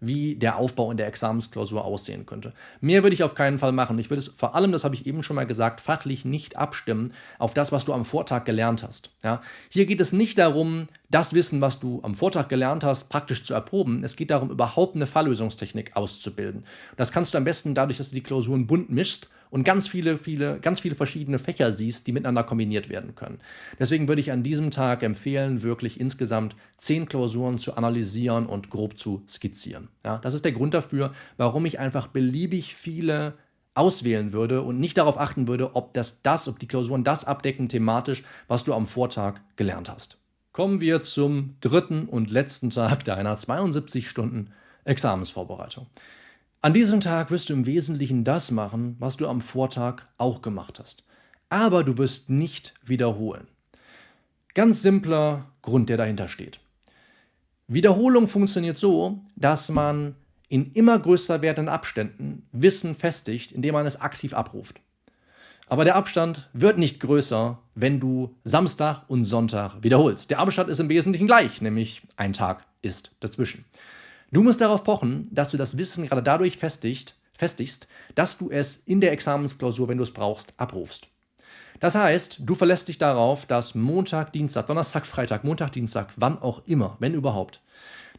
wie 0.00 0.34
der 0.34 0.56
Aufbau 0.56 0.90
in 0.90 0.96
der 0.96 1.06
Examensklausur 1.06 1.84
aussehen 1.84 2.26
könnte. 2.26 2.52
Mehr 2.80 3.02
würde 3.02 3.14
ich 3.14 3.22
auf 3.22 3.34
keinen 3.34 3.58
Fall 3.58 3.72
machen. 3.72 3.98
Ich 3.98 4.10
würde 4.10 4.20
es 4.20 4.28
vor 4.28 4.54
allem, 4.54 4.72
das 4.72 4.84
habe 4.84 4.94
ich 4.94 5.06
eben 5.06 5.22
schon 5.22 5.36
mal 5.36 5.46
gesagt, 5.46 5.80
fachlich 5.80 6.24
nicht 6.24 6.56
abstimmen 6.56 7.12
auf 7.38 7.54
das, 7.54 7.70
was 7.70 7.84
du 7.84 7.92
am 7.92 8.04
Vortag 8.04 8.44
gelernt 8.44 8.82
hast. 8.82 9.10
Ja? 9.22 9.42
Hier 9.68 9.86
geht 9.86 10.00
es 10.00 10.12
nicht 10.12 10.38
darum, 10.38 10.88
das 11.10 11.34
Wissen, 11.34 11.60
was 11.60 11.80
du 11.80 12.00
am 12.02 12.14
Vortag 12.14 12.48
gelernt 12.48 12.84
hast, 12.84 13.08
praktisch 13.08 13.42
zu 13.42 13.52
erproben. 13.52 14.02
Es 14.04 14.16
geht 14.16 14.30
darum, 14.30 14.50
überhaupt 14.50 14.96
eine 14.96 15.06
Falllösungstechnik 15.06 15.96
auszubilden. 15.96 16.64
Das 16.96 17.12
kannst 17.12 17.34
du 17.34 17.38
am 17.38 17.44
besten 17.44 17.74
dadurch, 17.74 17.98
dass 17.98 18.10
du 18.10 18.14
die 18.14 18.22
Klausuren 18.22 18.66
bunt 18.66 18.90
mischst 18.90 19.28
und 19.50 19.64
ganz 19.64 19.88
viele, 19.88 20.16
viele, 20.16 20.60
ganz 20.60 20.80
viele 20.80 20.94
verschiedene 20.94 21.38
Fächer 21.38 21.72
siehst, 21.72 22.06
die 22.06 22.12
miteinander 22.12 22.44
kombiniert 22.44 22.88
werden 22.88 23.14
können. 23.14 23.38
Deswegen 23.78 24.08
würde 24.08 24.20
ich 24.20 24.32
an 24.32 24.42
diesem 24.42 24.70
Tag 24.70 25.02
empfehlen, 25.02 25.62
wirklich 25.62 26.00
insgesamt 26.00 26.54
zehn 26.76 27.06
Klausuren 27.06 27.58
zu 27.58 27.76
analysieren 27.76 28.46
und 28.46 28.70
grob 28.70 28.98
zu 28.98 29.22
skizzieren. 29.28 29.88
Ja, 30.04 30.18
das 30.18 30.34
ist 30.34 30.44
der 30.44 30.52
Grund 30.52 30.74
dafür, 30.74 31.12
warum 31.36 31.66
ich 31.66 31.78
einfach 31.78 32.06
beliebig 32.06 32.74
viele 32.74 33.34
auswählen 33.74 34.32
würde 34.32 34.62
und 34.62 34.80
nicht 34.80 34.98
darauf 34.98 35.18
achten 35.18 35.46
würde, 35.48 35.74
ob 35.76 35.94
das 35.94 36.22
das, 36.22 36.48
ob 36.48 36.58
die 36.58 36.68
Klausuren 36.68 37.04
das 37.04 37.24
abdecken 37.24 37.68
thematisch, 37.68 38.24
was 38.48 38.64
du 38.64 38.74
am 38.74 38.86
Vortag 38.86 39.40
gelernt 39.56 39.88
hast. 39.88 40.18
Kommen 40.52 40.80
wir 40.80 41.02
zum 41.02 41.56
dritten 41.60 42.06
und 42.06 42.30
letzten 42.30 42.70
Tag 42.70 43.04
deiner 43.04 43.36
72 43.36 44.08
Stunden 44.08 44.50
Examensvorbereitung. 44.84 45.86
An 46.62 46.74
diesem 46.74 47.00
Tag 47.00 47.30
wirst 47.30 47.48
du 47.48 47.54
im 47.54 47.64
Wesentlichen 47.64 48.22
das 48.22 48.50
machen, 48.50 48.96
was 48.98 49.16
du 49.16 49.26
am 49.26 49.40
Vortag 49.40 50.02
auch 50.18 50.42
gemacht 50.42 50.78
hast. 50.78 51.04
Aber 51.48 51.84
du 51.84 51.96
wirst 51.96 52.28
nicht 52.28 52.74
wiederholen. 52.84 53.48
Ganz 54.52 54.82
simpler 54.82 55.46
Grund, 55.62 55.88
der 55.88 55.96
dahinter 55.96 56.28
steht. 56.28 56.60
Wiederholung 57.66 58.26
funktioniert 58.26 58.76
so, 58.76 59.24
dass 59.36 59.70
man 59.70 60.16
in 60.48 60.72
immer 60.72 60.98
größer 60.98 61.40
werdenden 61.40 61.72
Abständen 61.72 62.46
Wissen 62.52 62.94
festigt, 62.94 63.52
indem 63.52 63.72
man 63.72 63.86
es 63.86 63.98
aktiv 63.98 64.34
abruft. 64.34 64.80
Aber 65.66 65.84
der 65.84 65.96
Abstand 65.96 66.50
wird 66.52 66.76
nicht 66.76 67.00
größer, 67.00 67.58
wenn 67.74 68.00
du 68.00 68.36
Samstag 68.44 69.04
und 69.08 69.24
Sonntag 69.24 69.82
wiederholst. 69.82 70.28
Der 70.28 70.40
Abstand 70.40 70.68
ist 70.68 70.80
im 70.80 70.90
Wesentlichen 70.90 71.26
gleich, 71.26 71.62
nämlich 71.62 72.02
ein 72.16 72.34
Tag 72.34 72.66
ist 72.82 73.12
dazwischen. 73.20 73.64
Du 74.32 74.42
musst 74.42 74.60
darauf 74.60 74.84
pochen, 74.84 75.28
dass 75.32 75.48
du 75.48 75.56
das 75.56 75.76
Wissen 75.76 76.06
gerade 76.06 76.22
dadurch 76.22 76.56
festigt, 76.56 77.16
festigst, 77.32 77.88
dass 78.14 78.38
du 78.38 78.48
es 78.48 78.76
in 78.76 79.00
der 79.00 79.10
Examensklausur, 79.10 79.88
wenn 79.88 79.96
du 79.96 80.04
es 80.04 80.12
brauchst, 80.12 80.54
abrufst. 80.56 81.08
Das 81.80 81.94
heißt, 81.94 82.40
du 82.40 82.54
verlässt 82.54 82.88
dich 82.88 82.98
darauf, 82.98 83.46
dass 83.46 83.74
Montag, 83.74 84.32
Dienstag, 84.32 84.66
Donnerstag, 84.66 85.06
Freitag, 85.06 85.42
Montag, 85.42 85.72
Dienstag, 85.72 86.12
wann 86.16 86.40
auch 86.40 86.64
immer, 86.66 86.96
wenn 87.00 87.14
überhaupt, 87.14 87.60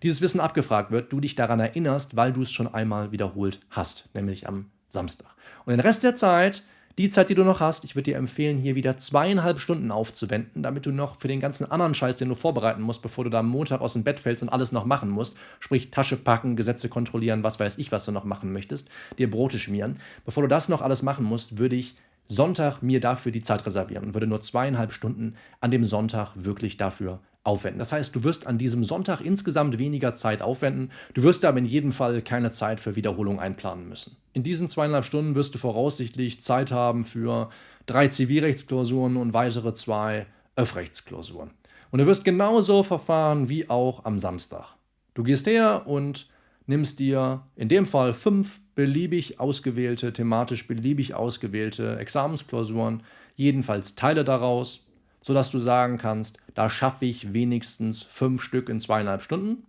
dieses 0.04 0.20
Wissen 0.20 0.42
abgefragt 0.42 0.92
wird, 0.92 1.14
du 1.14 1.22
dich 1.22 1.36
daran 1.36 1.60
erinnerst, 1.60 2.16
weil 2.16 2.34
du 2.34 2.42
es 2.42 2.52
schon 2.52 2.74
einmal 2.74 3.12
wiederholt 3.12 3.60
hast, 3.70 4.10
nämlich 4.14 4.48
am 4.48 4.72
Samstag. 4.90 5.30
Und 5.66 5.72
den 5.72 5.80
Rest 5.80 6.04
der 6.04 6.16
Zeit 6.16 6.64
die 7.02 7.10
Zeit, 7.10 7.30
die 7.30 7.36
du 7.36 7.44
noch 7.44 7.60
hast, 7.60 7.84
ich 7.84 7.96
würde 7.96 8.12
dir 8.12 8.18
empfehlen, 8.18 8.58
hier 8.58 8.76
wieder 8.76 8.98
zweieinhalb 8.98 9.60
Stunden 9.60 9.92
aufzuwenden, 9.92 10.64
damit 10.64 10.86
du 10.86 10.92
noch 10.92 11.20
für 11.20 11.28
den 11.28 11.40
ganzen 11.40 11.70
anderen 11.70 11.94
Scheiß, 11.94 12.16
den 12.16 12.30
du 12.30 12.36
vorbereiten 12.36 12.82
musst, 12.82 13.02
bevor 13.02 13.24
du 13.24 13.30
da 13.30 13.40
am 13.40 13.50
Montag 13.50 13.82
aus 13.82 13.94
dem 13.94 14.04
Bett 14.04 14.20
fällst 14.20 14.44
und 14.44 14.50
alles 14.50 14.72
noch 14.72 14.86
machen 14.86 15.10
musst, 15.10 15.38
sprich 15.60 15.92
Tasche 15.92 16.18
packen, 16.18 16.56
Gesetze 16.56 16.90
kontrollieren, 16.90 17.44
was 17.44 17.60
weiß 17.60 17.78
ich, 17.78 17.92
was 17.92 18.06
du 18.06 18.12
noch 18.12 18.26
machen 18.26 18.54
möchtest, 18.54 18.90
dir 19.18 19.30
Brote 19.30 19.60
schmieren. 19.60 19.98
Bevor 20.26 20.44
du 20.44 20.50
das 20.50 20.70
noch 20.70 20.82
alles 20.82 21.02
machen 21.02 21.26
musst, 21.26 21.58
würde 21.58 21.76
ich 21.76 21.96
Sonntag 22.26 22.82
mir 22.82 23.00
dafür 23.00 23.32
die 23.32 23.44
Zeit 23.44 23.66
reservieren 23.66 24.06
und 24.06 24.14
würde 24.14 24.28
nur 24.28 24.42
zweieinhalb 24.42 24.94
Stunden 24.94 25.36
an 25.60 25.72
dem 25.72 25.86
Sonntag 25.86 26.34
wirklich 26.36 26.78
dafür 26.78 27.20
aufwenden. 27.44 27.80
Das 27.80 27.92
heißt, 27.92 28.16
du 28.16 28.24
wirst 28.24 28.46
an 28.46 28.58
diesem 28.58 28.84
Sonntag 28.84 29.22
insgesamt 29.22 29.78
weniger 29.80 30.14
Zeit 30.14 30.42
aufwenden, 30.42 30.92
du 31.14 31.24
wirst 31.24 31.44
aber 31.44 31.58
in 31.58 31.66
jedem 31.66 31.92
Fall 31.92 32.22
keine 32.22 32.52
Zeit 32.52 32.80
für 32.80 32.96
Wiederholung 32.96 33.40
einplanen 33.40 33.90
müssen. 33.90 34.16
In 34.34 34.44
diesen 34.44 34.70
zweieinhalb 34.70 35.06
Stunden 35.06 35.36
wirst 35.36 35.56
du 35.56 35.58
voraussichtlich 35.58 36.42
Zeit 36.42 36.72
haben 36.72 37.06
für 37.06 37.50
drei 37.86 38.08
Zivilrechtsklausuren 38.08 39.18
und 39.18 39.34
weitere 39.34 39.74
zwei 39.74 40.28
Öffrechtsklausuren. 40.56 41.52
Und 41.92 42.00
du 42.00 42.06
wirst 42.06 42.24
genauso 42.24 42.84
verfahren 42.84 43.50
wie 43.50 43.70
auch 43.70 44.06
am 44.06 44.20
Samstag. 44.20 44.76
Du 45.14 45.24
gehst 45.24 45.48
her 45.48 45.84
und 45.88 46.30
nimmst 46.68 47.00
dir 47.00 47.42
in 47.56 47.68
dem 47.68 47.86
Fall 47.86 48.14
fünf 48.14 48.62
beliebig 48.76 49.40
ausgewählte, 49.40 50.14
thematisch 50.14 50.68
beliebig 50.68 51.16
ausgewählte 51.16 51.98
Examensklausuren, 51.98 53.04
jedenfalls 53.36 53.96
Teile 53.96 54.24
daraus, 54.24 54.86
sodass 55.22 55.52
du 55.52 55.60
sagen 55.60 55.98
kannst, 55.98 56.40
da 56.54 56.70
schaffe 56.70 57.06
ich 57.06 57.34
wenigstens 57.34 58.04
fünf 58.04 58.42
Stück 58.42 58.70
in 58.70 58.80
zweieinhalb 58.80 59.22
Stunden. 59.22 59.64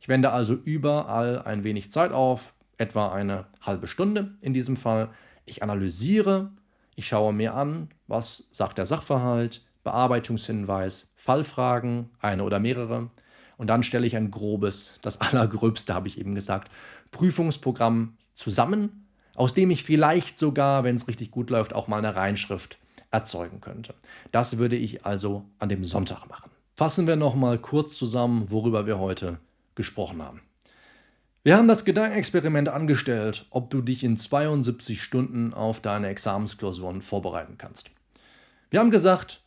Ich 0.00 0.08
wende 0.08 0.30
also 0.30 0.54
überall 0.54 1.42
ein 1.42 1.64
wenig 1.64 1.92
Zeit 1.92 2.12
auf, 2.12 2.54
etwa 2.78 3.12
eine 3.12 3.46
halbe 3.60 3.86
Stunde 3.86 4.34
in 4.40 4.54
diesem 4.54 4.76
Fall. 4.76 5.10
Ich 5.46 5.62
analysiere, 5.62 6.50
ich 6.96 7.06
schaue 7.06 7.32
mir 7.32 7.54
an, 7.54 7.88
was 8.06 8.48
sagt 8.50 8.78
der 8.78 8.86
Sachverhalt, 8.86 9.64
Bearbeitungshinweis, 9.84 11.10
Fallfragen, 11.14 12.10
eine 12.20 12.44
oder 12.44 12.58
mehrere. 12.58 13.10
Und 13.56 13.68
dann 13.68 13.82
stelle 13.82 14.06
ich 14.06 14.16
ein 14.16 14.30
grobes, 14.30 14.98
das 15.02 15.20
allergröbste 15.20 15.94
habe 15.94 16.08
ich 16.08 16.18
eben 16.18 16.34
gesagt, 16.34 16.72
Prüfungsprogramm 17.10 18.16
zusammen, 18.34 19.06
aus 19.36 19.54
dem 19.54 19.70
ich 19.70 19.84
vielleicht 19.84 20.38
sogar, 20.38 20.82
wenn 20.82 20.96
es 20.96 21.06
richtig 21.06 21.30
gut 21.30 21.50
läuft, 21.50 21.74
auch 21.74 21.86
mal 21.86 21.98
eine 21.98 22.16
Reinschrift 22.16 22.78
erzeugen 23.14 23.60
könnte. 23.60 23.94
Das 24.32 24.58
würde 24.58 24.76
ich 24.76 25.06
also 25.06 25.44
an 25.60 25.68
dem 25.68 25.84
Sonntag 25.84 26.28
machen. 26.28 26.50
Fassen 26.74 27.06
wir 27.06 27.14
noch 27.14 27.36
mal 27.36 27.58
kurz 27.58 27.96
zusammen, 27.96 28.50
worüber 28.50 28.86
wir 28.86 28.98
heute 28.98 29.38
gesprochen 29.76 30.20
haben. 30.20 30.42
Wir 31.44 31.56
haben 31.56 31.68
das 31.68 31.84
Gedankenexperiment 31.84 32.68
angestellt, 32.68 33.46
ob 33.50 33.70
du 33.70 33.82
dich 33.82 34.02
in 34.02 34.16
72 34.16 35.00
Stunden 35.00 35.54
auf 35.54 35.80
deine 35.80 36.08
Examensklausuren 36.08 37.02
vorbereiten 37.02 37.56
kannst. 37.56 37.90
Wir 38.70 38.80
haben 38.80 38.90
gesagt, 38.90 39.42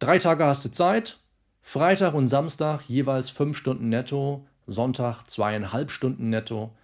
drei 0.00 0.18
Tage 0.18 0.44
hast 0.44 0.64
du 0.64 0.72
Zeit, 0.72 1.18
Freitag 1.60 2.14
und 2.14 2.28
Samstag 2.28 2.82
jeweils 2.88 3.30
fünf 3.30 3.56
Stunden 3.56 3.88
netto, 3.90 4.44
Sonntag 4.66 5.30
zweieinhalb 5.30 5.90
Stunden 5.90 6.30
netto. 6.30 6.74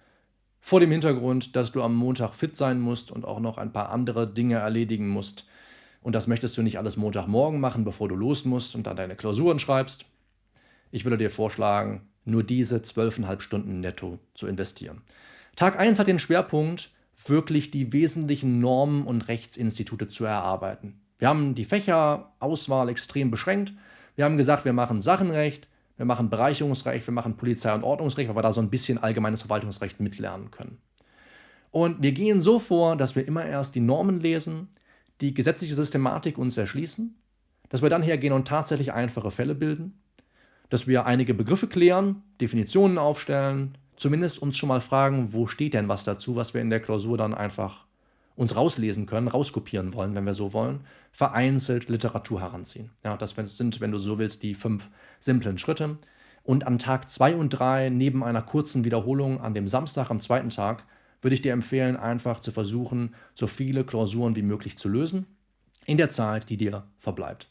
Vor 0.61 0.79
dem 0.79 0.91
Hintergrund, 0.91 1.55
dass 1.55 1.71
du 1.71 1.81
am 1.81 1.95
Montag 1.95 2.35
fit 2.35 2.55
sein 2.55 2.79
musst 2.79 3.11
und 3.11 3.25
auch 3.25 3.39
noch 3.39 3.57
ein 3.57 3.73
paar 3.73 3.89
andere 3.89 4.31
Dinge 4.31 4.55
erledigen 4.55 5.09
musst. 5.09 5.45
Und 6.01 6.13
das 6.13 6.27
möchtest 6.27 6.57
du 6.57 6.63
nicht 6.63 6.77
alles 6.77 6.97
Montagmorgen 6.97 7.59
machen, 7.59 7.83
bevor 7.83 8.09
du 8.09 8.15
los 8.15 8.45
musst 8.45 8.75
und 8.75 8.87
dann 8.87 8.97
deine 8.97 9.15
Klausuren 9.15 9.59
schreibst. 9.59 10.05
Ich 10.89 11.05
würde 11.05 11.17
dir 11.17 11.29
vorschlagen, 11.29 12.09
nur 12.25 12.43
diese 12.43 12.81
zwölfeinhalb 12.81 13.41
Stunden 13.41 13.79
netto 13.79 14.19
zu 14.33 14.47
investieren. 14.47 15.01
Tag 15.55 15.79
1 15.79 15.99
hat 15.99 16.07
den 16.07 16.19
Schwerpunkt, 16.19 16.91
wirklich 17.25 17.71
die 17.71 17.93
wesentlichen 17.93 18.59
Normen 18.59 19.05
und 19.05 19.27
Rechtsinstitute 19.27 20.07
zu 20.07 20.25
erarbeiten. 20.25 20.99
Wir 21.19 21.27
haben 21.27 21.53
die 21.53 21.65
Fächerauswahl 21.65 22.89
extrem 22.89 23.29
beschränkt. 23.29 23.73
Wir 24.15 24.25
haben 24.25 24.37
gesagt, 24.37 24.65
wir 24.65 24.73
machen 24.73 25.01
Sachenrecht, 25.01 25.67
wir 25.97 26.05
machen 26.05 26.31
Bereicherungsrecht, 26.31 27.05
wir 27.05 27.13
machen 27.13 27.37
Polizei- 27.37 27.73
und 27.75 27.83
Ordnungsrecht, 27.83 28.27
weil 28.27 28.35
wir 28.35 28.41
da 28.41 28.53
so 28.53 28.61
ein 28.61 28.71
bisschen 28.71 28.97
allgemeines 28.97 29.41
Verwaltungsrecht 29.41 29.99
mitlernen 29.99 30.49
können. 30.49 30.79
Und 31.69 32.01
wir 32.01 32.11
gehen 32.11 32.41
so 32.41 32.59
vor, 32.59 32.95
dass 32.95 33.15
wir 33.15 33.27
immer 33.27 33.45
erst 33.45 33.75
die 33.75 33.81
Normen 33.81 34.19
lesen, 34.19 34.69
die 35.21 35.33
gesetzliche 35.33 35.75
Systematik 35.75 36.37
uns 36.37 36.57
erschließen, 36.57 37.15
dass 37.69 37.81
wir 37.81 37.89
dann 37.89 38.03
hergehen 38.03 38.33
und 38.33 38.47
tatsächlich 38.47 38.91
einfache 38.91 39.31
Fälle 39.31 39.55
bilden, 39.55 39.99
dass 40.69 40.87
wir 40.87 41.05
einige 41.05 41.33
Begriffe 41.33 41.67
klären, 41.67 42.23
Definitionen 42.39 42.97
aufstellen, 42.97 43.77
zumindest 43.95 44.41
uns 44.41 44.57
schon 44.57 44.69
mal 44.69 44.81
fragen, 44.81 45.33
wo 45.33 45.47
steht 45.47 45.73
denn 45.73 45.87
was 45.87 46.03
dazu, 46.03 46.35
was 46.35 46.53
wir 46.53 46.61
in 46.61 46.69
der 46.69 46.79
Klausur 46.79 47.17
dann 47.17 47.33
einfach 47.33 47.85
uns 48.35 48.55
rauslesen 48.55 49.05
können, 49.05 49.27
rauskopieren 49.27 49.93
wollen, 49.93 50.15
wenn 50.15 50.25
wir 50.25 50.33
so 50.33 50.53
wollen, 50.53 50.81
vereinzelt 51.11 51.89
Literatur 51.89 52.41
heranziehen. 52.41 52.89
Ja, 53.03 53.17
das 53.17 53.35
sind, 53.35 53.79
wenn 53.81 53.91
du 53.91 53.99
so 53.99 54.17
willst, 54.17 54.41
die 54.43 54.55
fünf 54.55 54.89
simplen 55.19 55.57
Schritte. 55.57 55.97
Und 56.43 56.65
an 56.65 56.79
Tag 56.79 57.11
2 57.11 57.35
und 57.35 57.49
3, 57.49 57.89
neben 57.89 58.23
einer 58.23 58.41
kurzen 58.41 58.83
Wiederholung 58.83 59.41
an 59.41 59.53
dem 59.53 59.67
Samstag, 59.67 60.09
am 60.09 60.19
zweiten 60.19 60.49
Tag, 60.49 60.85
würde 61.21 61.35
ich 61.35 61.41
dir 61.41 61.53
empfehlen, 61.53 61.97
einfach 61.97 62.39
zu 62.39 62.51
versuchen, 62.51 63.15
so 63.35 63.47
viele 63.47 63.83
Klausuren 63.83 64.35
wie 64.35 64.41
möglich 64.41 64.77
zu 64.77 64.89
lösen, 64.89 65.25
in 65.85 65.97
der 65.97 66.09
Zeit, 66.09 66.49
die 66.49 66.57
dir 66.57 66.83
verbleibt. 66.99 67.47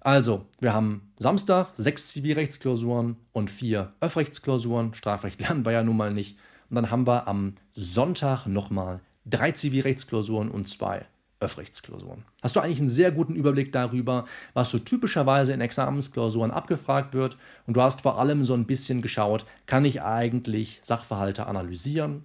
Also, 0.00 0.46
wir 0.60 0.72
haben 0.72 1.12
Samstag 1.18 1.70
sechs 1.74 2.08
Zivilrechtsklausuren 2.10 3.16
und 3.32 3.50
vier 3.50 3.92
Öffrechtsklausuren. 4.00 4.94
Strafrecht 4.94 5.40
lernen 5.42 5.64
wir 5.64 5.72
ja 5.72 5.82
nun 5.82 5.96
mal 5.96 6.12
nicht. 6.12 6.38
Und 6.70 6.76
dann 6.76 6.90
haben 6.90 7.06
wir 7.06 7.26
am 7.26 7.56
Sonntag 7.74 8.46
nochmal 8.46 9.00
drei 9.24 9.52
Zivilrechtsklausuren 9.52 10.50
und 10.50 10.68
zwei 10.68 11.06
Öffrechtsklausuren. 11.40 12.24
Hast 12.42 12.56
du 12.56 12.60
eigentlich 12.60 12.78
einen 12.78 12.88
sehr 12.88 13.12
guten 13.12 13.34
Überblick 13.34 13.72
darüber, 13.72 14.26
was 14.54 14.70
so 14.70 14.78
typischerweise 14.78 15.52
in 15.52 15.60
Examensklausuren 15.60 16.50
abgefragt 16.50 17.12
wird? 17.12 17.36
Und 17.66 17.76
du 17.76 17.82
hast 17.82 18.02
vor 18.02 18.18
allem 18.18 18.44
so 18.44 18.54
ein 18.54 18.66
bisschen 18.66 19.02
geschaut, 19.02 19.44
kann 19.66 19.84
ich 19.84 20.02
eigentlich 20.02 20.80
Sachverhalte 20.82 21.46
analysieren? 21.46 22.24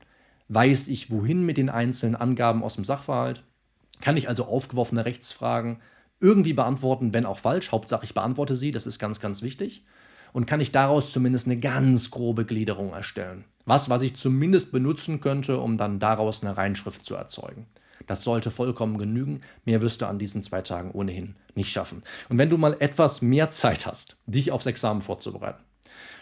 Weiß 0.54 0.90
ich, 0.90 1.10
wohin 1.10 1.46
mit 1.46 1.56
den 1.56 1.70
einzelnen 1.70 2.18
Angaben 2.18 2.62
aus 2.62 2.76
dem 2.76 2.84
Sachverhalt? 2.84 3.42
Kann 4.02 4.18
ich 4.18 4.28
also 4.28 4.44
aufgeworfene 4.44 5.06
Rechtsfragen 5.06 5.80
irgendwie 6.20 6.52
beantworten, 6.52 7.14
wenn 7.14 7.26
auch 7.26 7.40
falsch. 7.40 7.72
Hauptsache, 7.72 8.04
ich 8.04 8.14
beantworte 8.14 8.58
sie, 8.58 8.72
das 8.72 8.86
ist 8.86 9.00
ganz, 9.00 9.22
ganz 9.22 9.42
wichtig. 9.42 9.86
Und 10.34 10.48
kann 10.48 10.60
ich 10.60 10.74
daraus 10.74 11.14
zumindest 11.14 11.46
eine 11.46 11.58
ganz 11.58 12.12
grobe 12.12 12.44
Gliederung 12.44 12.92
erstellen. 12.92 13.46
Was, 13.64 13.90
was 13.90 14.02
ich 14.02 14.18
zumindest 14.18 14.74
benutzen 14.74 15.22
könnte, 15.22 15.58
um 15.58 15.78
dann 15.78 16.00
daraus 16.00 16.44
eine 16.44 16.58
Reinschrift 16.58 17.06
zu 17.06 17.16
erzeugen. 17.16 17.68
Das 18.08 18.24
sollte 18.24 18.52
vollkommen 18.52 18.98
genügen. 18.98 19.40
Mehr 19.64 19.82
wirst 19.82 20.02
du 20.02 20.06
an 20.06 20.20
diesen 20.20 20.44
zwei 20.44 20.62
Tagen 20.62 20.92
ohnehin 20.92 21.36
nicht 21.56 21.72
schaffen. 21.72 22.04
Und 22.28 22.38
wenn 22.38 22.50
du 22.50 22.58
mal 22.58 22.76
etwas 22.82 23.22
mehr 23.22 23.52
Zeit 23.52 23.86
hast, 23.86 24.18
dich 24.26 24.52
aufs 24.52 24.66
Examen 24.66 25.02
vorzubereiten, 25.02 25.64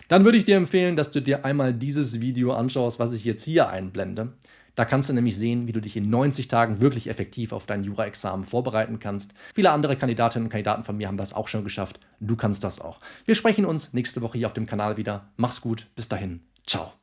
dann 0.09 0.25
würde 0.25 0.37
ich 0.37 0.43
dir 0.43 0.57
empfehlen, 0.57 0.97
dass 0.97 1.11
du 1.11 1.21
dir 1.21 1.45
einmal 1.45 1.73
dieses 1.73 2.19
Video 2.19 2.51
anschaust, 2.51 2.99
was 2.99 3.13
ich 3.13 3.23
jetzt 3.23 3.43
hier 3.43 3.69
einblende. 3.69 4.33
Da 4.75 4.85
kannst 4.85 5.09
du 5.09 5.13
nämlich 5.13 5.35
sehen, 5.37 5.67
wie 5.67 5.71
du 5.71 5.81
dich 5.81 5.97
in 5.97 6.09
90 6.09 6.47
Tagen 6.47 6.81
wirklich 6.81 7.09
effektiv 7.09 7.51
auf 7.51 7.65
dein 7.65 7.83
Jura-Examen 7.83 8.45
vorbereiten 8.45 8.99
kannst. 8.99 9.33
Viele 9.53 9.71
andere 9.71 9.95
Kandidatinnen 9.95 10.47
und 10.47 10.51
Kandidaten 10.51 10.83
von 10.83 10.97
mir 10.97 11.07
haben 11.07 11.17
das 11.17 11.33
auch 11.33 11.47
schon 11.47 11.63
geschafft. 11.63 11.99
Du 12.19 12.35
kannst 12.35 12.63
das 12.63 12.79
auch. 12.79 12.99
Wir 13.25 13.35
sprechen 13.35 13.65
uns 13.65 13.93
nächste 13.93 14.21
Woche 14.21 14.37
hier 14.37 14.47
auf 14.47 14.53
dem 14.53 14.65
Kanal 14.65 14.97
wieder. 14.97 15.29
Mach's 15.37 15.61
gut. 15.61 15.87
Bis 15.95 16.07
dahin. 16.07 16.41
Ciao. 16.65 16.98